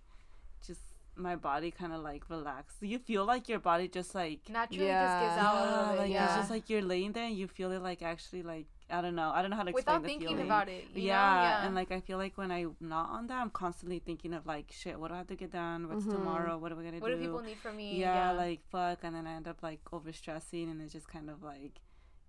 just 0.65 0.81
my 1.15 1.35
body 1.35 1.71
kind 1.71 1.93
of 1.93 2.01
like 2.01 2.23
relax 2.29 2.73
you 2.81 2.99
feel 2.99 3.23
like 3.23 3.47
your 3.47 3.59
body 3.59 3.87
just 3.87 4.13
like 4.15 4.39
Naturally 4.49 4.87
Yeah. 4.87 5.05
just 5.05 5.23
gives 5.35 5.47
out 5.47 5.55
a 5.55 5.69
little 5.69 5.91
bit. 5.93 5.99
like 6.01 6.11
yeah. 6.11 6.25
it's 6.25 6.35
just 6.35 6.49
like 6.49 6.69
you're 6.69 6.81
laying 6.81 7.13
there 7.13 7.25
and 7.25 7.37
you 7.37 7.47
feel 7.47 7.71
it 7.71 7.81
like 7.81 8.01
actually 8.01 8.41
like 8.43 8.65
I 8.89 9.01
don't 9.01 9.15
know 9.15 9.31
I 9.33 9.41
don't 9.41 9.49
know 9.51 9.55
how 9.57 9.63
to 9.63 9.69
explain 9.69 9.85
Without 9.97 10.01
the 10.03 10.07
thinking 10.09 10.27
feeling. 10.29 10.45
about 10.45 10.67
it. 10.69 10.85
You 10.93 11.03
yeah, 11.03 11.13
Know? 11.35 11.41
Yeah. 11.41 11.65
and 11.67 11.73
like 11.75 11.91
I 11.91 12.01
feel 12.01 12.17
like 12.17 12.37
when 12.37 12.51
I'm 12.51 12.75
not 12.79 13.09
on 13.09 13.25
that, 13.27 13.39
I'm 13.41 13.49
constantly 13.49 13.97
thinking 13.97 14.31
of 14.33 14.45
like, 14.45 14.65
shit, 14.71 14.99
what 14.99 15.07
do 15.07 15.15
I 15.15 15.17
have 15.17 15.27
to 15.27 15.35
get 15.35 15.51
done? 15.51 15.87
What's 15.89 16.05
Mhm. 16.05 16.11
tomorrow? 16.11 16.57
What 16.59 16.71
are 16.71 16.75
we 16.75 16.83
gonna 16.83 16.99
what 16.99 17.07
do? 17.07 17.13
What 17.13 17.19
do 17.19 17.25
people 17.25 17.41
need 17.41 17.57
from 17.57 17.77
me? 17.77 17.97
yeah, 17.99 18.31
like 18.31 18.61
fuck, 18.69 18.99
and 19.03 19.15
then 19.15 19.25
I 19.25 19.33
end 19.33 19.47
up 19.47 19.63
like 19.63 19.79
over 19.91 20.11
stressing, 20.13 20.69
and 20.69 20.81
it's 20.83 20.93
just 20.93 21.07
kind 21.07 21.31
of 21.31 21.41
like 21.41 21.81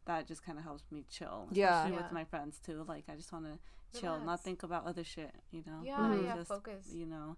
that. 0.06 0.26
Just 0.26 0.42
kind 0.44 0.58
of 0.58 0.64
helps 0.64 0.84
me 0.90 1.04
chill. 1.08 1.48
Yeah. 1.52 1.78
especially 1.80 1.96
Yeah. 1.96 2.02
with 2.02 2.12
my 2.12 2.24
friends 2.24 2.58
too. 2.64 2.84
Like 2.88 3.04
I 3.08 3.14
just 3.16 3.32
want 3.32 3.44
to 3.46 4.00
chill, 4.00 4.18
not 4.20 4.40
think 4.42 4.62
about 4.62 4.86
other 4.86 5.04
shit. 5.04 5.34
You 5.50 5.62
know, 5.66 5.80
Yeah, 5.82 5.98
Mhm. 5.98 6.24
Yeah. 6.24 6.34
just, 6.36 6.48
focus. 6.48 6.92
You 6.92 7.06
know, 7.06 7.36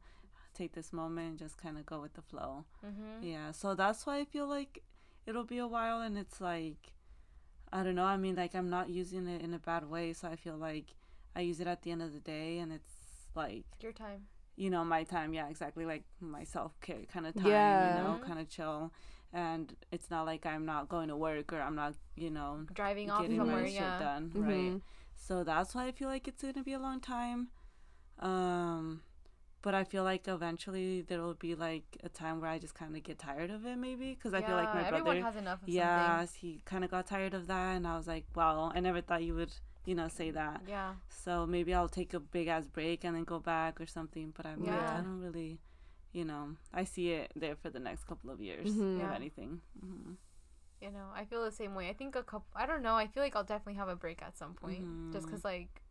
take 0.55 0.73
this 0.73 0.93
moment 0.93 1.29
and 1.31 1.39
just 1.39 1.57
kind 1.59 1.77
of 1.79 1.85
go 1.87 2.01
with 2.01 2.15
the 2.15 2.23
flow. 2.23 2.65
Mm-hmm. 2.85 3.23
Yeah, 3.23 3.53
so 3.53 3.75
that's 3.75 4.07
why 4.07 4.19
I 4.19 4.25
feel 4.25 4.47
like 4.47 4.83
it'll 5.27 5.45
be 5.45 5.59
a 5.59 5.67
while, 5.69 6.01
and 6.01 6.17
it's 6.19 6.41
like, 6.41 6.95
I 7.73 7.83
don't 7.83 7.95
know. 7.95 8.05
I 8.07 8.17
mean, 8.17 8.35
like 8.37 8.55
I'm 8.55 8.71
not 8.71 8.89
using 8.89 9.27
it 9.29 9.43
in 9.43 9.53
a 9.55 9.59
bad 9.59 9.89
way, 9.89 10.13
so 10.15 10.29
I 10.29 10.37
feel 10.37 10.57
like 10.57 10.95
I 11.37 11.41
use 11.43 11.61
it 11.61 11.67
at 11.67 11.83
the 11.83 11.91
end 11.93 12.03
of 12.03 12.13
the 12.13 12.21
day, 12.21 12.59
and 12.59 12.73
it's 12.73 12.93
like 13.35 13.67
Your 13.81 13.93
time. 13.93 14.27
you 14.57 14.71
know 14.71 14.85
my 14.85 15.05
time. 15.05 15.33
Yeah, 15.35 15.49
exactly, 15.49 15.85
like 15.85 16.05
my 16.21 16.45
self 16.45 16.81
care 16.81 17.05
kind 17.13 17.27
of 17.27 17.35
time. 17.35 17.47
Yeah. 17.47 17.99
You 17.99 18.03
know, 18.03 18.19
Mhm. 18.19 18.27
kind 18.27 18.39
of 18.41 18.49
chill, 18.49 18.93
and 19.33 19.75
it's 19.93 20.11
not 20.11 20.25
like 20.27 20.47
I'm 20.47 20.65
not 20.65 20.89
going 20.89 21.09
to 21.09 21.17
work 21.17 21.53
or 21.53 21.61
I'm 21.61 21.75
not, 21.75 21.95
you 22.17 22.31
know, 22.31 22.67
Driving 22.73 23.11
off 23.11 23.23
getting 23.23 23.39
somewhere. 23.39 23.63
my 23.63 23.67
shit 23.69 23.75
Yeah. 23.75 23.99
done. 23.99 24.31
Mhm. 24.31 24.47
Right. 24.75 24.83
So 25.17 25.45
that's 25.45 25.75
why 25.75 25.87
I 25.87 25.93
feel 25.93 26.09
like 26.09 26.27
it's 26.29 26.43
gonna 26.43 26.63
be 26.63 26.73
a 26.75 26.79
long 26.79 27.01
time. 27.01 27.49
Um, 28.21 29.03
but 29.63 29.75
I 29.75 29.85
feel 29.85 30.05
like 30.05 30.29
eventually 30.29 31.03
there 31.03 31.21
will 31.21 31.35
be 31.35 31.55
like 31.55 31.85
a 32.03 32.09
time 32.09 32.41
where 32.41 32.51
I 32.51 32.59
just 32.59 32.75
kind 32.75 32.97
of 32.97 33.03
get 33.03 33.19
tired 33.19 33.51
of 33.51 33.67
it, 33.67 33.77
maybe 33.77 34.15
because 34.15 34.33
I 34.35 34.41
feel 34.43 34.57
like 34.57 34.73
my 34.73 34.87
everyone 34.87 35.05
brother, 35.05 35.21
has 35.23 35.37
enough 35.37 35.63
of 35.63 35.69
yeah, 35.69 36.25
he 36.41 36.63
kind 36.65 36.85
of 36.85 36.91
got 36.91 37.07
tired 37.07 37.35
of 37.35 37.47
that, 37.49 37.77
and 37.77 37.87
I 37.87 37.97
was 37.97 38.07
like, 38.07 38.25
wow, 38.35 38.71
I 38.75 38.81
never 38.81 39.01
thought 39.01 39.23
you 39.25 39.35
would, 39.35 39.53
you 39.85 39.95
know, 39.95 40.09
say 40.09 40.31
that. 40.31 40.63
Yeah. 40.67 40.95
So 41.09 41.45
maybe 41.47 41.75
I'll 41.75 41.89
take 41.89 42.15
a 42.15 42.21
big 42.21 42.47
ass 42.49 42.67
break 42.69 43.05
and 43.05 43.17
then 43.17 43.25
go 43.25 43.41
back 43.41 43.81
or 43.81 43.87
something. 43.87 44.33
But 44.37 44.47
I'm 44.47 44.65
like, 44.65 44.81
I 44.81 44.97
don't 45.01 45.21
really, 45.21 45.59
you 46.13 46.25
know, 46.25 46.57
I 46.73 46.85
see 46.85 47.13
it 47.13 47.33
there 47.37 47.57
for 47.57 47.71
the 47.71 47.81
next 47.81 48.05
couple 48.05 48.31
of 48.31 48.41
years, 48.41 48.67
Mhm. 48.67 48.95
if 48.97 48.99
Yeah. 49.01 49.15
anything. 49.15 49.61
hmm 49.81 50.15
You 50.81 50.91
know, 50.93 51.09
I 51.15 51.25
feel 51.25 51.43
the 51.45 51.51
same 51.51 51.75
way. 51.75 51.89
I 51.89 51.93
think 51.93 52.15
a 52.15 52.23
couple. 52.23 52.47
I 52.55 52.65
don't 52.67 52.83
know. 52.83 52.95
I 52.95 53.09
feel 53.09 53.23
like 53.23 53.35
I'll 53.35 53.43
definitely 53.45 53.75
have 53.75 53.89
a 53.89 53.97
break 53.97 54.23
at 54.23 54.37
some 54.39 54.55
point, 54.55 54.85
just 55.13 55.27
Mhm. 55.27 55.31
because 55.31 55.45
like. 55.45 55.83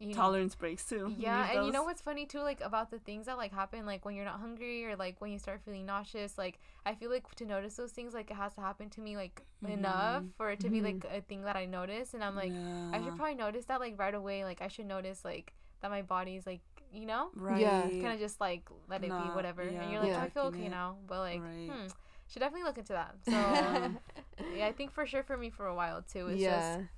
You 0.00 0.12
Tolerance 0.14 0.56
breaks 0.56 0.84
too. 0.84 0.96
You 1.10 1.14
Yeah, 1.26 1.46
need 1.46 1.56
and 1.58 1.66
you 1.66 1.70
know 1.70 1.84
what's 1.84 2.02
funny 2.02 2.26
too, 2.26 2.40
like 2.40 2.60
about 2.60 2.90
the 2.90 2.98
things 2.98 3.26
that 3.26 3.36
like 3.38 3.52
happen, 3.52 3.86
like 3.86 4.04
when 4.04 4.16
you're 4.16 4.24
not 4.24 4.40
hungry 4.40 4.84
or 4.84 4.96
like 4.96 5.20
when 5.20 5.30
you 5.30 5.38
start 5.38 5.60
feeling 5.64 5.86
nauseous. 5.86 6.36
Like 6.36 6.58
I 6.84 6.96
feel 6.96 7.08
like 7.08 7.32
to 7.36 7.44
notice 7.46 7.76
those 7.76 7.92
things, 7.92 8.12
like 8.12 8.28
it 8.32 8.34
has 8.36 8.52
to 8.54 8.60
happen 8.62 8.90
to 8.90 9.00
me 9.00 9.16
like 9.16 9.46
enough 9.64 10.24
Mhm. 10.24 10.32
for 10.36 10.50
it 10.50 10.58
to 10.60 10.70
be 10.70 10.80
Mhm. 10.80 10.84
like 11.04 11.04
a 11.04 11.20
thing 11.20 11.42
that 11.42 11.54
I 11.54 11.66
notice, 11.66 12.14
and 12.14 12.24
I'm 12.24 12.34
like, 12.34 12.50
I 12.92 13.00
should 13.04 13.14
probably 13.14 13.36
notice 13.36 13.66
that 13.66 13.78
like 13.78 13.96
right 13.96 14.14
away. 14.14 14.42
Like 14.44 14.60
I 14.60 14.66
should 14.66 14.86
notice 14.86 15.24
like 15.24 15.52
that 15.82 15.90
my 15.92 16.02
body's 16.02 16.46
like 16.48 16.62
you 16.92 17.06
know 17.06 17.28
right. 17.34 17.60
Yeah. 17.60 17.88
kind 17.88 18.12
of 18.14 18.18
just 18.20 18.40
like 18.40 18.62
let 18.88 19.02
it 19.02 19.08
be 19.10 19.28
whatever, 19.34 19.62
yeah, 19.64 19.80
and 19.82 19.90
you're 19.90 20.00
like, 20.00 20.10
Yeah. 20.10 20.22
I 20.22 20.28
feel 20.28 20.44
okay 20.44 20.66
it. 20.66 20.70
now, 20.70 20.96
but 21.06 21.18
like, 21.20 21.40
Right. 21.40 21.70
hmm, 21.70 21.86
should 22.28 22.40
definitely 22.40 22.64
look 22.64 22.78
into 22.78 22.92
that. 22.92 23.14
So 23.24 23.32
yeah, 24.56 24.66
I 24.66 24.72
think 24.72 24.90
for 24.92 25.06
sure 25.06 25.22
for 25.22 25.36
me 25.36 25.50
for 25.50 25.66
a 25.66 25.74
while 25.74 26.02
too, 26.02 26.28
it's 26.28 26.40
yeah. 26.40 26.76
just 26.76 26.88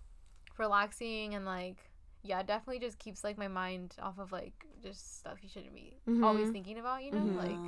relaxing 0.59 1.35
and 1.35 1.45
like 1.45 1.77
yeah, 2.23 2.43
definitely 2.43 2.79
just 2.81 2.99
keeps 2.99 3.23
like 3.23 3.37
my 3.37 3.49
mind 3.49 3.95
off 4.01 4.19
of 4.19 4.33
like 4.33 4.55
just 4.83 5.19
stuff 5.19 5.39
you 5.43 5.49
shouldn't 5.49 5.75
be 5.75 5.97
always 6.23 6.49
Mhm. 6.49 6.53
thinking 6.53 6.79
about, 6.79 7.03
you 7.05 7.11
know? 7.13 7.25
Like 7.37 7.59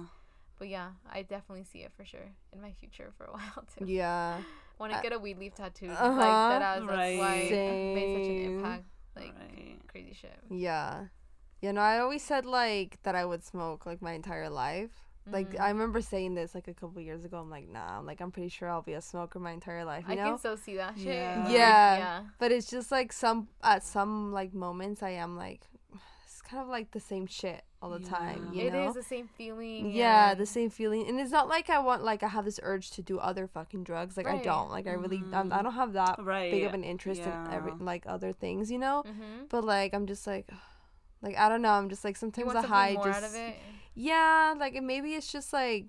but 0.58 0.68
yeah, 0.68 0.90
I 1.12 1.22
definitely 1.22 1.64
see 1.64 1.80
it 1.80 1.92
for 1.96 2.04
sure 2.06 2.30
in 2.52 2.62
my 2.62 2.72
future 2.72 3.12
for 3.18 3.24
a 3.24 3.32
while 3.36 3.64
too. 3.76 3.84
yeah. 3.84 4.40
Want 4.78 4.92
to 4.92 5.00
get 5.02 5.12
a 5.12 5.18
weed 5.18 5.38
leaf 5.38 5.54
tattoo. 5.54 5.88
Uh-huh. 5.90 6.08
Like 6.08 6.18
that 6.60 6.62
as 6.62 6.80
that's 6.80 6.90
Right. 6.90 7.18
why 7.18 7.34
it 7.36 7.94
made 7.94 8.12
such 8.14 8.30
an 8.30 8.38
impact. 8.54 8.84
Like 9.14 9.34
right. 9.38 9.78
crazy 9.88 10.12
shit. 10.14 10.38
Yeah. 10.50 11.06
You 11.62 11.72
know, 11.72 11.80
I 11.80 11.98
always 11.98 12.22
said 12.22 12.44
like 12.46 12.98
that 13.02 13.14
I 13.14 13.24
would 13.24 13.42
smoke 13.44 13.86
like 13.86 14.02
my 14.02 14.12
entire 14.12 14.48
life. 14.50 14.90
Like 15.28 15.54
Mhm. 15.54 15.60
I 15.60 15.68
remember 15.70 16.00
saying 16.00 16.34
this 16.34 16.54
like 16.54 16.68
a 16.68 16.74
couple 16.74 17.00
years 17.02 17.24
ago. 17.24 17.38
I'm 17.38 17.50
like, 17.50 17.68
nah. 17.68 17.98
I'm 17.98 18.06
like, 18.06 18.20
I'm 18.20 18.30
pretty 18.30 18.48
sure 18.48 18.68
I'll 18.70 18.82
be 18.82 18.92
a 18.92 19.00
smoker 19.00 19.40
my 19.40 19.50
entire 19.50 19.84
life. 19.84 20.04
You 20.06 20.12
I 20.12 20.16
know. 20.16 20.24
can 20.30 20.38
so 20.38 20.54
see 20.54 20.76
that 20.76 20.96
shit. 20.96 21.06
Yeah. 21.06 21.42
Like, 21.44 21.52
Yeah. 21.52 21.96
Yeah. 21.98 22.20
but 22.38 22.52
it's 22.52 22.70
just 22.70 22.92
like 22.92 23.12
some 23.12 23.48
at 23.62 23.82
some 23.82 24.32
like 24.32 24.54
moments 24.54 25.02
I 25.02 25.10
am 25.10 25.36
like, 25.36 25.62
it's 26.26 26.40
kind 26.42 26.62
of 26.62 26.68
like 26.68 26.92
the 26.92 27.00
same 27.00 27.26
shit 27.26 27.64
all 27.82 27.90
the 27.90 27.98
time. 27.98 28.50
Yeah. 28.52 28.62
You 28.62 28.68
It 28.68 28.72
know. 28.74 28.88
is 28.88 28.94
the 28.94 29.02
same 29.02 29.26
feeling. 29.26 29.90
yeah, 29.90 30.30
and- 30.30 30.40
the 30.40 30.46
same 30.46 30.70
feeling, 30.70 31.08
and 31.08 31.18
it's 31.18 31.32
not 31.32 31.48
like 31.48 31.70
I 31.70 31.78
want 31.80 32.04
like 32.04 32.22
I 32.22 32.28
have 32.28 32.44
this 32.44 32.60
urge 32.62 32.90
to 32.92 33.02
do 33.02 33.18
other 33.18 33.48
fucking 33.48 33.82
drugs. 33.82 34.16
Like 34.16 34.28
I 34.28 34.38
don't. 34.38 34.70
Like 34.70 34.86
I 34.86 34.92
really, 34.92 35.22
I'm, 35.32 35.52
I 35.52 35.58
Mhm. 35.58 35.62
don't 35.64 35.72
have 35.74 35.92
that 35.94 36.22
Right. 36.22 36.52
big 36.52 36.62
of 36.64 36.74
an 36.74 36.84
interest 36.84 37.22
in 37.22 37.32
every 37.50 37.72
like 37.72 38.04
other 38.06 38.32
things, 38.32 38.70
you 38.70 38.78
know. 38.78 39.02
Mhm. 39.04 39.48
But 39.48 39.64
like 39.64 39.92
I'm 39.92 40.06
just 40.06 40.24
like, 40.26 40.48
like 41.22 41.36
I 41.36 41.48
don't 41.48 41.62
know. 41.62 41.70
I'm 41.70 41.88
just 41.88 42.04
like 42.04 42.16
sometimes 42.16 42.52
a 42.54 42.62
high 42.62 42.92
more 42.94 43.04
just 43.04 43.22
out 43.22 43.28
of 43.28 43.34
it. 43.34 43.56
yeah, 43.94 44.54
like 44.58 44.80
maybe 44.82 45.14
it's 45.14 45.30
just 45.32 45.52
like 45.52 45.86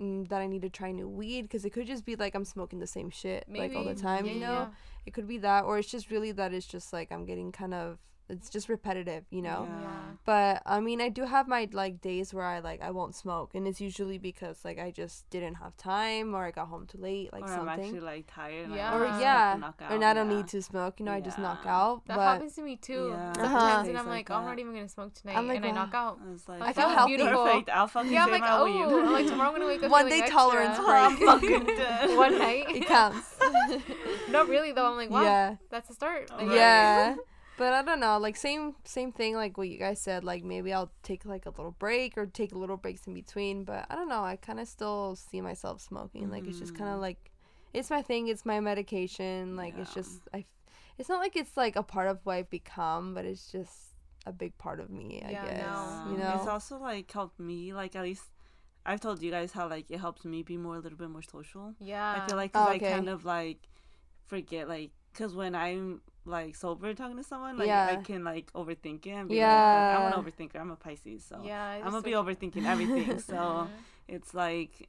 mm, 0.00 0.28
that 0.28 0.40
I 0.40 0.46
need 0.46 0.62
to 0.62 0.70
try 0.70 0.92
new 0.92 1.08
weed 1.08 1.42
because 1.42 1.64
it 1.64 1.70
could 1.70 1.86
just 1.86 2.04
be 2.04 2.16
like 2.16 2.34
I'm 2.34 2.44
smoking 2.44 2.78
the 2.78 2.86
same 2.86 3.10
shit 3.10 3.44
like 3.48 3.74
all 3.74 3.84
the 3.84 3.94
time, 3.94 4.26
Yeah, 4.26 4.32
you 4.32 4.40
know. 4.40 4.52
yeah. 4.52 4.66
It 5.06 5.14
could 5.14 5.26
be 5.26 5.38
that, 5.38 5.64
or 5.64 5.78
it's 5.78 5.88
just 5.90 6.10
really 6.10 6.32
that 6.32 6.52
it's 6.52 6.66
just 6.66 6.92
like 6.92 7.10
I'm 7.10 7.24
getting 7.24 7.50
kind 7.52 7.72
of 7.74 7.98
it's 8.28 8.50
just 8.50 8.68
repetitive, 8.68 9.24
you 9.30 9.42
know. 9.42 9.66
Yeah. 9.68 9.80
Yeah. 9.82 9.88
But 10.24 10.62
I 10.66 10.80
mean, 10.80 11.00
I 11.00 11.08
do 11.08 11.24
have 11.24 11.48
my 11.48 11.68
like 11.72 12.00
days 12.00 12.34
where 12.34 12.44
I 12.44 12.58
like 12.60 12.82
I 12.82 12.90
won't 12.90 13.14
smoke, 13.14 13.52
and 13.54 13.66
it's 13.66 13.80
usually 13.80 14.18
because 14.18 14.64
like 14.64 14.78
I 14.78 14.90
just 14.90 15.28
didn't 15.30 15.54
have 15.56 15.76
time 15.76 16.34
or 16.34 16.44
I 16.44 16.50
got 16.50 16.68
home 16.68 16.86
too 16.86 16.98
late, 16.98 17.32
like 17.32 17.42
or 17.44 17.48
I'm 17.48 17.66
something. 17.66 17.84
actually 17.86 18.00
like 18.00 18.26
tired. 18.32 18.66
And 18.66 18.74
Yeah. 18.74 18.94
Or 18.96 19.06
yeah, 19.20 19.58
have 19.58 19.76
to 19.78 19.84
and 19.92 20.04
I 20.04 20.12
don't 20.14 20.30
yeah. 20.30 20.36
need 20.36 20.48
to 20.48 20.60
smoke, 20.62 21.00
you 21.00 21.06
know. 21.06 21.12
I 21.12 21.20
just 21.20 21.38
knock 21.38 21.62
out. 21.66 22.04
That 22.06 22.16
but 22.16 22.22
happens 22.22 22.54
to 22.56 22.62
me 22.62 22.76
too. 22.76 23.08
Yeah. 23.12 23.32
Sometimes, 23.32 23.54
Uh-huh. 23.54 23.88
and 23.88 23.98
I'm 23.98 24.06
like 24.06 24.28
like, 24.28 24.30
I'm 24.30 24.44
not 24.44 24.58
even 24.58 24.74
gonna 24.74 24.88
smoke 24.88 25.14
tonight, 25.14 25.36
I'm 25.36 25.46
like, 25.48 25.56
and 25.58 25.66
I 25.66 25.70
knock 25.70 25.94
out. 25.94 26.18
I 26.26 26.30
was 26.30 26.48
like, 26.48 26.60
I 26.60 26.72
feel 26.72 26.84
"Oh, 26.86 26.88
healthy. 26.88 27.16
Perfect. 27.18 27.70
I'll 27.70 27.86
fucking 27.86 28.12
Yeah, 28.12 28.24
I'm 28.24 28.30
like, 28.32 28.42
oh, 28.44 28.64
weed. 28.64 28.82
I'm 28.82 29.12
like 29.12 29.26
tomorrow 29.26 29.48
I'm 29.50 29.54
gonna 29.54 29.66
wake 29.66 29.82
up 29.82 29.90
One 29.90 30.08
day 30.08 30.18
extra. 30.20 30.36
tolerance 30.38 30.76
Oh, 30.80 30.90
I'm 30.92 31.16
break. 31.16 31.28
fucking 31.28 31.64
dead. 31.76 32.16
One 32.16 32.38
night. 32.38 32.64
it 32.76 32.86
counts. 32.86 33.36
no, 34.30 34.44
really 34.44 34.72
though. 34.72 34.86
I'm 34.90 34.96
like, 34.96 35.10
wow, 35.10 35.22
Yeah. 35.22 35.56
that's 35.70 35.88
a 35.90 35.94
start. 35.94 36.30
Like, 36.30 36.46
Right. 36.48 36.56
Yeah. 36.56 37.14
But 37.58 37.72
I 37.72 37.82
don't 37.82 37.98
know, 38.00 38.18
like 38.18 38.36
same 38.36 38.76
same 38.84 39.10
thing 39.12 39.34
like 39.34 39.58
what 39.58 39.68
you 39.68 39.78
guys 39.78 40.00
said, 40.00 40.22
like 40.22 40.44
maybe 40.44 40.72
I'll 40.72 40.92
take 41.02 41.24
like 41.24 41.44
a 41.44 41.50
little 41.50 41.72
break 41.72 42.16
or 42.16 42.24
take 42.26 42.52
little 42.54 42.76
breaks 42.76 43.06
in 43.08 43.14
between, 43.14 43.64
but 43.64 43.84
I 43.90 43.96
don't 43.96 44.08
know, 44.08 44.22
I 44.22 44.36
kind 44.36 44.60
of 44.60 44.68
still 44.68 45.16
see 45.16 45.40
myself 45.40 45.80
smoking. 45.80 46.30
Like 46.30 46.46
it's 46.46 46.58
just 46.60 46.74
kind 46.74 46.90
of 46.90 46.98
Mhm. 46.98 47.02
like 47.02 47.32
it's 47.74 47.90
my 47.90 48.00
thing, 48.00 48.28
it's 48.28 48.46
my 48.46 48.60
medication, 48.60 49.56
like 49.56 49.74
it's 49.76 49.92
just 49.92 50.20
I 50.32 50.44
it's 50.98 51.08
not 51.08 51.18
like 51.20 51.34
it's 51.36 51.56
like 51.56 51.74
a 51.74 51.82
part 51.82 52.06
of 52.08 52.20
what 52.24 52.36
I've 52.36 52.50
become, 52.50 53.12
but 53.14 53.24
it's 53.24 53.50
just 53.50 53.72
a 54.24 54.32
big 54.32 54.56
part 54.58 54.78
of 54.78 54.88
me, 54.90 55.22
I 55.26 55.32
Yeah, 55.32 55.42
guess. 55.42 55.58
no. 55.58 56.12
You 56.12 56.18
know. 56.18 56.34
It's 56.36 56.46
also 56.46 56.78
like 56.78 57.10
helped 57.10 57.40
me, 57.40 57.72
like 57.74 57.96
at 57.96 58.04
least 58.04 58.24
I've 58.86 59.00
told 59.00 59.20
you 59.20 59.32
guys 59.32 59.50
how 59.52 59.68
like 59.68 59.90
it 59.90 59.98
helps 59.98 60.24
me 60.24 60.44
be 60.44 60.56
more 60.56 60.76
a 60.76 60.80
little 60.80 60.98
bit 60.98 61.10
more 61.10 61.22
social. 61.22 61.74
Yeah. 61.80 62.12
I 62.14 62.20
feel 62.20 62.36
like 62.36 62.52
'cause 62.52 62.62
Oh, 62.62 62.68
I 62.68 62.78
kind 62.78 63.08
of 63.08 63.24
like 63.24 63.68
forget 64.26 64.68
like 64.68 64.90
because 65.12 65.34
when 65.34 65.54
I'm 65.54 66.02
like 66.28 66.54
sober 66.56 66.94
talking 66.94 67.16
to 67.16 67.24
someone, 67.24 67.56
like 67.58 67.66
Yeah. 67.68 67.88
I 67.90 67.96
can 67.96 68.22
like 68.24 68.52
overthink 68.52 69.06
it 69.06 69.10
and 69.10 69.28
be 69.28 69.36
Yeah. 69.36 69.48
like, 69.74 69.98
I'm 69.98 70.12
an 70.12 70.24
overthinker. 70.24 70.60
I'm 70.60 70.70
a 70.70 70.76
Pisces, 70.76 71.24
so 71.24 71.40
yeah. 71.44 71.80
I'm 71.82 71.90
gonna 71.90 72.02
be 72.02 72.12
overthinking 72.12 72.66
everything. 72.66 73.18
so 73.32 73.68
it's 74.06 74.34
like 74.34 74.88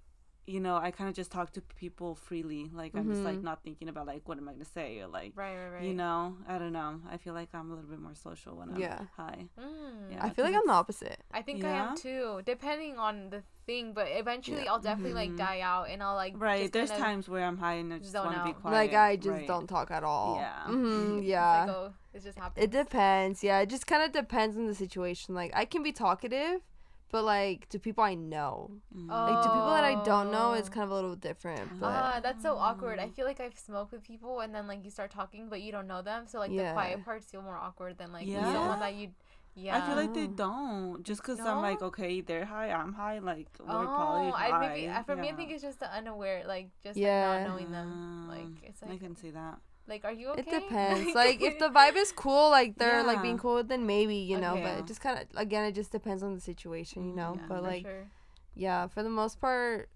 you 0.49 0.59
know 0.59 0.75
i 0.77 0.89
kind 0.91 1.09
of 1.09 1.15
just 1.15 1.31
talk 1.31 1.51
to 1.51 1.61
people 1.83 2.15
freely 2.15 2.69
like 2.73 2.91
i'm 2.95 3.07
just 3.13 3.23
like 3.23 3.37
Mhm. 3.39 3.43
not 3.49 3.63
thinking 3.63 3.87
about 3.87 4.05
like 4.07 4.21
what 4.27 4.37
am 4.37 4.47
i 4.49 4.51
gonna 4.53 4.65
say 4.79 4.99
or 4.99 5.07
like 5.07 5.31
Right, 5.35 5.55
right, 5.55 5.69
right. 5.75 5.83
you 5.87 5.93
know 5.93 6.37
i 6.47 6.57
don't 6.57 6.73
know 6.73 6.99
i 7.13 7.17
feel 7.17 7.33
like 7.33 7.49
i'm 7.53 7.69
a 7.71 7.75
little 7.75 7.89
bit 7.89 7.99
more 8.07 8.15
social 8.15 8.53
when 8.57 8.69
i'm 8.71 8.79
Yeah. 8.79 8.99
high 9.15 9.47
Mm. 9.57 10.11
Yeah. 10.11 10.25
I 10.25 10.29
feel 10.31 10.43
like 10.45 10.55
I'm 10.55 10.65
the 10.65 10.73
opposite. 10.73 11.19
I 11.31 11.41
think 11.43 11.63
I 11.63 11.69
am 11.69 11.95
too, 11.95 12.41
depending 12.43 12.97
on 12.97 13.29
the 13.29 13.43
thing. 13.67 13.93
But 13.93 14.07
eventually, 14.09 14.63
Yeah. 14.63 14.71
I'll 14.71 14.79
definitely 14.79 15.13
like 15.13 15.29
Mhm. 15.31 15.37
die 15.37 15.61
out, 15.61 15.85
and 15.91 16.01
I'll 16.01 16.15
like 16.15 16.33
right 16.35 16.61
just 16.61 16.73
there's 16.73 16.89
times 17.05 17.29
where 17.29 17.45
i'm 17.45 17.57
high 17.65 17.75
and 17.81 17.93
i 17.93 17.99
just 17.99 18.15
want 18.15 18.35
to 18.37 18.43
be 18.43 18.53
quiet 18.53 18.73
like 18.79 18.93
I 18.93 19.15
just 19.17 19.27
right. 19.29 19.47
don't 19.47 19.67
talk 19.67 19.91
at 19.91 20.03
all. 20.03 20.37
Yeah. 20.37 20.63
hmm 20.63 21.17
it's 21.19 21.27
yeah. 21.27 21.65
Like, 21.65 21.75
oh, 21.75 21.93
it 22.15 22.23
just 22.23 22.37
happens. 22.39 22.63
It 22.63 22.71
depends. 22.71 23.43
Yeah, 23.43 23.59
it 23.63 23.69
just 23.75 23.85
kind 23.85 24.01
of 24.03 24.11
depends 24.11 24.57
on 24.57 24.65
the 24.65 24.73
situation. 24.85 25.35
Like 25.35 25.51
I 25.53 25.65
can 25.65 25.83
be 25.83 25.91
talkative, 25.91 26.61
but 27.11 27.23
like 27.23 27.67
to 27.69 27.79
people 27.79 28.03
I 28.03 28.15
know, 28.15 28.71
Mm. 28.95 29.07
like 29.09 29.43
to 29.43 29.49
people 29.49 29.69
that 29.69 29.83
I 29.83 29.95
don't 30.03 30.31
know, 30.31 30.53
it's 30.53 30.69
Oh. 30.69 30.71
kind 30.71 30.83
of 30.83 30.91
a 30.91 30.95
little 30.95 31.15
different. 31.15 31.79
But 31.79 31.87
Ah, 31.91 32.19
that's 32.21 32.41
so 32.43 32.57
awkward. 32.57 32.99
I 32.99 33.07
Mm. 33.07 33.13
feel 33.15 33.25
like 33.25 33.39
I've 33.39 33.57
smoked 33.57 33.91
with 33.91 34.03
people 34.03 34.39
and 34.41 34.53
then 34.53 34.67
like 34.67 34.83
you 34.85 34.91
start 34.91 35.11
talking 35.11 35.49
but 35.49 35.61
you 35.61 35.71
don't 35.71 35.87
know 35.87 36.01
them, 36.01 36.27
so 36.27 36.39
like 36.39 36.51
the 36.51 36.71
quiet 36.73 37.03
parts 37.03 37.25
feel 37.31 37.41
more 37.41 37.57
awkward 37.57 37.97
than 37.97 38.11
like 38.13 38.27
Yeah. 38.27 38.43
someone 38.53 38.79
that 38.79 38.93
you. 38.95 39.11
Yeah. 39.55 39.75
I 39.77 39.81
feel 39.87 39.95
like 39.97 40.13
they 40.13 40.25
Oh. 40.27 40.43
don't 40.45 41.03
just 41.03 41.21
because 41.21 41.39
No? 41.39 41.47
I'm 41.55 41.61
like 41.61 41.81
okay 41.81 42.21
they're 42.21 42.45
high 42.45 42.71
I'm 42.71 42.93
high 42.93 43.17
like 43.19 43.49
we're 43.59 43.65
Oh, 43.83 43.85
probably 43.87 44.31
high 44.31 44.51
I 44.51 44.59
maybe 44.59 44.89
I- 44.89 45.03
for 45.03 45.15
me 45.17 45.27
I 45.29 45.33
think 45.35 45.51
it's 45.51 45.63
just 45.63 45.79
the 45.81 45.91
unaware, 45.91 46.43
like 46.47 46.69
just 46.81 46.95
Yeah. 46.97 47.29
like 47.29 47.41
not 47.41 47.49
knowing 47.49 47.71
them. 47.71 47.89
Ah, 48.29 48.31
Like 48.35 48.63
it's 48.63 48.81
I 48.83 48.87
like 48.87 48.99
can 49.01 49.15
see 49.15 49.31
that 49.31 49.59
like 49.89 50.05
are 50.05 50.11
you 50.13 50.29
okay? 50.29 50.41
it 50.41 50.49
depends. 50.49 51.15
like 51.15 51.41
if 51.41 51.59
the 51.59 51.69
vibe 51.69 51.95
is 51.95 52.11
cool, 52.11 52.49
like 52.49 52.77
they're 52.77 53.03
like 53.03 53.21
being 53.21 53.37
cool, 53.37 53.63
then 53.63 53.85
maybe 53.85 54.15
you 54.15 54.39
know. 54.39 54.53
Okay. 54.53 54.63
But 54.63 54.79
it 54.79 54.87
just 54.87 55.01
kind 55.01 55.19
of 55.19 55.25
again, 55.35 55.65
it 55.65 55.73
just 55.73 55.91
depends 55.91 56.23
on 56.23 56.35
the 56.35 56.41
situation, 56.41 57.03
you 57.03 57.13
know. 57.13 57.33
Yeah, 57.35 57.45
but 57.49 57.63
like 57.63 57.83
sure. 57.83 58.07
yeah, 58.55 58.87
for 58.87 59.03
the 59.03 59.09
most 59.09 59.41
part. 59.41 59.89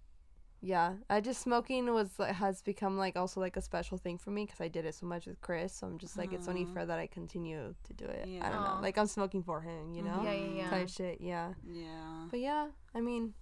Yeah, 0.65 0.93
I 1.09 1.19
just 1.19 1.41
smoking 1.41 1.93
was 1.93 2.17
like 2.17 2.35
has 2.35 2.61
become 2.61 2.97
like 2.97 3.17
also 3.17 3.41
like 3.41 3.57
a 3.57 3.61
special 3.61 3.97
thing 3.97 4.17
for 4.17 4.31
me 4.31 4.45
because 4.45 4.61
I 4.61 4.69
did 4.69 4.85
it 4.85 4.95
so 4.95 5.05
much 5.05 5.25
with 5.25 5.41
Chris. 5.41 5.73
So 5.75 5.87
I'm 5.87 5.97
just 5.97 6.17
like 6.17 6.31
it's 6.31 6.47
only 6.47 6.63
Aw. 6.63 6.73
fair 6.73 6.85
that 6.85 6.99
I 6.99 7.07
continue 7.07 7.75
to 7.83 7.93
do 7.93 8.05
it. 8.05 8.29
I 8.41 8.49
don't 8.49 8.63
know, 8.63 8.79
like 8.81 8.97
I'm 8.97 9.07
smoking 9.07 9.43
for 9.43 9.59
him, 9.59 9.91
you 9.91 10.03
know, 10.03 10.21
Mhm. 10.21 10.23
Yeah, 10.23 10.31
yeah, 10.31 10.55
yeah. 10.55 10.69
type 10.69 10.87
shit. 10.87 11.17
Yeah, 11.19 11.53
yeah 11.69 12.27
but 12.31 12.39
yeah, 12.39 12.67
I 12.95 13.01
mean, 13.01 13.33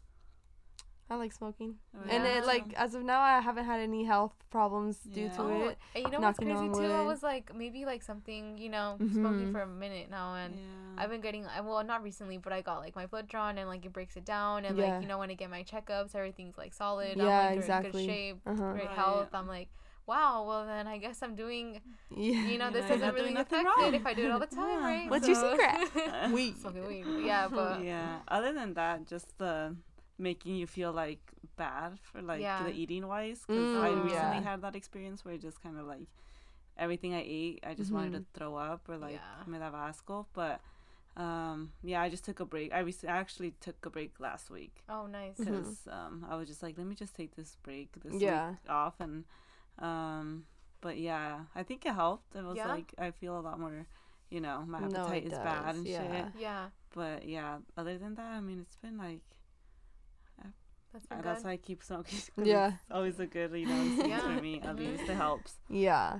I 1.12 1.15
like 1.15 1.34
smoking, 1.34 1.76
Oh, 1.93 2.00
and 2.08 2.26
it 2.26 2.45
like 2.45 2.74
as 2.78 2.95
of 2.95 3.04
now 3.04 3.19
I 3.19 3.41
haven't 3.41 3.65
had 3.65 3.82
any 3.82 4.06
health 4.06 4.32
problems 4.50 4.97
due 5.04 5.28
to 5.36 5.41
Oh, 5.41 5.67
it. 5.67 5.78
and 5.93 6.06
you 6.06 6.10
know 6.12 6.21
what's 6.21 6.39
crazy 6.39 6.54
on 6.54 6.71
too? 6.71 6.86
I 6.86 7.02
was 7.06 7.21
like 7.21 7.54
maybe 7.54 7.84
like 7.84 8.02
something 8.02 8.58
you 8.58 8.69
know 8.69 8.95
smoking 9.12 9.47
Mhm. 9.47 9.52
for 9.52 9.62
a 9.62 9.67
minute 9.67 10.10
now 10.10 10.36
and. 10.36 10.56
yeah. 10.56 10.62
I've 10.97 11.10
been 11.10 11.21
getting 11.21 11.45
well 11.65 11.84
not 11.84 12.04
recently 12.04 12.38
but 12.38 12.54
I 12.54 12.62
got 12.62 12.80
like 12.80 12.95
my 12.95 13.08
blood 13.08 13.28
drawn 13.28 13.58
and 13.58 13.67
like 13.67 13.84
it 13.86 13.93
breaks 13.93 14.15
it 14.17 14.26
down 14.26 14.65
and 14.65 14.78
Yeah. 14.78 14.84
like 14.95 15.02
you 15.02 15.08
know 15.08 15.17
when 15.17 15.32
I 15.32 15.36
get 15.36 15.50
my 15.50 15.63
checkups 15.63 16.13
everything's 16.15 16.58
like 16.58 16.74
solid 16.74 17.17
Yeah, 17.17 17.39
I'm 17.39 17.45
like 17.47 17.56
exactly. 17.56 17.91
good 17.91 18.06
shape 18.06 18.38
Uh-huh. 18.45 18.71
great 18.74 18.88
Right. 18.88 18.95
health 19.04 19.30
I'm 19.34 19.47
like 19.47 19.69
wow 20.06 20.45
well 20.47 20.65
then 20.67 20.86
I 20.88 20.97
guess 21.00 21.24
I'm 21.24 21.36
doing 21.36 21.82
Yeah, 22.15 22.45
you 22.45 22.58
know 22.60 22.69
this 22.72 22.84
know, 22.84 22.88
you're 22.89 22.99
doesn't 22.99 23.16
really 23.16 23.34
doing 23.34 23.34
nothing 23.36 23.66
affect 23.66 23.80
it 23.80 23.84
wrong. 23.86 23.95
if 23.95 24.05
I 24.05 24.14
do 24.14 24.24
it 24.28 24.32
all 24.32 24.39
the 24.39 24.45
time 24.62 24.80
Yeah. 24.80 24.86
right 24.93 25.09
What's 25.09 25.28
your 25.28 25.36
secret? 25.36 26.32
Weed. 26.36 26.57
smoking 26.62 26.86
weed 26.86 27.05
yeah 27.26 27.47
but 27.59 27.82
yeah 27.84 28.20
other 28.28 28.51
than 28.53 28.74
that 28.76 29.07
just 29.07 29.36
the 29.39 29.76
making 30.22 30.55
you 30.55 30.67
feel 30.67 30.91
like 30.91 31.19
bad 31.57 31.99
for 32.01 32.22
like 32.22 32.41
Yeah. 32.41 32.63
the 32.65 32.72
eating 32.72 33.07
wise 33.07 33.41
because 33.45 33.74
Mm, 33.74 33.82
i 33.82 33.91
recently 33.91 34.38
yeah. 34.38 34.49
had 34.51 34.61
that 34.61 34.76
experience 34.76 35.26
where 35.26 35.38
just 35.38 35.61
kind 35.61 35.78
of 35.80 35.86
like 35.86 36.07
everything 36.78 37.13
i 37.13 37.24
ate 37.26 37.59
i 37.65 37.74
just 37.74 37.91
wanted 37.91 38.13
to 38.13 38.24
throw 38.34 38.55
up 38.55 38.88
or 38.89 38.97
like 38.97 39.19
Yeah. 39.19 39.51
me 39.51 39.57
daba 39.59 39.89
asco 39.89 40.26
but 40.34 40.61
um, 41.17 41.74
yeah, 41.84 42.01
I 42.01 42.07
just 42.07 42.24
took 42.24 42.39
a 42.39 42.45
break. 42.45 42.72
I 42.74 42.80
rec- 42.80 43.03
I 43.03 43.17
actually 43.24 43.51
took 43.59 43.86
a 43.86 43.89
break 43.89 44.13
last 44.22 44.49
week 44.49 44.76
Oh, 44.88 45.07
nice. 45.07 45.36
Because 45.38 45.86
um, 45.91 46.26
I 46.32 46.38
was 46.38 46.47
just 46.47 46.63
like, 46.63 46.78
let 46.78 46.88
me 46.88 46.95
just 46.95 47.13
take 47.13 47.36
this 47.36 47.57
break, 47.63 47.89
this 48.01 48.13
Yeah. 48.13 48.51
week 48.51 48.69
off, 48.69 48.95
and 49.01 49.26
um, 49.80 50.45
but 50.80 50.97
yeah, 50.97 51.41
I 51.53 51.63
think 51.63 51.86
it 51.86 51.93
helped. 51.93 52.34
It 52.34 52.45
was 52.45 52.55
Yeah? 52.55 52.67
like 52.69 52.93
I 52.97 53.11
feel 53.11 53.38
a 53.38 53.41
lot 53.41 53.59
more, 53.59 53.86
you 54.30 54.39
know, 54.39 54.63
my 54.65 54.80
No, 54.80 54.88
it 54.88 54.95
appetite 54.95 55.26
is 55.26 55.34
bad 55.34 55.76
and 55.76 55.86
yeah. 55.86 55.99
shit. 56.24 56.26
Yeah, 56.39 56.65
But 56.95 57.28
yeah, 57.28 57.57
other 57.76 57.97
than 57.97 58.15
that, 58.15 58.32
I 58.32 58.39
mean, 58.39 58.59
it's 58.61 58.78
been 58.78 58.97
like 58.97 59.19
that's 60.93 61.05
uh, 61.11 61.21
that's 61.21 61.43
why 61.43 61.51
I 61.51 61.57
keep 61.57 61.83
smoking. 61.83 62.19
Yeah. 62.43 62.73
it's 62.81 62.91
always 62.91 63.19
a 63.19 63.25
good, 63.25 63.51
you 63.53 63.65
know, 63.67 63.81
excuse 63.85 64.07
Yeah. 64.07 64.19
for 64.35 64.41
me. 64.41 64.59
At 64.61 64.75
Mhm. 64.75 64.79
least 64.79 65.03
it 65.09 65.15
helps. 65.15 65.53
Yeah. 65.69 66.19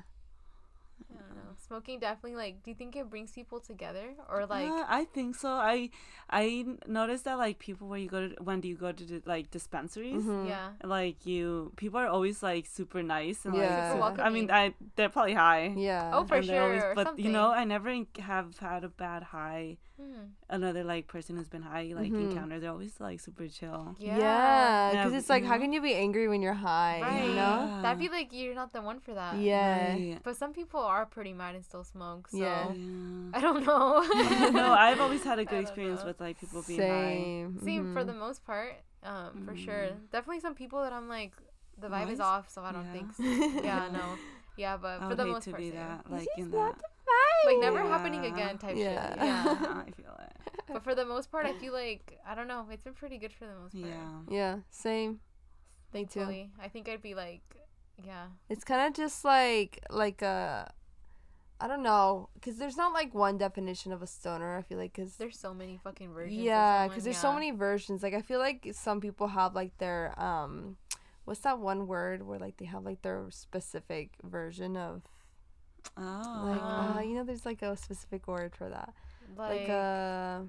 I 1.72 1.74
don't 1.74 1.80
know. 1.80 1.82
Smoking 1.82 1.99
definitely 1.99 2.36
like. 2.36 2.63
Do 2.63 2.72
you 2.72 2.76
think 2.76 2.95
it 2.95 3.09
brings 3.09 3.32
people 3.32 3.59
together 3.59 4.13
or 4.30 4.45
like? 4.45 4.69
uh, 4.69 4.86
I 4.88 5.05
think 5.05 5.36
so. 5.36 5.49
I 5.49 5.89
I 6.30 6.65
noticed 6.88 7.26
that 7.26 7.38
like 7.38 7.59
people 7.59 7.88
when 7.88 8.01
you 8.01 8.09
go 8.09 8.28
to 8.28 8.36
when 8.43 8.61
do 8.61 8.67
you 8.67 8.76
go 8.76 8.91
to 8.91 9.03
the, 9.05 9.22
like 9.26 9.51
dispensaries, 9.51 10.24
Mhm. 10.24 10.47
yeah. 10.47 10.69
like 10.84 11.26
you 11.26 11.72
people 11.78 11.99
are 11.99 12.07
always 12.07 12.43
like 12.43 12.65
super 12.67 13.01
nice 13.03 13.45
and 13.45 13.55
Yeah. 13.55 13.93
like 13.99 14.15
Super 14.15 14.22
I 14.28 14.30
mean. 14.30 14.51
I 14.51 14.74
they're 14.95 15.09
probably 15.09 15.34
high. 15.34 15.74
Yeah. 15.78 16.11
Oh, 16.13 16.24
for 16.26 16.36
and 16.38 16.45
sure, 16.45 16.91
or 16.91 16.95
but 16.95 17.17
you 17.19 17.30
know. 17.32 17.51
I 17.51 17.63
never 17.65 17.91
have 18.19 18.57
had 18.59 18.84
a 18.84 18.89
bad 18.89 19.24
high. 19.24 19.78
Hmm. 20.01 20.34
Another 20.49 20.84
like 20.84 21.05
person 21.07 21.38
who's 21.38 21.49
been 21.49 21.61
high 21.61 21.93
like 21.93 22.11
Mhm. 22.11 22.32
encounter. 22.32 22.59
They're 22.59 22.72
always 22.72 22.99
like 22.99 23.19
super 23.19 23.47
chill. 23.47 23.95
Yeah. 23.99 24.17
Yeah, 24.17 24.89
because 24.91 25.11
Yeah, 25.13 25.17
it's 25.19 25.30
like, 25.30 25.43
you 25.43 25.49
how 25.49 25.55
know? 25.55 25.61
can 25.61 25.74
you 25.74 25.82
be 25.82 25.93
angry 25.93 26.28
when 26.28 26.41
you're 26.41 26.55
high? 26.57 27.01
Right. 27.01 27.26
You 27.30 27.36
know? 27.36 27.80
That'd 27.84 27.99
be 27.99 28.09
like 28.09 28.34
you're 28.34 28.55
not 28.55 28.74
the 28.74 28.82
one 28.82 28.99
for 28.99 29.13
that. 29.13 29.38
Yeah. 29.38 29.93
Right. 29.93 30.17
But 30.24 30.38
some 30.38 30.53
people 30.53 30.80
are 30.82 31.05
pretty 31.05 31.34
mad 31.34 31.53
and 31.62 31.66
still 31.66 31.84
smoke. 31.84 32.28
So 32.30 32.38
Yeah. 32.38 32.74
Yeah. 32.74 33.38
I 33.38 33.39
don't 33.39 33.64
know. 33.66 34.01
no, 34.62 34.72
I've 34.74 34.99
always 34.99 35.24
had 35.24 35.38
a 35.39 35.45
good 35.51 35.62
experience 35.62 36.01
know. 36.01 36.07
with 36.07 36.20
like 36.20 36.39
people 36.39 36.64
being 36.68 36.80
high. 36.82 37.14
Same. 37.22 37.59
Same 37.64 37.93
for 37.93 38.03
the 38.03 38.14
most 38.14 38.43
part. 38.43 38.74
Um, 39.03 39.45
for 39.45 39.55
sure. 39.55 39.86
Mhm. 39.93 40.09
Definitely 40.12 40.39
some 40.41 40.55
people 40.55 40.82
that 40.82 40.93
I'm 40.93 41.07
like, 41.07 41.34
the 41.80 41.88
vibe 41.88 42.09
is 42.12 42.20
off, 42.20 42.49
so 42.49 42.62
I 42.64 42.72
don't 42.72 42.86
Yeah. 42.88 42.93
think. 42.93 43.14
So. 43.14 43.24
Yeah, 43.70 43.89
no. 43.93 44.05
Yeah, 44.57 44.76
but 44.78 45.01
I 45.01 45.09
for 45.09 45.16
the 45.16 45.24
hate 45.24 45.32
most 45.32 45.43
to 45.45 45.51
part, 45.51 45.62
be 45.64 45.70
that 45.72 46.12
like 46.12 46.28
She's 46.36 46.45
in 46.45 46.51
not 46.51 46.78
that. 46.78 47.45
like 47.47 47.59
never 47.59 47.80
Yeah. 47.84 47.88
happening 47.89 48.26
again 48.26 48.57
type 48.57 48.76
Yeah. 48.76 49.09
shit. 49.09 49.18
Yeah. 49.18 49.43
Yeah, 49.45 49.84
I 49.88 49.91
feel 49.91 50.16
it. 50.28 50.34
but 50.68 50.84
for 50.84 50.93
the 50.93 51.05
most 51.05 51.32
part, 51.32 51.45
I 51.45 51.53
feel 51.53 51.74
like 51.74 52.20
I 52.28 52.36
don't 52.36 52.47
know. 52.49 52.68
It's 52.70 52.84
been 52.84 52.93
pretty 52.93 53.18
good 53.18 53.32
for 53.34 53.45
the 53.47 53.55
most 53.55 53.74
part. 53.74 53.86
Yeah. 53.88 54.12
Yeah, 54.39 54.55
same. 54.70 55.12
Me 55.93 56.03
too. 56.03 56.20
Thankfully, 56.20 56.51
I 56.62 56.68
think 56.68 56.89
I'd 56.89 57.01
be 57.01 57.16
like, 57.16 57.41
yeah. 58.12 58.26
It's 58.49 58.66
kind 58.66 58.82
of 58.88 58.93
just 58.93 59.24
like 59.26 59.80
like 59.89 60.22
a, 60.22 60.70
I 61.62 61.68
don't 61.68 61.84
know, 61.84 62.30
because 62.34 62.57
there's 62.57 62.76
not 62.76 62.91
like 62.91 63.14
one 63.14 63.38
definition 63.38 63.91
of 63.91 64.01
a 64.01 64.07
stoner. 64.07 64.57
I 64.57 64.64
feel 64.64 64.80
like 64.80 64.93
because 64.93 65.16
There's 65.18 65.38
so 65.38 65.53
many 65.53 65.80
fucking 65.84 66.12
versions. 66.12 66.41
yeah, 66.41 66.74
someone, 66.78 66.89
because 66.89 67.03
there's 67.03 67.18
so 67.18 67.34
many 67.34 67.51
versions. 67.51 68.01
Like 68.01 68.16
I 68.16 68.22
feel 68.22 68.39
like 68.39 68.68
some 68.74 68.99
people 68.99 69.28
have 69.28 69.53
like 69.53 69.78
their 69.78 70.20
um, 70.20 70.78
what's 71.26 71.41
that 71.41 71.59
one 71.59 71.86
word 71.88 72.26
where 72.26 72.39
like 72.39 72.57
they 72.57 72.66
have 72.66 72.84
like 72.84 73.01
their 73.03 73.26
specific 73.30 74.09
version 74.24 74.76
of 74.76 75.03
Oh. 75.97 76.43
like 76.45 76.62
uh, 76.97 77.01
you 77.01 77.16
know 77.16 77.24
there's 77.24 77.45
like 77.45 77.62
a 77.64 77.76
specific 77.76 78.28
word 78.28 78.55
for 78.55 78.70
that 78.70 78.93
like. 79.38 79.62
like 79.62 79.70
uh. 79.70 80.39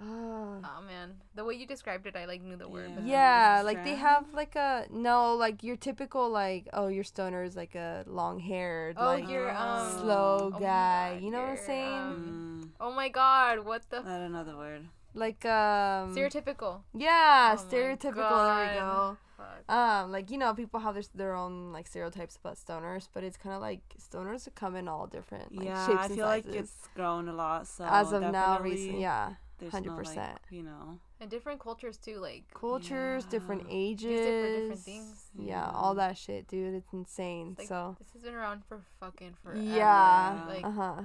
Uh, 0.00 0.58
oh 0.64 0.80
man, 0.86 1.14
the 1.36 1.44
way 1.44 1.54
you 1.54 1.66
described 1.66 2.06
it, 2.06 2.16
I 2.16 2.24
like 2.24 2.42
knew 2.42 2.56
the 2.56 2.68
word. 2.68 2.90
but 2.94 3.02
then- 3.02 3.06
yeah, 3.06 3.62
like 3.64 3.84
they 3.84 3.94
have 3.94 4.26
like 4.34 4.56
a 4.56 4.86
no, 4.90 5.34
like 5.34 5.62
your 5.62 5.76
typical 5.76 6.28
like 6.28 6.68
oh 6.72 6.88
your 6.88 7.04
stoner 7.04 7.44
is 7.44 7.54
like 7.54 7.74
a 7.76 8.02
long 8.06 8.40
haired 8.40 8.96
Oh, 8.98 9.04
like 9.06 9.28
you're 9.28 9.50
um. 9.54 9.88
slow 10.00 10.50
oh 10.54 10.58
guy. 10.58 11.14
God, 11.14 11.22
you 11.22 11.30
know 11.30 11.40
what 11.42 11.50
I'm 11.50 11.56
saying? 11.58 11.92
um, 11.92 12.60
Mm, 12.64 12.70
Oh 12.80 12.92
my 12.92 13.08
god, 13.08 13.64
what 13.64 13.88
the 13.88 13.98
f- 13.98 14.04
not 14.04 14.20
another 14.20 14.56
word. 14.56 14.82
like 15.14 15.44
um 15.46 16.14
stereotypical? 16.14 16.80
yeah, 16.92 17.54
Oh 17.56 17.62
stereotypical. 17.62 18.56
There 18.56 18.74
we 18.74 18.80
go. 18.80 19.16
Fuck. 19.36 19.70
Um, 19.72 20.10
like 20.12 20.30
you 20.30 20.38
know, 20.38 20.54
people 20.54 20.80
have 20.80 20.94
their, 20.94 21.02
their 21.14 21.34
own 21.34 21.72
like 21.72 21.86
stereotypes 21.86 22.36
about 22.36 22.56
stoners, 22.56 23.08
but 23.12 23.22
it's 23.24 23.36
kind 23.36 23.54
of 23.54 23.60
like 23.60 23.80
stoners 23.98 24.48
come 24.56 24.74
in 24.76 24.86
all 24.88 25.06
different 25.06 25.54
like 25.56 25.66
yeah, 25.66 25.86
shapes 25.86 25.98
I 26.00 26.04
and 26.06 26.14
feel 26.14 26.26
sizes. 26.26 26.46
like 26.46 26.56
it's 26.62 26.88
grown 26.96 27.28
a 27.28 27.32
lot. 27.32 27.66
So 27.68 27.84
as 27.84 28.12
of 28.12 28.22
now, 28.22 28.58
definitely 28.58 28.70
recent, 28.72 28.98
yeah, 29.00 29.34
there's 29.58 29.72
hundred 29.72 29.90
no, 29.90 29.96
like, 29.96 30.04
percent. 30.06 30.38
you 30.50 30.62
know. 30.62 30.98
And 31.20 31.30
different 31.30 31.60
cultures 31.60 31.96
too, 31.96 32.18
like 32.18 32.44
Cultures, 32.52 33.24
different 33.24 33.66
ages, 33.70 34.10
different- 34.10 34.56
different 34.62 34.80
things. 34.80 35.30
Yeah, 35.38 35.44
Yeah. 35.46 35.70
all 35.70 35.94
that 35.94 36.18
shit, 36.18 36.46
dude. 36.48 36.74
It's 36.74 36.92
insane. 36.92 37.54
like 37.58 37.68
so 37.68 37.96
this 37.98 38.12
has 38.12 38.22
been 38.22 38.34
around 38.34 38.64
for 38.66 38.82
fucking 39.00 39.34
forever. 39.42 39.60
Yeah. 39.60 40.44
Like 40.48 40.64
Uh 40.64 40.70
huh. 40.70 41.02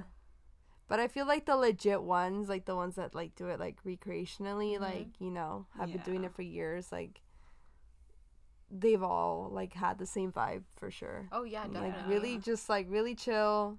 But 0.88 0.98
I 0.98 1.06
feel 1.06 1.24
like 1.26 1.46
the 1.46 1.54
legit 1.56 2.02
ones, 2.02 2.48
like 2.48 2.64
the 2.64 2.74
ones 2.74 2.96
that 2.96 3.14
like 3.14 3.36
do 3.36 3.46
it 3.46 3.60
like 3.60 3.82
recreationally, 3.84 4.76
Mhm. 4.76 4.80
like 4.80 5.08
you 5.20 5.30
know, 5.30 5.66
have 5.78 5.92
been 5.92 6.02
doing 6.02 6.24
it 6.24 6.34
for 6.34 6.42
years, 6.42 6.90
like 6.90 7.20
they've 8.70 9.02
all 9.02 9.48
like 9.52 9.72
had 9.74 9.98
the 9.98 10.06
same 10.06 10.32
vibe 10.32 10.62
for 10.76 10.90
sure. 10.90 11.28
oh 11.32 11.44
yeah, 11.44 11.64
definitely. 11.66 11.90
Like 11.90 12.08
really, 12.08 12.38
just 12.38 12.68
like 12.68 12.86
really 12.88 13.14
chill, 13.14 13.78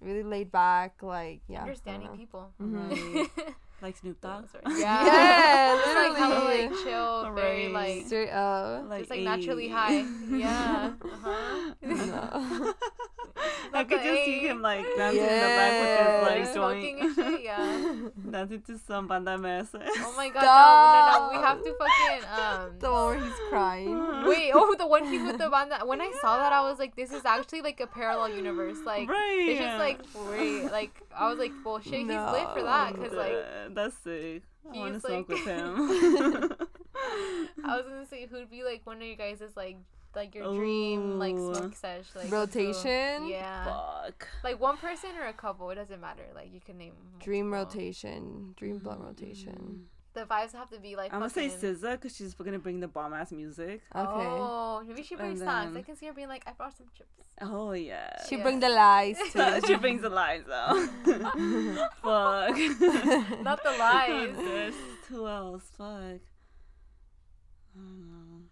really 0.00 0.22
laid 0.22 0.50
back, 0.52 1.02
like 1.02 1.42
yeah, 1.48 1.62
understanding 1.62 2.08
know. 2.10 2.16
people. 2.16 2.52
Mhm. 2.60 2.90
Right. 3.36 3.54
like 3.82 3.96
Snoop 3.96 4.20
Dogg. 4.20 4.44
Yeah. 4.54 4.76
Yeah, 4.78 5.76
Just 5.84 5.94
like 5.96 6.16
hella 6.18 6.44
like 6.44 6.72
chill, 6.84 7.32
very 7.34 7.66
Right. 7.72 7.72
like 7.98 8.06
Straight 8.06 8.30
up. 8.30 8.88
like, 8.88 9.00
just 9.00 9.10
like 9.10 9.20
naturally 9.20 9.68
high. 9.68 10.04
Yeah. 10.30 10.92
Uh-huh. 11.02 11.74
No. 11.82 12.74
I 13.72 13.84
could 13.84 14.00
the 14.00 14.04
just 14.04 14.24
see 14.24 14.40
him 14.40 14.60
like 14.62 14.84
dancing 14.96 15.22
in 15.22 15.26
the 15.26 15.30
back 15.30 15.72
with 15.80 16.46
his 16.46 16.54
Yeah. 16.56 16.60
like 16.60 16.76
joint. 16.76 17.39
Shit. 17.56 17.96
Yeah. 17.96 18.08
dancing 18.30 18.62
to 18.62 18.78
some 18.78 19.08
banda 19.08 19.38
MS. 19.38 19.68
Oh 19.74 20.14
my 20.16 20.28
god, 20.28 20.42
no, 20.42 21.20
no, 21.20 21.28
no. 21.28 21.38
We 21.38 21.44
have 21.44 21.62
to 21.62 21.74
fucking 21.74 22.28
um. 22.30 22.78
the 22.78 22.90
one 22.90 23.06
where 23.06 23.24
he's 23.24 23.40
crying. 23.48 24.24
Wait, 24.26 24.52
oh, 24.54 24.74
the 24.78 24.86
one 24.86 25.04
he's 25.06 25.22
with 25.22 25.38
the 25.38 25.48
banda. 25.50 25.80
When 25.84 26.00
I 26.00 26.12
saw 26.20 26.36
that, 26.38 26.52
I 26.52 26.62
was 26.68 26.78
like, 26.78 26.96
this 26.96 27.12
is 27.12 27.24
actually 27.24 27.62
like 27.62 27.80
a 27.80 27.86
parallel 27.86 28.34
universe. 28.34 28.78
Like, 28.84 29.08
right. 29.08 29.46
it's 29.48 29.60
just 29.60 29.78
like, 29.78 30.00
wait, 30.30 30.70
like, 30.70 31.00
I 31.16 31.28
was 31.28 31.38
like, 31.38 31.52
bullshit, 31.62 31.92
he's 31.92 32.08
lit 32.08 32.48
for 32.54 32.62
that. 32.62 32.94
Cause, 32.94 33.12
like, 33.12 33.74
that's 33.74 33.96
sick. 33.98 34.42
I 34.72 34.76
want 34.76 34.88
to 34.88 34.94
he's, 34.94 35.02
smoke 35.02 35.28
with 35.28 35.44
him. 35.44 35.74
I 37.64 37.76
was 37.76 37.86
gonna 37.86 38.06
say, 38.06 38.26
who'd 38.26 38.50
be 38.50 38.62
like 38.62 38.82
one 38.84 38.98
of 38.98 39.02
you 39.02 39.16
guys 39.16 39.40
is 39.40 39.56
like, 39.56 39.76
like 40.14 40.34
your 40.34 40.52
dream, 40.54 41.18
like, 41.18 41.36
smoke 41.36 41.74
sesh, 41.76 42.06
like, 42.14 42.26
who- 42.26 42.34
Rotation? 42.36 43.28
Yeah. 43.28 43.64
Fuck. 43.64 44.28
Like, 44.42 44.60
one 44.60 44.76
person 44.76 45.10
or 45.20 45.26
a 45.26 45.32
couple, 45.32 45.70
it 45.70 45.76
doesn't 45.76 46.00
matter. 46.00 46.24
Like, 46.34 46.52
you 46.52 46.60
can 46.60 46.78
name. 46.78 46.94
Dream 47.20 47.52
rotation, 47.52 48.54
dream 48.56 48.78
blunt 48.78 49.00
mm. 49.00 49.06
rotation. 49.06 49.86
The 50.12 50.22
vibes 50.24 50.52
have 50.54 50.68
to 50.70 50.80
be 50.80 50.96
like. 50.96 51.12
I'm 51.12 51.20
gonna 51.20 51.30
say 51.30 51.48
fucking- 51.48 51.76
SZA 51.76 51.92
because 51.92 52.16
she's 52.16 52.34
gonna 52.34 52.58
bring 52.58 52.80
the 52.80 52.88
bomb 52.88 53.14
ass 53.14 53.30
music. 53.30 53.80
Okay. 53.94 54.26
Oh, 54.26 54.82
maybe 54.84 55.04
she 55.04 55.14
brings 55.14 55.40
And 55.40 55.46
snacks. 55.48 55.70
I 55.70 55.72
then- 55.72 55.84
can 55.84 55.94
see 55.96 56.06
her 56.06 56.12
being 56.12 56.26
like, 56.26 56.42
I 56.48 56.52
brought 56.52 56.76
some 56.76 56.88
chips. 56.98 57.10
Oh 57.40 57.72
yeah. 57.72 58.10
She 58.28 58.36
Yeah. 58.36 58.42
bring 58.42 58.58
the 58.58 58.68
lies 58.70 59.16
too. 59.32 59.60
she 59.66 59.76
brings 59.76 60.02
the 60.02 60.10
lies 60.10 60.42
though. 60.48 60.86
Fuck. 62.02 62.56
Not 63.40 63.62
the 63.62 63.70
lies. 63.78 64.34
There's 64.36 64.74
who 65.08 65.28
else? 65.28 65.70
Fuck. 65.78 65.86
I 65.86 67.78
don't 67.78 68.08
know. 68.10 68.42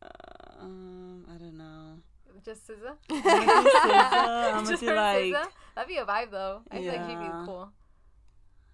Uh, 0.00 0.51
um, 0.62 1.26
I 1.32 1.38
don't 1.38 1.56
know. 1.58 1.98
Just 2.44 2.66
SZA. 2.68 2.96
I'm 3.10 3.22
gonna 3.22 3.62
do 3.62 3.70
SZA. 3.70 4.54
I'm 4.54 4.64
do 4.64 4.70
like 4.72 5.24
SZA? 5.24 5.46
That'd 5.76 5.88
be 5.88 5.96
a 5.98 6.04
vibe 6.04 6.30
though. 6.30 6.62
I 6.70 6.78
feel 6.78 6.92
like 6.92 7.08
she'd 7.08 7.18
be 7.20 7.28
cool. 7.46 7.70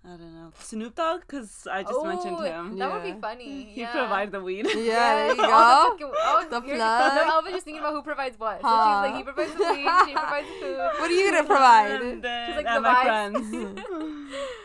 I 0.04 0.10
don't 0.10 0.32
know 0.32 0.52
Snoop 0.60 0.94
Dogg 0.94 1.20
because 1.22 1.66
I 1.70 1.82
just 1.82 2.02
mentioned 2.04 2.38
him. 2.46 2.78
That 2.78 2.90
would 2.92 3.02
be 3.02 3.20
funny. 3.20 3.64
He 3.74 3.80
yeah. 3.82 3.92
provided 3.92 4.32
the 4.32 4.40
weed. 4.40 4.64
Yeah, 4.64 4.74
there 4.76 5.34
you 5.34 5.42
Oh, 5.42 5.96
go. 5.98 6.06
the 6.08 6.14
fucking- 6.14 6.14
oh, 6.16 6.42
The 6.48 6.60
plug. 6.62 6.78
No, 6.78 6.84
I 6.84 7.40
was 7.44 7.52
just 7.52 7.64
thinking 7.64 7.80
about 7.80 7.92
who 7.92 8.02
provides 8.02 8.38
what. 8.38 8.60
So 8.62 8.68
Huh. 8.68 9.02
she's 9.02 9.10
like, 9.10 9.16
he 9.18 9.22
provides 9.24 9.52
the 9.54 9.64
weed, 9.74 9.90
she 10.06 10.12
provides 10.14 10.46
the 10.48 10.54
food. 10.60 10.78
What 11.00 11.10
are 11.10 11.12
you 11.12 11.30
gonna 11.30 11.44
provide? 11.46 12.00
And 12.00 12.22
then, 12.22 12.46
She's 12.48 12.56
like, 12.56 12.66
and 12.68 12.76
the 12.76 12.80
my 12.80 12.94
vibes. 12.94 13.04
friends. 13.04 13.52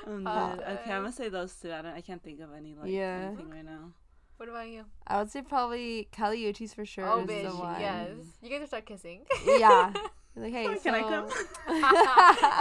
and 0.05 0.27
then, 0.27 0.59
okay, 0.79 0.91
I'm 0.93 1.01
gonna 1.01 1.11
say 1.11 1.29
those 1.29 1.53
two. 1.55 1.73
I 1.73 1.81
don't. 1.81 1.93
I 1.93 2.01
can't 2.01 2.21
think 2.23 2.39
of 2.39 2.53
any 2.55 2.75
like 2.75 2.89
Yeah. 2.91 3.25
anything 3.33 3.49
right 3.49 3.65
now. 3.65 3.91
What 4.37 4.49
about 4.49 4.67
you? 4.69 4.85
I 5.07 5.19
would 5.19 5.31
say 5.31 5.41
probably 5.41 6.07
Kali 6.11 6.43
Uchis 6.43 6.73
for 6.75 6.85
sure. 6.85 7.07
oh, 7.07 7.21
is 7.21 7.27
bitch. 7.27 7.49
the 7.49 7.55
one. 7.55 7.79
Yes. 7.79 8.09
You 8.41 8.49
guys 8.49 8.59
will 8.61 8.67
start 8.67 8.85
kissing. 8.85 9.21
Yeah. 9.45 9.93
Like, 10.35 10.51
hey, 10.51 10.63
Can 10.65 10.79
so... 10.79 10.89
I 10.89 11.01
come? 11.01 11.25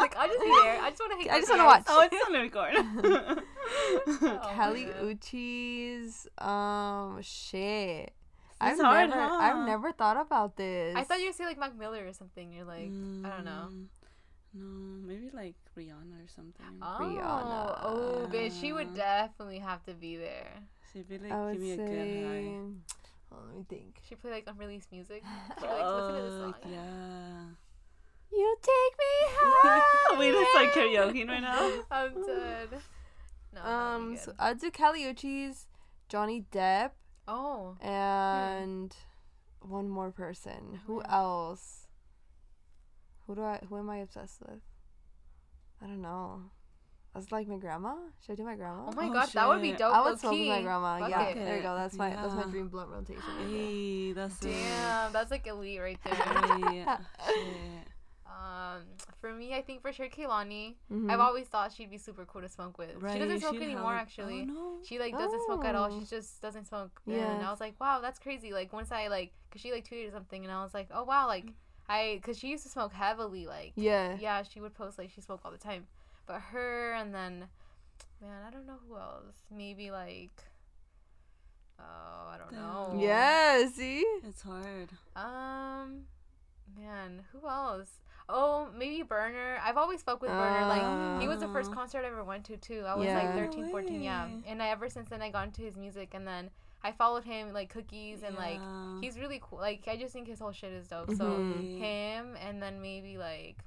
like, 0.00 0.16
I'll 0.16 0.28
just 0.28 0.40
be 0.40 0.60
there. 0.62 0.78
I 0.82 0.90
just 0.90 1.00
want 1.00 1.12
to 1.12 1.16
hang 1.16 1.30
I 1.30 1.40
just 1.40 1.50
wanna 1.50 1.64
watch. 1.64 1.84
Oh, 1.88 2.02
it's 2.02 2.26
on 2.26 2.32
the 2.32 2.40
record. 2.40 3.42
Oh, 4.22 4.52
Kali. 4.54 4.84
Uchis. 5.02 6.26
Um, 6.36 7.22
shit. 7.22 8.12
I've 8.60 8.72
It's 8.72 8.82
hard, 8.82 9.08
never, 9.08 9.22
huh? 9.22 9.38
I've 9.40 9.66
never 9.66 9.90
thought 9.92 10.18
about 10.20 10.56
this. 10.56 10.94
I 10.94 11.02
thought 11.04 11.20
you 11.20 11.26
would 11.26 11.34
say 11.34 11.46
like 11.46 11.58
Mac 11.58 11.74
Miller 11.76 12.06
or 12.06 12.12
something. 12.12 12.52
You're 12.52 12.66
like, 12.66 12.92
I 13.24 13.30
don't 13.30 13.44
know. 13.46 13.68
Mm, 13.70 13.86
No, 14.54 15.08
maybe 15.08 15.30
like 15.32 15.54
Rihanna 15.74 16.22
or 16.22 16.28
something. 16.28 16.66
Oh, 16.82 16.98
Rihanna. 17.00 17.80
oh, 17.84 18.28
bitch, 18.30 18.60
she 18.60 18.74
would 18.74 18.94
definitely 18.94 19.60
have 19.60 19.82
to 19.84 19.94
be 19.94 20.16
there. 20.16 20.52
She'd 20.92 21.08
be 21.08 21.18
like, 21.18 21.32
I 21.32 21.44
would 21.44 21.52
give 21.54 21.60
me 21.62 21.72
a 21.72 21.76
say. 21.76 21.88
good 21.88 22.24
high. 22.24 22.56
Hold 23.30 23.42
on, 23.42 23.48
let 23.48 23.56
me 23.56 23.64
think. 23.68 24.00
She 24.08 24.14
play 24.14 24.30
like 24.30 24.44
unreleased 24.46 24.92
music. 24.92 25.22
She 25.60 25.66
like 25.66 25.86
listen 25.86 26.14
to 26.14 26.22
this 26.22 26.34
song. 26.38 26.54
Yeah. 26.70 27.44
You 28.32 28.56
take 28.62 28.98
me 28.98 29.14
high. 29.40 30.16
we 30.18 30.30
just 30.30 30.54
like 30.54 30.72
karaoke 30.72 31.28
right 31.28 31.40
now. 31.42 31.70
I'm 31.90 32.26
dead. 32.26 32.68
No, 33.54 33.64
Um, 33.64 34.16
so 34.16 34.26
good. 34.32 34.36
I'd 34.38 34.60
do 34.60 34.70
Kali 34.70 35.02
Uchis, 35.04 35.66
Johnny 36.08 36.44
Depp, 36.50 36.92
oh, 37.28 37.76
and 37.82 38.94
one 39.60 39.88
more 39.90 40.10
person. 40.10 40.80
Who 40.86 41.00
Mhm. 41.00 41.12
else? 41.12 41.86
Who 43.26 43.34
do 43.34 43.42
I? 43.44 43.60
Who 43.68 43.76
am 43.78 43.90
I 43.90 43.98
obsessed 43.98 44.40
with? 44.40 44.60
I 45.82 45.86
don't 45.86 46.00
know. 46.02 46.44
I 47.14 47.18
was 47.18 47.30
like 47.30 47.46
my 47.46 47.56
grandma. 47.58 47.94
Should 48.24 48.32
I 48.32 48.34
do 48.36 48.44
my 48.44 48.54
grandma? 48.56 48.84
oh 48.88 48.92
my 48.96 49.08
Oh, 49.08 49.12
gosh, 49.12 49.32
that 49.32 49.46
would 49.48 49.60
be 49.60 49.72
dope. 49.72 49.94
I 49.94 50.00
would 50.02 50.10
low 50.12 50.16
smoke 50.16 50.32
with 50.32 50.48
my 50.48 50.62
grandma. 50.62 50.98
Fuck 50.98 51.10
yeah, 51.10 51.22
it. 51.28 51.34
there 51.34 51.56
you 51.58 51.62
go. 51.62 51.74
That's 51.76 51.94
my 51.94 52.10
that's 52.10 52.34
my 52.34 52.44
dream 52.44 52.68
blunt 52.68 52.88
rotation. 52.90 53.22
right. 53.38 53.48
Hey, 53.50 54.12
that's 54.12 54.42
it. 54.42 54.50
Damn, 54.52 55.12
that's 55.12 55.30
like 55.30 55.46
elite 55.46 55.80
right 55.80 55.98
there. 56.04 56.14
Hey, 56.14 56.84
shit. 56.84 56.88
um, 58.26 58.82
for 59.20 59.32
me, 59.34 59.52
I 59.54 59.60
think 59.62 59.82
for 59.82 59.92
sure 59.92 60.08
Kehlani. 60.08 60.76
Mhm. 60.90 61.10
I've 61.10 61.20
always 61.20 61.46
thought 61.48 61.72
she'd 61.72 61.90
be 61.90 61.98
super 61.98 62.24
cool 62.24 62.40
to 62.40 62.48
smoke 62.48 62.78
with. 62.78 62.90
Right, 62.98 63.12
she 63.12 63.18
doesn't 63.18 63.40
smoke 63.40 63.54
she'd 63.54 63.62
anymore, 63.62 63.90
hella- 63.92 64.00
actually. 64.00 64.40
Oh, 64.48 64.52
no. 64.52 64.76
She 64.84 64.98
like 64.98 65.12
doesn't 65.12 65.42
smoke 65.44 65.64
at 65.64 65.74
all. 65.74 65.90
Oh. 65.92 66.00
She 66.00 66.06
just 66.06 66.40
doesn't 66.40 66.66
smoke. 66.66 66.98
Yeah. 67.06 67.30
And 67.36 67.44
I 67.44 67.50
was 67.50 67.60
like, 67.60 67.78
wow, 67.80 68.00
that's 68.00 68.18
crazy. 68.18 68.52
Like 68.52 68.72
once 68.72 68.90
I 68.90 69.08
like, 69.08 69.32
cause 69.50 69.60
she 69.60 69.70
like 69.70 69.86
tweeted 69.88 70.12
something, 70.12 70.42
and 70.44 70.52
I 70.52 70.62
was 70.62 70.72
like, 70.72 70.88
oh 70.94 71.04
wow, 71.04 71.26
like 71.26 71.52
I, 71.88 72.20
cause 72.24 72.38
she 72.38 72.48
used 72.48 72.62
to 72.64 72.70
smoke 72.70 72.92
heavily. 72.94 73.46
Like 73.46 73.72
Yeah. 73.76 74.16
yeah, 74.18 74.42
she 74.44 74.60
would 74.60 74.74
post 74.74 74.96
like 74.98 75.10
she 75.10 75.20
smoked 75.20 75.44
all 75.44 75.50
the 75.52 75.58
time. 75.58 75.86
But 76.32 76.40
her 76.52 76.94
and 76.94 77.14
then, 77.14 77.44
man, 78.22 78.38
I 78.48 78.50
don't 78.50 78.66
know 78.66 78.78
who 78.88 78.96
else. 78.96 79.34
Maybe 79.54 79.90
like, 79.90 80.30
oh, 81.78 81.82
I 82.30 82.38
don't 82.38 82.52
know. 82.52 82.98
Yeah. 82.98 83.66
See. 83.68 83.98
It's 84.26 84.40
hard. 84.40 84.88
Um, 85.14 86.04
man, 86.74 87.24
who 87.32 87.46
else? 87.46 87.90
Oh, 88.30 88.68
maybe 88.74 89.02
Berner. 89.02 89.58
I've 89.62 89.76
always 89.76 90.00
fucked 90.02 90.22
with 90.22 90.30
Berner. 90.30 90.64
Like 90.66 91.20
he 91.20 91.28
was 91.28 91.40
the 91.40 91.48
first 91.48 91.70
Uh, 91.70 91.74
concert 91.74 91.98
I 92.02 92.06
ever 92.06 92.24
went 92.24 92.44
to 92.46 92.56
too. 92.56 92.82
I 92.86 92.94
was 92.94 93.04
Yeah. 93.04 93.18
like 93.18 93.28
No 93.36 93.42
13, 93.42 93.68
14, 93.70 94.02
yeah. 94.02 94.26
And 94.46 94.62
I, 94.62 94.68
ever 94.68 94.88
since 94.88 95.10
then 95.10 95.20
I 95.20 95.28
got 95.30 95.48
into 95.48 95.60
his 95.60 95.76
music 95.76 96.14
and 96.14 96.26
then 96.26 96.48
I 96.82 96.92
followed 96.92 97.24
him 97.24 97.52
like 97.52 97.68
cookies 97.68 98.22
and 98.22 98.36
like 98.36 98.60
he's 99.02 99.18
really 99.18 99.38
cool. 99.42 99.58
Like 99.58 99.86
I 99.86 99.98
just 99.98 100.14
think 100.14 100.28
his 100.28 100.38
whole 100.38 100.52
shit 100.52 100.72
is 100.72 100.88
dope. 100.88 101.10
So 101.12 101.24
Mhm. 101.24 101.76
him 101.78 102.36
and 102.40 102.62
then 102.62 102.80
maybe 102.80 103.18
like 103.18 103.58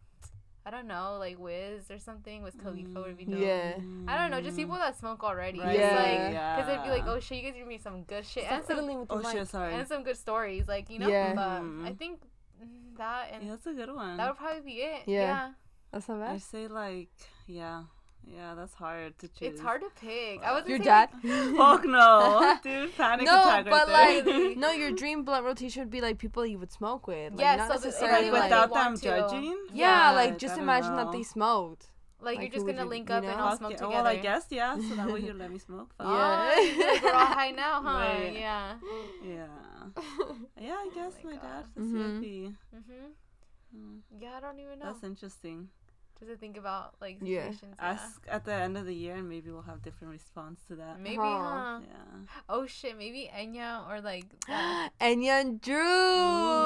I 0.68 0.72
don't 0.72 0.88
know, 0.88 1.18
like 1.20 1.38
Wiz 1.38 1.92
or 1.92 2.00
something. 2.00 2.42
Wiz 2.42 2.56
Khalifa 2.56 3.00
would 3.02 3.18
be 3.18 3.26
dope. 3.26 3.40
Yeah. 3.40 3.76
I 4.08 4.18
don't 4.18 4.32
know, 4.32 4.42
just 4.42 4.58
people 4.58 4.76
that 4.76 4.98
smoke 4.98 5.24
already. 5.24 5.60
Right, 5.60 5.78
Just, 5.78 5.80
Yeah. 5.80 6.56
like, 6.56 6.58
because 6.58 6.68
they'd 6.68 6.84
be 6.84 6.90
like, 6.90 7.06
oh 7.08 7.20
shit, 7.20 7.38
you 7.44 7.44
guys 7.52 7.58
give 7.58 7.68
me 7.68 7.78
some 7.78 8.02
good 8.04 8.26
shit 8.26 8.46
Stop 8.46 8.54
and 8.58 8.66
some, 8.66 8.78
with 8.88 9.08
the 9.08 9.14
Oh 9.14 9.18
mic. 9.20 9.32
shit, 9.32 9.48
sorry. 9.48 9.74
and 9.76 9.88
some 9.88 10.04
good 10.04 10.18
stories, 10.18 10.68
like 10.68 10.90
you 10.90 10.98
know. 11.00 11.08
Yeah. 11.08 11.34
But 11.36 11.62
Mhm. 11.62 11.86
I 11.88 11.94
think 11.94 12.22
mm, 12.60 12.98
that 12.98 13.30
and 13.32 13.44
Yeah, 13.44 13.50
that's 13.52 13.68
a 13.68 13.74
good 13.74 13.94
one. 13.94 14.18
that 14.18 14.28
would 14.28 14.38
probably 14.38 14.62
be 14.62 14.82
it. 14.82 15.04
Yeah. 15.06 15.20
Yeah. 15.22 15.52
That's 15.92 16.10
not 16.10 16.20
bad. 16.20 16.30
I 16.30 16.34
bad. 16.34 16.42
say 16.42 16.68
like, 16.68 17.10
yeah, 17.46 17.84
yeah, 18.28 18.54
that's 18.56 18.74
hard 18.74 19.18
to 19.20 19.28
choose. 19.28 19.54
It's 19.54 19.62
hard 19.62 19.82
to 19.82 19.90
pick. 20.00 20.42
I 20.44 20.52
was 20.54 20.68
Your 20.68 20.80
dad. 20.80 21.10
Fuck 21.58 21.86
no, 21.86 22.58
dude, 22.64 22.96
panic 22.98 23.26
no, 23.26 23.40
attack 23.42 23.66
but 23.70 23.88
right 23.88 24.24
there. 24.26 24.48
like, 24.50 24.58
no, 24.66 24.72
your 24.72 24.92
dream 24.92 25.24
blunt 25.24 25.46
rotation 25.46 25.82
would 25.84 25.90
be 25.92 26.02
like 26.02 26.18
people 26.18 26.46
you 26.46 26.58
would 26.60 26.72
smoke 26.72 27.08
with. 27.08 27.32
Like, 27.34 27.40
Yeah, 27.42 27.56
not 27.58 27.68
so 27.72 27.78
the- 27.80 27.86
necessarily 27.88 28.32
like 28.32 28.34
like, 28.34 28.44
without 28.44 28.74
they 28.74 28.84
them 28.84 28.98
judging. 29.00 29.58
Yeah, 29.74 30.12
But 30.12 30.16
like 30.16 30.38
just 30.38 30.54
I 30.54 30.58
don't 30.58 30.64
imagine 30.64 30.96
that 30.96 31.12
they 31.12 31.24
smoked. 31.24 31.88
Like, 32.22 32.38
Like, 32.38 32.42
you're 32.44 32.54
just 32.54 32.66
gonna 32.66 32.84
you- 32.84 32.90
link 32.90 33.10
you 33.10 33.16
up 33.16 33.24
and 33.24 33.38
know? 33.38 33.44
all 33.44 33.58
smoke 33.58 33.72
yeah. 33.72 33.78
together. 33.78 33.94
Well, 33.96 34.08
I 34.08 34.16
guess 34.18 34.46
yeah. 34.50 34.76
So 34.80 34.96
that 34.96 35.12
way 35.12 35.20
you 35.20 35.34
let 35.34 35.52
me 35.52 35.60
smoke. 35.60 35.94
Fuck. 35.98 36.08
Yeah. 36.08 36.52
Oh, 36.56 36.62
you 36.62 36.84
guys 36.84 37.04
are 37.04 37.14
all 37.14 37.26
high 37.28 37.52
now, 37.52 37.82
huh? 37.84 38.00
Right. 38.00 38.34
Yeah. 38.34 38.74
Yeah. 39.24 39.48
Yeah, 40.60 40.74
I 40.74 40.90
guess 40.96 41.14
my 41.24 41.32
my, 41.32 41.36
God. 41.38 41.44
dad. 41.44 41.66
The 41.76 41.82
Mhm. 41.82 42.20
CFP. 42.22 42.56
Mhm. 42.76 43.12
Mm, 43.78 44.00
Yeah, 44.20 44.38
I 44.38 44.40
don't 44.40 44.60
even 44.60 44.80
know. 44.80 44.86
That's 44.86 45.04
interesting. 45.04 45.70
Just 46.20 46.32
to 46.32 46.38
think 46.38 46.56
about 46.58 46.96
like 47.02 47.20
situations. 47.20 47.76
Yeah. 47.78 47.92
Ask 47.92 48.22
at 48.30 48.46
the 48.46 48.54
end 48.54 48.78
of 48.78 48.86
the 48.86 48.96
year, 48.96 49.16
and 49.16 49.28
maybe 49.28 49.52
we'll 49.52 49.64
have 49.64 49.82
different 49.84 50.12
response 50.14 50.62
to 50.70 50.76
that. 50.76 51.00
Maybe, 51.00 51.18
Huh. 51.18 51.40
huh? 51.44 51.80
Yeah. 51.82 52.20
Oh 52.48 52.66
shit, 52.66 52.98
maybe 52.98 53.30
Enya 53.36 53.86
or 53.90 54.00
like 54.00 54.26
that. 54.48 54.92
Enya 55.02 55.42
and 55.42 55.60
Drew. 55.60 55.76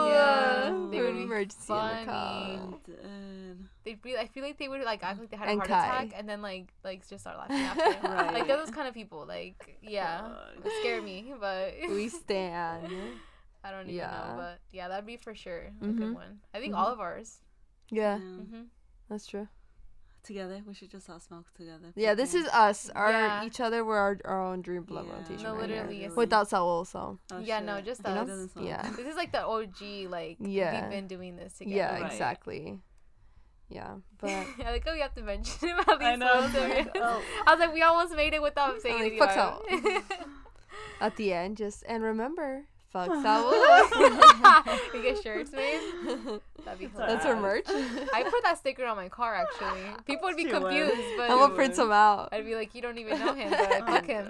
Yeah, 0.07 0.87
they 0.91 1.01
would 1.01 1.13
be 1.15 1.23
emergency 1.23 1.73
in 1.73 1.79
the 1.79 2.05
car. 2.05 2.59
funny. 2.85 3.55
They'd 3.85 4.01
be. 4.01 4.17
I 4.17 4.27
feel 4.27 4.43
like 4.43 4.57
they 4.57 4.67
would 4.67 4.83
like 4.83 5.03
act 5.03 5.19
like 5.19 5.31
they 5.31 5.37
had 5.37 5.49
a 5.49 5.55
heart 5.55 5.67
Kai. 5.67 5.85
attack 6.03 6.13
and 6.15 6.29
then 6.29 6.41
like 6.43 6.67
like 6.83 7.07
just 7.07 7.21
start 7.21 7.37
laughing 7.37 7.57
after. 7.57 8.07
Right. 8.07 8.33
Like 8.33 8.47
they're 8.47 8.57
those 8.57 8.69
kind 8.69 8.87
of 8.87 8.93
people. 8.93 9.25
Like 9.27 9.79
yeah, 9.81 10.27
Fuck. 10.61 10.71
scare 10.79 11.01
me, 11.01 11.33
but 11.39 11.73
We 11.89 12.09
stand. 12.09 12.93
I 13.63 13.71
don't 13.71 13.83
even 13.83 13.95
Yeah. 13.95 14.11
know. 14.11 14.33
But 14.37 14.59
yeah, 14.71 14.87
that'd 14.89 15.05
be 15.07 15.17
for 15.17 15.33
sure 15.33 15.71
a 15.81 15.85
Mhm. 15.85 15.97
good 15.97 16.13
one. 16.13 16.39
I 16.53 16.59
think 16.59 16.73
Mhm. 16.75 16.77
all 16.77 16.93
of 16.93 16.99
ours. 16.99 17.41
Yeah, 17.89 18.19
hmm 18.19 18.63
that's 19.10 19.28
true. 19.28 19.47
Together, 20.22 20.62
we 20.68 20.74
should 20.74 20.91
just 20.91 21.10
all 21.10 21.20
smoke 21.20 21.45
together. 21.55 21.93
Yeah, 21.95 22.14
this 22.14 22.34
is 22.36 22.45
us. 22.49 22.89
Our 22.89 23.10
Yeah. 23.12 23.45
each 23.45 23.60
other. 23.62 23.86
We're 23.86 23.97
our, 23.97 24.18
our 24.26 24.45
own 24.45 24.62
dream 24.62 24.84
blunt 24.84 25.07
Yeah. 25.07 25.14
rotation. 25.18 25.43
No, 25.43 25.55
right 25.55 25.70
here. 25.70 25.78
literally, 25.78 26.01
yes. 26.01 26.12
Without 26.16 26.49
Saul, 26.49 26.84
so 26.86 27.18
Oh, 27.32 27.39
Yeah, 27.39 27.62
no, 27.62 27.78
shit. 27.78 27.86
just 27.86 28.01
He 28.05 28.12
us. 28.12 28.28
doesn't 28.28 28.49
smoke. 28.49 28.66
Yeah. 28.66 28.89
This 28.97 29.07
is 29.07 29.16
like 29.16 29.32
the 29.32 29.45
OG. 29.45 30.07
Like 30.10 30.38
Yeah. 30.41 30.82
we've 30.82 30.91
been 30.91 31.07
doing 31.07 31.38
this 31.38 31.53
together. 31.53 31.76
yeah, 31.76 32.01
Right. 32.01 32.12
exactly. 32.12 32.80
Yeah, 33.70 33.95
but 34.20 34.30
I 34.32 34.72
like 34.72 34.86
how 34.86 34.93
we 34.93 34.99
have 34.99 35.16
to 35.16 35.22
mention 35.22 35.70
him 35.70 35.80
at 35.80 35.88
least 35.88 36.01
I 36.01 36.16
know. 36.16 36.34
once 36.41 36.55
every- 36.55 36.91
Oh. 36.95 37.22
I 37.47 37.51
was 37.55 37.60
like, 37.60 37.74
we 37.74 37.82
almost 37.82 38.14
made 38.16 38.34
it 38.34 38.41
without 38.41 38.82
saying 38.82 38.95
I'm 38.95 39.01
like, 39.03 39.12
anything. 39.14 39.28
fuck 39.28 39.36
about 39.36 39.70
him. 39.70 40.03
at 40.99 41.16
the 41.16 41.32
end, 41.34 41.55
just 41.57 41.84
and 41.88 42.03
remember, 42.03 42.66
fuck 42.91 43.07
Saul. 43.23 43.51
we 44.93 45.01
get 45.01 45.21
shirts 45.23 45.51
made. 45.51 45.79
That'd 46.65 46.79
be 46.79 46.87
hilarious. 46.87 47.23
That's 47.23 47.25
hilarious. 47.25 47.25
our 47.25 47.35
merch. 47.35 47.65
I 48.13 48.23
put 48.23 48.43
that 48.43 48.57
sticker 48.57 48.85
on 48.85 48.95
my 48.97 49.09
car 49.09 49.35
actually. 49.35 49.81
People 50.05 50.27
would 50.29 50.35
be 50.37 50.43
She 50.47 50.53
would. 50.53 50.61
confused, 50.61 51.17
but 51.17 51.29
I'm 51.29 51.37
gonna 51.37 51.53
print 51.55 51.75
some 51.75 51.91
out. 51.91 52.29
I'd 52.31 52.45
be 52.45 52.55
like, 52.55 52.73
you 52.75 52.81
don't 52.81 52.97
even 52.97 53.19
know 53.19 53.33
him, 53.33 53.49
but 53.51 53.71
I 53.71 53.79
fuck 53.81 54.05
him. 54.05 54.25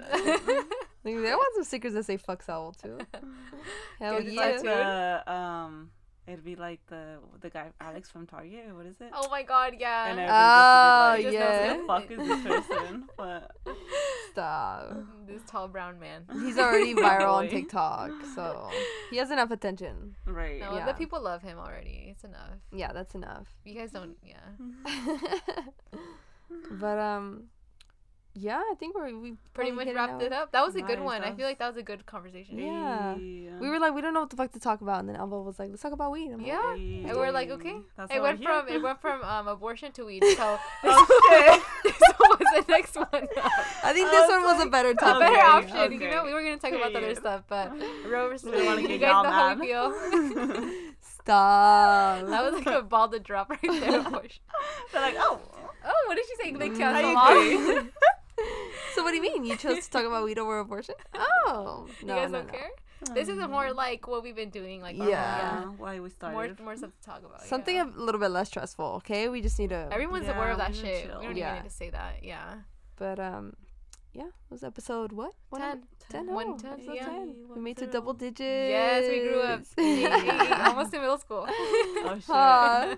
Like, 1.02 1.14
I 1.16 1.34
want 1.34 1.54
some 1.54 1.64
stickers 1.64 1.94
that 1.94 2.04
say 2.04 2.18
"fuck 2.18 2.42
Saul" 2.42 2.72
too. 2.80 2.98
Hell 3.98 4.20
Get 4.20 4.32
yeah! 4.32 4.42
tattoo. 4.52 4.62
The, 4.64 5.32
um, 5.32 5.90
it'd 6.30 6.44
be 6.44 6.56
like 6.56 6.80
the 6.88 7.18
the 7.40 7.50
guy 7.50 7.70
Alex 7.80 8.10
from 8.10 8.26
Target. 8.26 8.74
What 8.74 8.86
is 8.86 8.96
it? 9.00 9.10
oh 9.12 9.28
my 9.30 9.42
god, 9.42 9.74
yeah. 9.78 10.06
And 10.10 10.20
Oh, 10.20 11.12
everybody 11.12 11.22
just 11.24 11.34
yeah. 11.34 11.76
be 11.76 11.82
like, 11.86 12.08
"Who 12.08 12.16
the 12.16 12.22
fuck 12.26 12.44
is 12.46 12.46
this 12.46 12.66
person?" 12.68 13.08
But 13.16 13.50
Stop. 14.32 14.96
this 15.26 15.42
tall 15.46 15.68
brown 15.68 15.98
man. 15.98 16.24
He's 16.44 16.58
already 16.58 16.94
viral 16.94 17.34
on 17.34 17.48
TikTok, 17.56 18.10
so 18.34 18.70
he 19.10 19.16
has 19.16 19.30
enough 19.30 19.50
attention. 19.50 20.14
right. 20.24 20.60
No, 20.60 20.76
Yeah. 20.76 20.86
the 20.86 20.94
people 20.94 21.20
love 21.20 21.42
him 21.42 21.58
already. 21.58 22.08
It's 22.10 22.24
enough. 22.24 22.58
Yeah, 22.72 22.92
that's 22.92 23.14
enough. 23.14 23.48
You 23.64 23.74
guys 23.74 23.90
don't, 23.90 24.16
yeah. 24.24 24.46
but 26.70 26.98
um, 26.98 27.44
yeah, 28.34 28.58
I 28.58 28.74
think 28.78 28.94
we're 28.94 29.16
we 29.18 29.34
Pretty 29.54 29.72
much 29.72 29.88
wrapped 29.94 30.12
out. 30.14 30.22
it 30.22 30.32
up. 30.32 30.52
That 30.52 30.64
was 30.64 30.74
a 30.76 30.80
good 30.80 30.98
Nice, 31.00 31.04
one. 31.04 31.22
I 31.22 31.32
feel 31.34 31.46
like 31.46 31.58
that 31.58 31.68
was 31.68 31.76
a 31.76 31.82
good 31.82 32.06
conversation. 32.06 32.58
Yeah. 32.58 33.16
Hey. 33.16 33.50
We 33.60 33.68
were 33.68 33.78
like, 33.78 33.92
we 33.94 34.00
don't 34.00 34.14
know 34.14 34.20
what 34.20 34.30
the 34.30 34.36
fuck 34.36 34.52
to 34.52 34.60
talk 34.60 34.80
about, 34.80 35.00
and 35.00 35.08
then 35.08 35.16
Alba 35.16 35.40
was 35.42 35.58
like, 35.58 35.70
let's 35.70 35.82
talk 35.82 35.92
about 35.92 36.12
weed. 36.12 36.30
I'm 36.32 36.38
like, 36.38 36.46
Yeah. 36.46 36.76
Hey. 36.76 37.04
And 37.08 37.16
we're 37.18 37.32
like, 37.32 37.50
okay. 37.50 37.74
That's 37.96 38.12
It 38.14 38.18
why 38.20 38.28
went 38.30 38.40
we're 38.40 38.46
here. 38.52 38.62
from 38.62 38.68
it 38.74 38.82
went 38.82 39.00
from 39.00 39.22
um 39.22 39.48
abortion 39.48 39.92
to 39.92 40.04
weed. 40.06 40.22
So 40.36 40.58
this, 40.82 40.94
Oh, 40.94 41.62
this 41.84 41.94
was 42.20 42.38
the 42.38 42.64
next 42.68 42.96
one. 42.96 43.08
I 43.12 43.92
think 43.92 44.08
I 44.08 44.10
this 44.10 44.28
was 44.28 44.30
one 44.30 44.42
was 44.56 44.64
a 44.66 44.70
better 44.70 44.90
a 44.90 44.94
topic. 44.94 45.20
better 45.20 45.36
Okay, 45.36 45.40
option. 45.76 45.92
You 46.00 46.10
know, 46.10 46.24
we 46.24 46.32
were 46.32 46.42
gonna 46.42 46.58
talk 46.58 46.72
about 46.72 46.92
the 46.92 46.98
other 46.98 47.14
stuff, 47.16 47.42
but 47.48 47.72
Roe 48.06 48.28
versus 48.28 48.44
We 48.46 48.52
don't 48.52 48.66
wanna 48.66 48.80
Wade. 48.82 48.90
You 48.90 48.98
guys 48.98 49.10
y'all 49.10 49.24
know 49.24 49.30
how 49.30 49.54
mad. 49.54 49.58
we 49.60 49.66
feel. 49.66 50.70
Stop. 51.00 52.26
that 52.26 52.42
was 52.44 52.54
like 52.54 52.66
a 52.74 52.82
ball 52.82 53.08
to 53.08 53.18
drop 53.18 53.50
right 53.50 53.60
there. 53.62 54.00
Abortion. 54.06 54.40
They're 54.92 55.02
like, 55.02 55.16
oh, 55.18 55.40
Oh, 55.84 56.04
what 56.06 56.14
did 56.16 56.26
she 56.26 56.36
say? 56.36 56.52
Like 56.56 56.72
Mm, 56.72 56.78
cancel 56.78 57.06
I 57.06 57.12
law? 57.14 57.30
agree. 57.30 57.90
So 58.94 59.02
what 59.02 59.10
do 59.10 59.16
you 59.16 59.22
mean? 59.22 59.44
You 59.44 59.56
chose 59.56 59.84
to 59.84 59.90
talk 59.90 60.04
about 60.04 60.24
weed 60.24 60.38
over 60.38 60.58
abortion? 60.58 60.94
Oh, 61.46 61.86
You 62.00 62.06
no, 62.06 62.16
guys 62.16 62.30
no, 62.30 62.38
don't 62.38 62.46
no. 62.46 62.52
care. 62.52 62.70
This 63.14 63.28
is 63.28 63.38
more 63.38 63.72
like 63.72 64.06
what 64.06 64.22
we've 64.22 64.36
been 64.36 64.50
doing. 64.50 64.82
Like 64.82 64.96
Yeah. 64.96 65.06
yeah. 65.06 65.64
Why 65.78 65.94
we 65.94 66.00
more 66.00 66.10
started? 66.10 66.60
more 66.60 66.76
stuff 66.76 66.90
to 67.00 67.02
talk 67.06 67.20
about. 67.24 67.42
Something 67.44 67.76
yeah. 67.76 67.84
a 67.84 68.00
little 68.06 68.20
bit 68.20 68.30
less 68.30 68.48
stressful. 68.48 68.84
Okay, 68.98 69.28
we 69.28 69.40
just 69.40 69.58
need 69.58 69.70
to. 69.70 69.88
Everyone's 69.90 70.26
Yeah, 70.26 70.36
aware 70.36 70.50
of 70.50 70.58
that 70.58 70.74
shit. 70.74 71.06
chill. 71.06 71.18
We 71.20 71.26
don't 71.26 71.36
Yeah. 71.36 71.52
even 71.52 71.62
need 71.62 71.68
to 71.70 71.74
say 71.74 71.90
that. 71.90 72.22
Yeah. 72.22 72.56
But 72.96 73.18
um, 73.18 73.54
yeah, 74.12 74.26
it 74.26 74.50
was 74.50 74.62
episode 74.62 75.12
what? 75.12 75.32
One 75.48 75.62
Ten. 75.62 75.82
Ten. 76.10 76.26
One 76.26 76.46
oh, 76.48 76.58
ten, 76.58 76.72
episode 76.72 76.94
yeah. 76.94 77.06
10. 77.06 77.34
We 77.48 77.54
One 77.54 77.62
made 77.62 77.76
to 77.78 77.86
double 77.86 78.12
digits. 78.12 78.40
Yes, 78.40 79.08
we 79.08 79.20
grew 79.20 79.40
up. 79.40 79.60
Hey, 79.76 80.02
hey, 80.02 80.52
almost 80.66 80.92
in 80.92 81.00
middle 81.00 81.18
school. 81.18 81.46
Oh 82.04 82.14
shit. 82.20 82.30
Aw. 82.30 82.96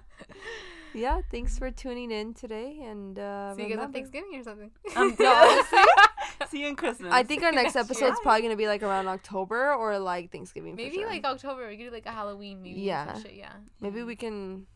Yeah, 0.94 1.20
thanks 1.30 1.58
for 1.58 1.70
tuning 1.70 2.10
in 2.10 2.34
today, 2.34 2.80
and 2.84 3.18
uh, 3.18 3.54
See 3.54 3.62
you 3.68 3.76
guys 3.76 3.84
on 3.84 3.92
Thanksgiving 3.92 4.34
or 4.36 4.42
something. 4.42 4.70
Um, 4.96 5.14
No, 5.20 5.62
See 6.48 6.60
you 6.60 6.68
in 6.68 6.76
Christmas. 6.76 7.12
I 7.12 7.22
think 7.22 7.42
our 7.42 7.52
next 7.52 7.74
Next 7.74 7.86
episode's 7.86 8.00
year. 8.02 8.16
probably 8.22 8.42
gonna 8.42 8.56
be 8.56 8.66
like 8.66 8.82
around 8.82 9.08
October 9.08 9.72
or 9.74 9.98
like 9.98 10.30
Thanksgiving. 10.32 10.72
for 10.72 10.82
Maybe 10.82 10.96
sure. 10.96 11.08
like 11.08 11.24
October. 11.24 11.68
We 11.68 11.76
could 11.76 11.84
do 11.84 11.90
like 11.90 12.06
a 12.06 12.10
Halloween 12.10 12.62
maybe. 12.62 12.80
Yeah. 12.80 13.06
Yeah. 13.16 13.22
Shit, 13.22 13.34
yeah. 13.34 13.52
maybe 13.80 14.02
we 14.02 14.16
can 14.16 14.66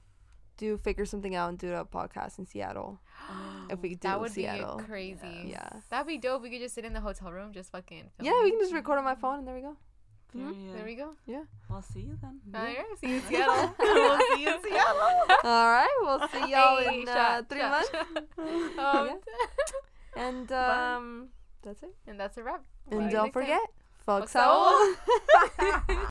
do 0.57 0.79
figure 0.79 1.05
something 1.05 1.35
out 1.35 1.51
and 1.51 1.59
do 1.59 1.75
a 1.75 1.85
podcast 1.85 2.39
in 2.39 2.47
Seattle 2.47 2.99
if 3.71 3.81
we 3.83 3.91
do 3.91 3.97
That 4.03 4.21
would 4.21 4.33
Seattle. 4.33 4.79
be 4.79 4.85
crazy. 4.85 5.45
Yeah. 5.49 5.69
That'd 5.91 6.07
be 6.07 6.17
dope. 6.19 6.43
We 6.43 6.51
could 6.51 6.61
just 6.61 6.75
sit 6.75 6.85
in 6.87 6.95
the 6.95 7.01
hotel 7.01 7.31
room, 7.31 7.53
just 7.53 7.71
fucking. 7.73 8.11
Yeah, 8.23 8.31
film 8.31 8.45
we 8.45 8.51
can 8.53 8.61
just 8.61 8.73
record 8.73 8.97
on 8.99 9.05
my 9.05 9.14
phone 9.17 9.41
and 9.41 9.47
there 9.47 9.55
we 9.55 9.61
go. 9.61 9.77
Period. 10.37 10.74
There 10.76 10.84
we 10.84 10.95
go. 10.95 11.11
Yeah. 11.26 11.43
We'll 11.70 11.82
see 11.82 12.01
you 12.01 12.18
then. 12.22 12.41
All 12.55 12.62
right. 12.62 12.76
See 13.01 13.09
you 13.09 13.16
in 13.16 13.22
Seattle. 13.28 13.74
we'll 13.78 14.18
see 14.18 14.43
you 14.43 14.49
in 14.55 14.62
Seattle. 14.62 15.01
All 15.45 15.68
right, 15.70 15.97
we'll 16.03 16.28
see 16.28 16.51
y'all 16.53 16.78
Hey, 16.78 17.03
in 17.03 17.09
uh, 17.09 17.43
three 17.49 17.59
shot, 17.61 17.70
months. 17.70 17.91
shot. 18.76 18.97
Um, 18.97 19.20
And 20.16 20.53
um, 20.53 21.28
that's 21.62 21.82
it. 21.82 21.95
and 22.07 22.18
that's 22.18 22.37
a 22.39 22.43
wrap. 22.43 22.62
And 22.91 23.01
Bye. 23.01 23.11
don't 23.12 23.32
forget, 23.32 23.61
fuck 24.05 24.20
Fuck 24.22 24.28
Saul. 24.30 24.95
Saul. 25.89 26.07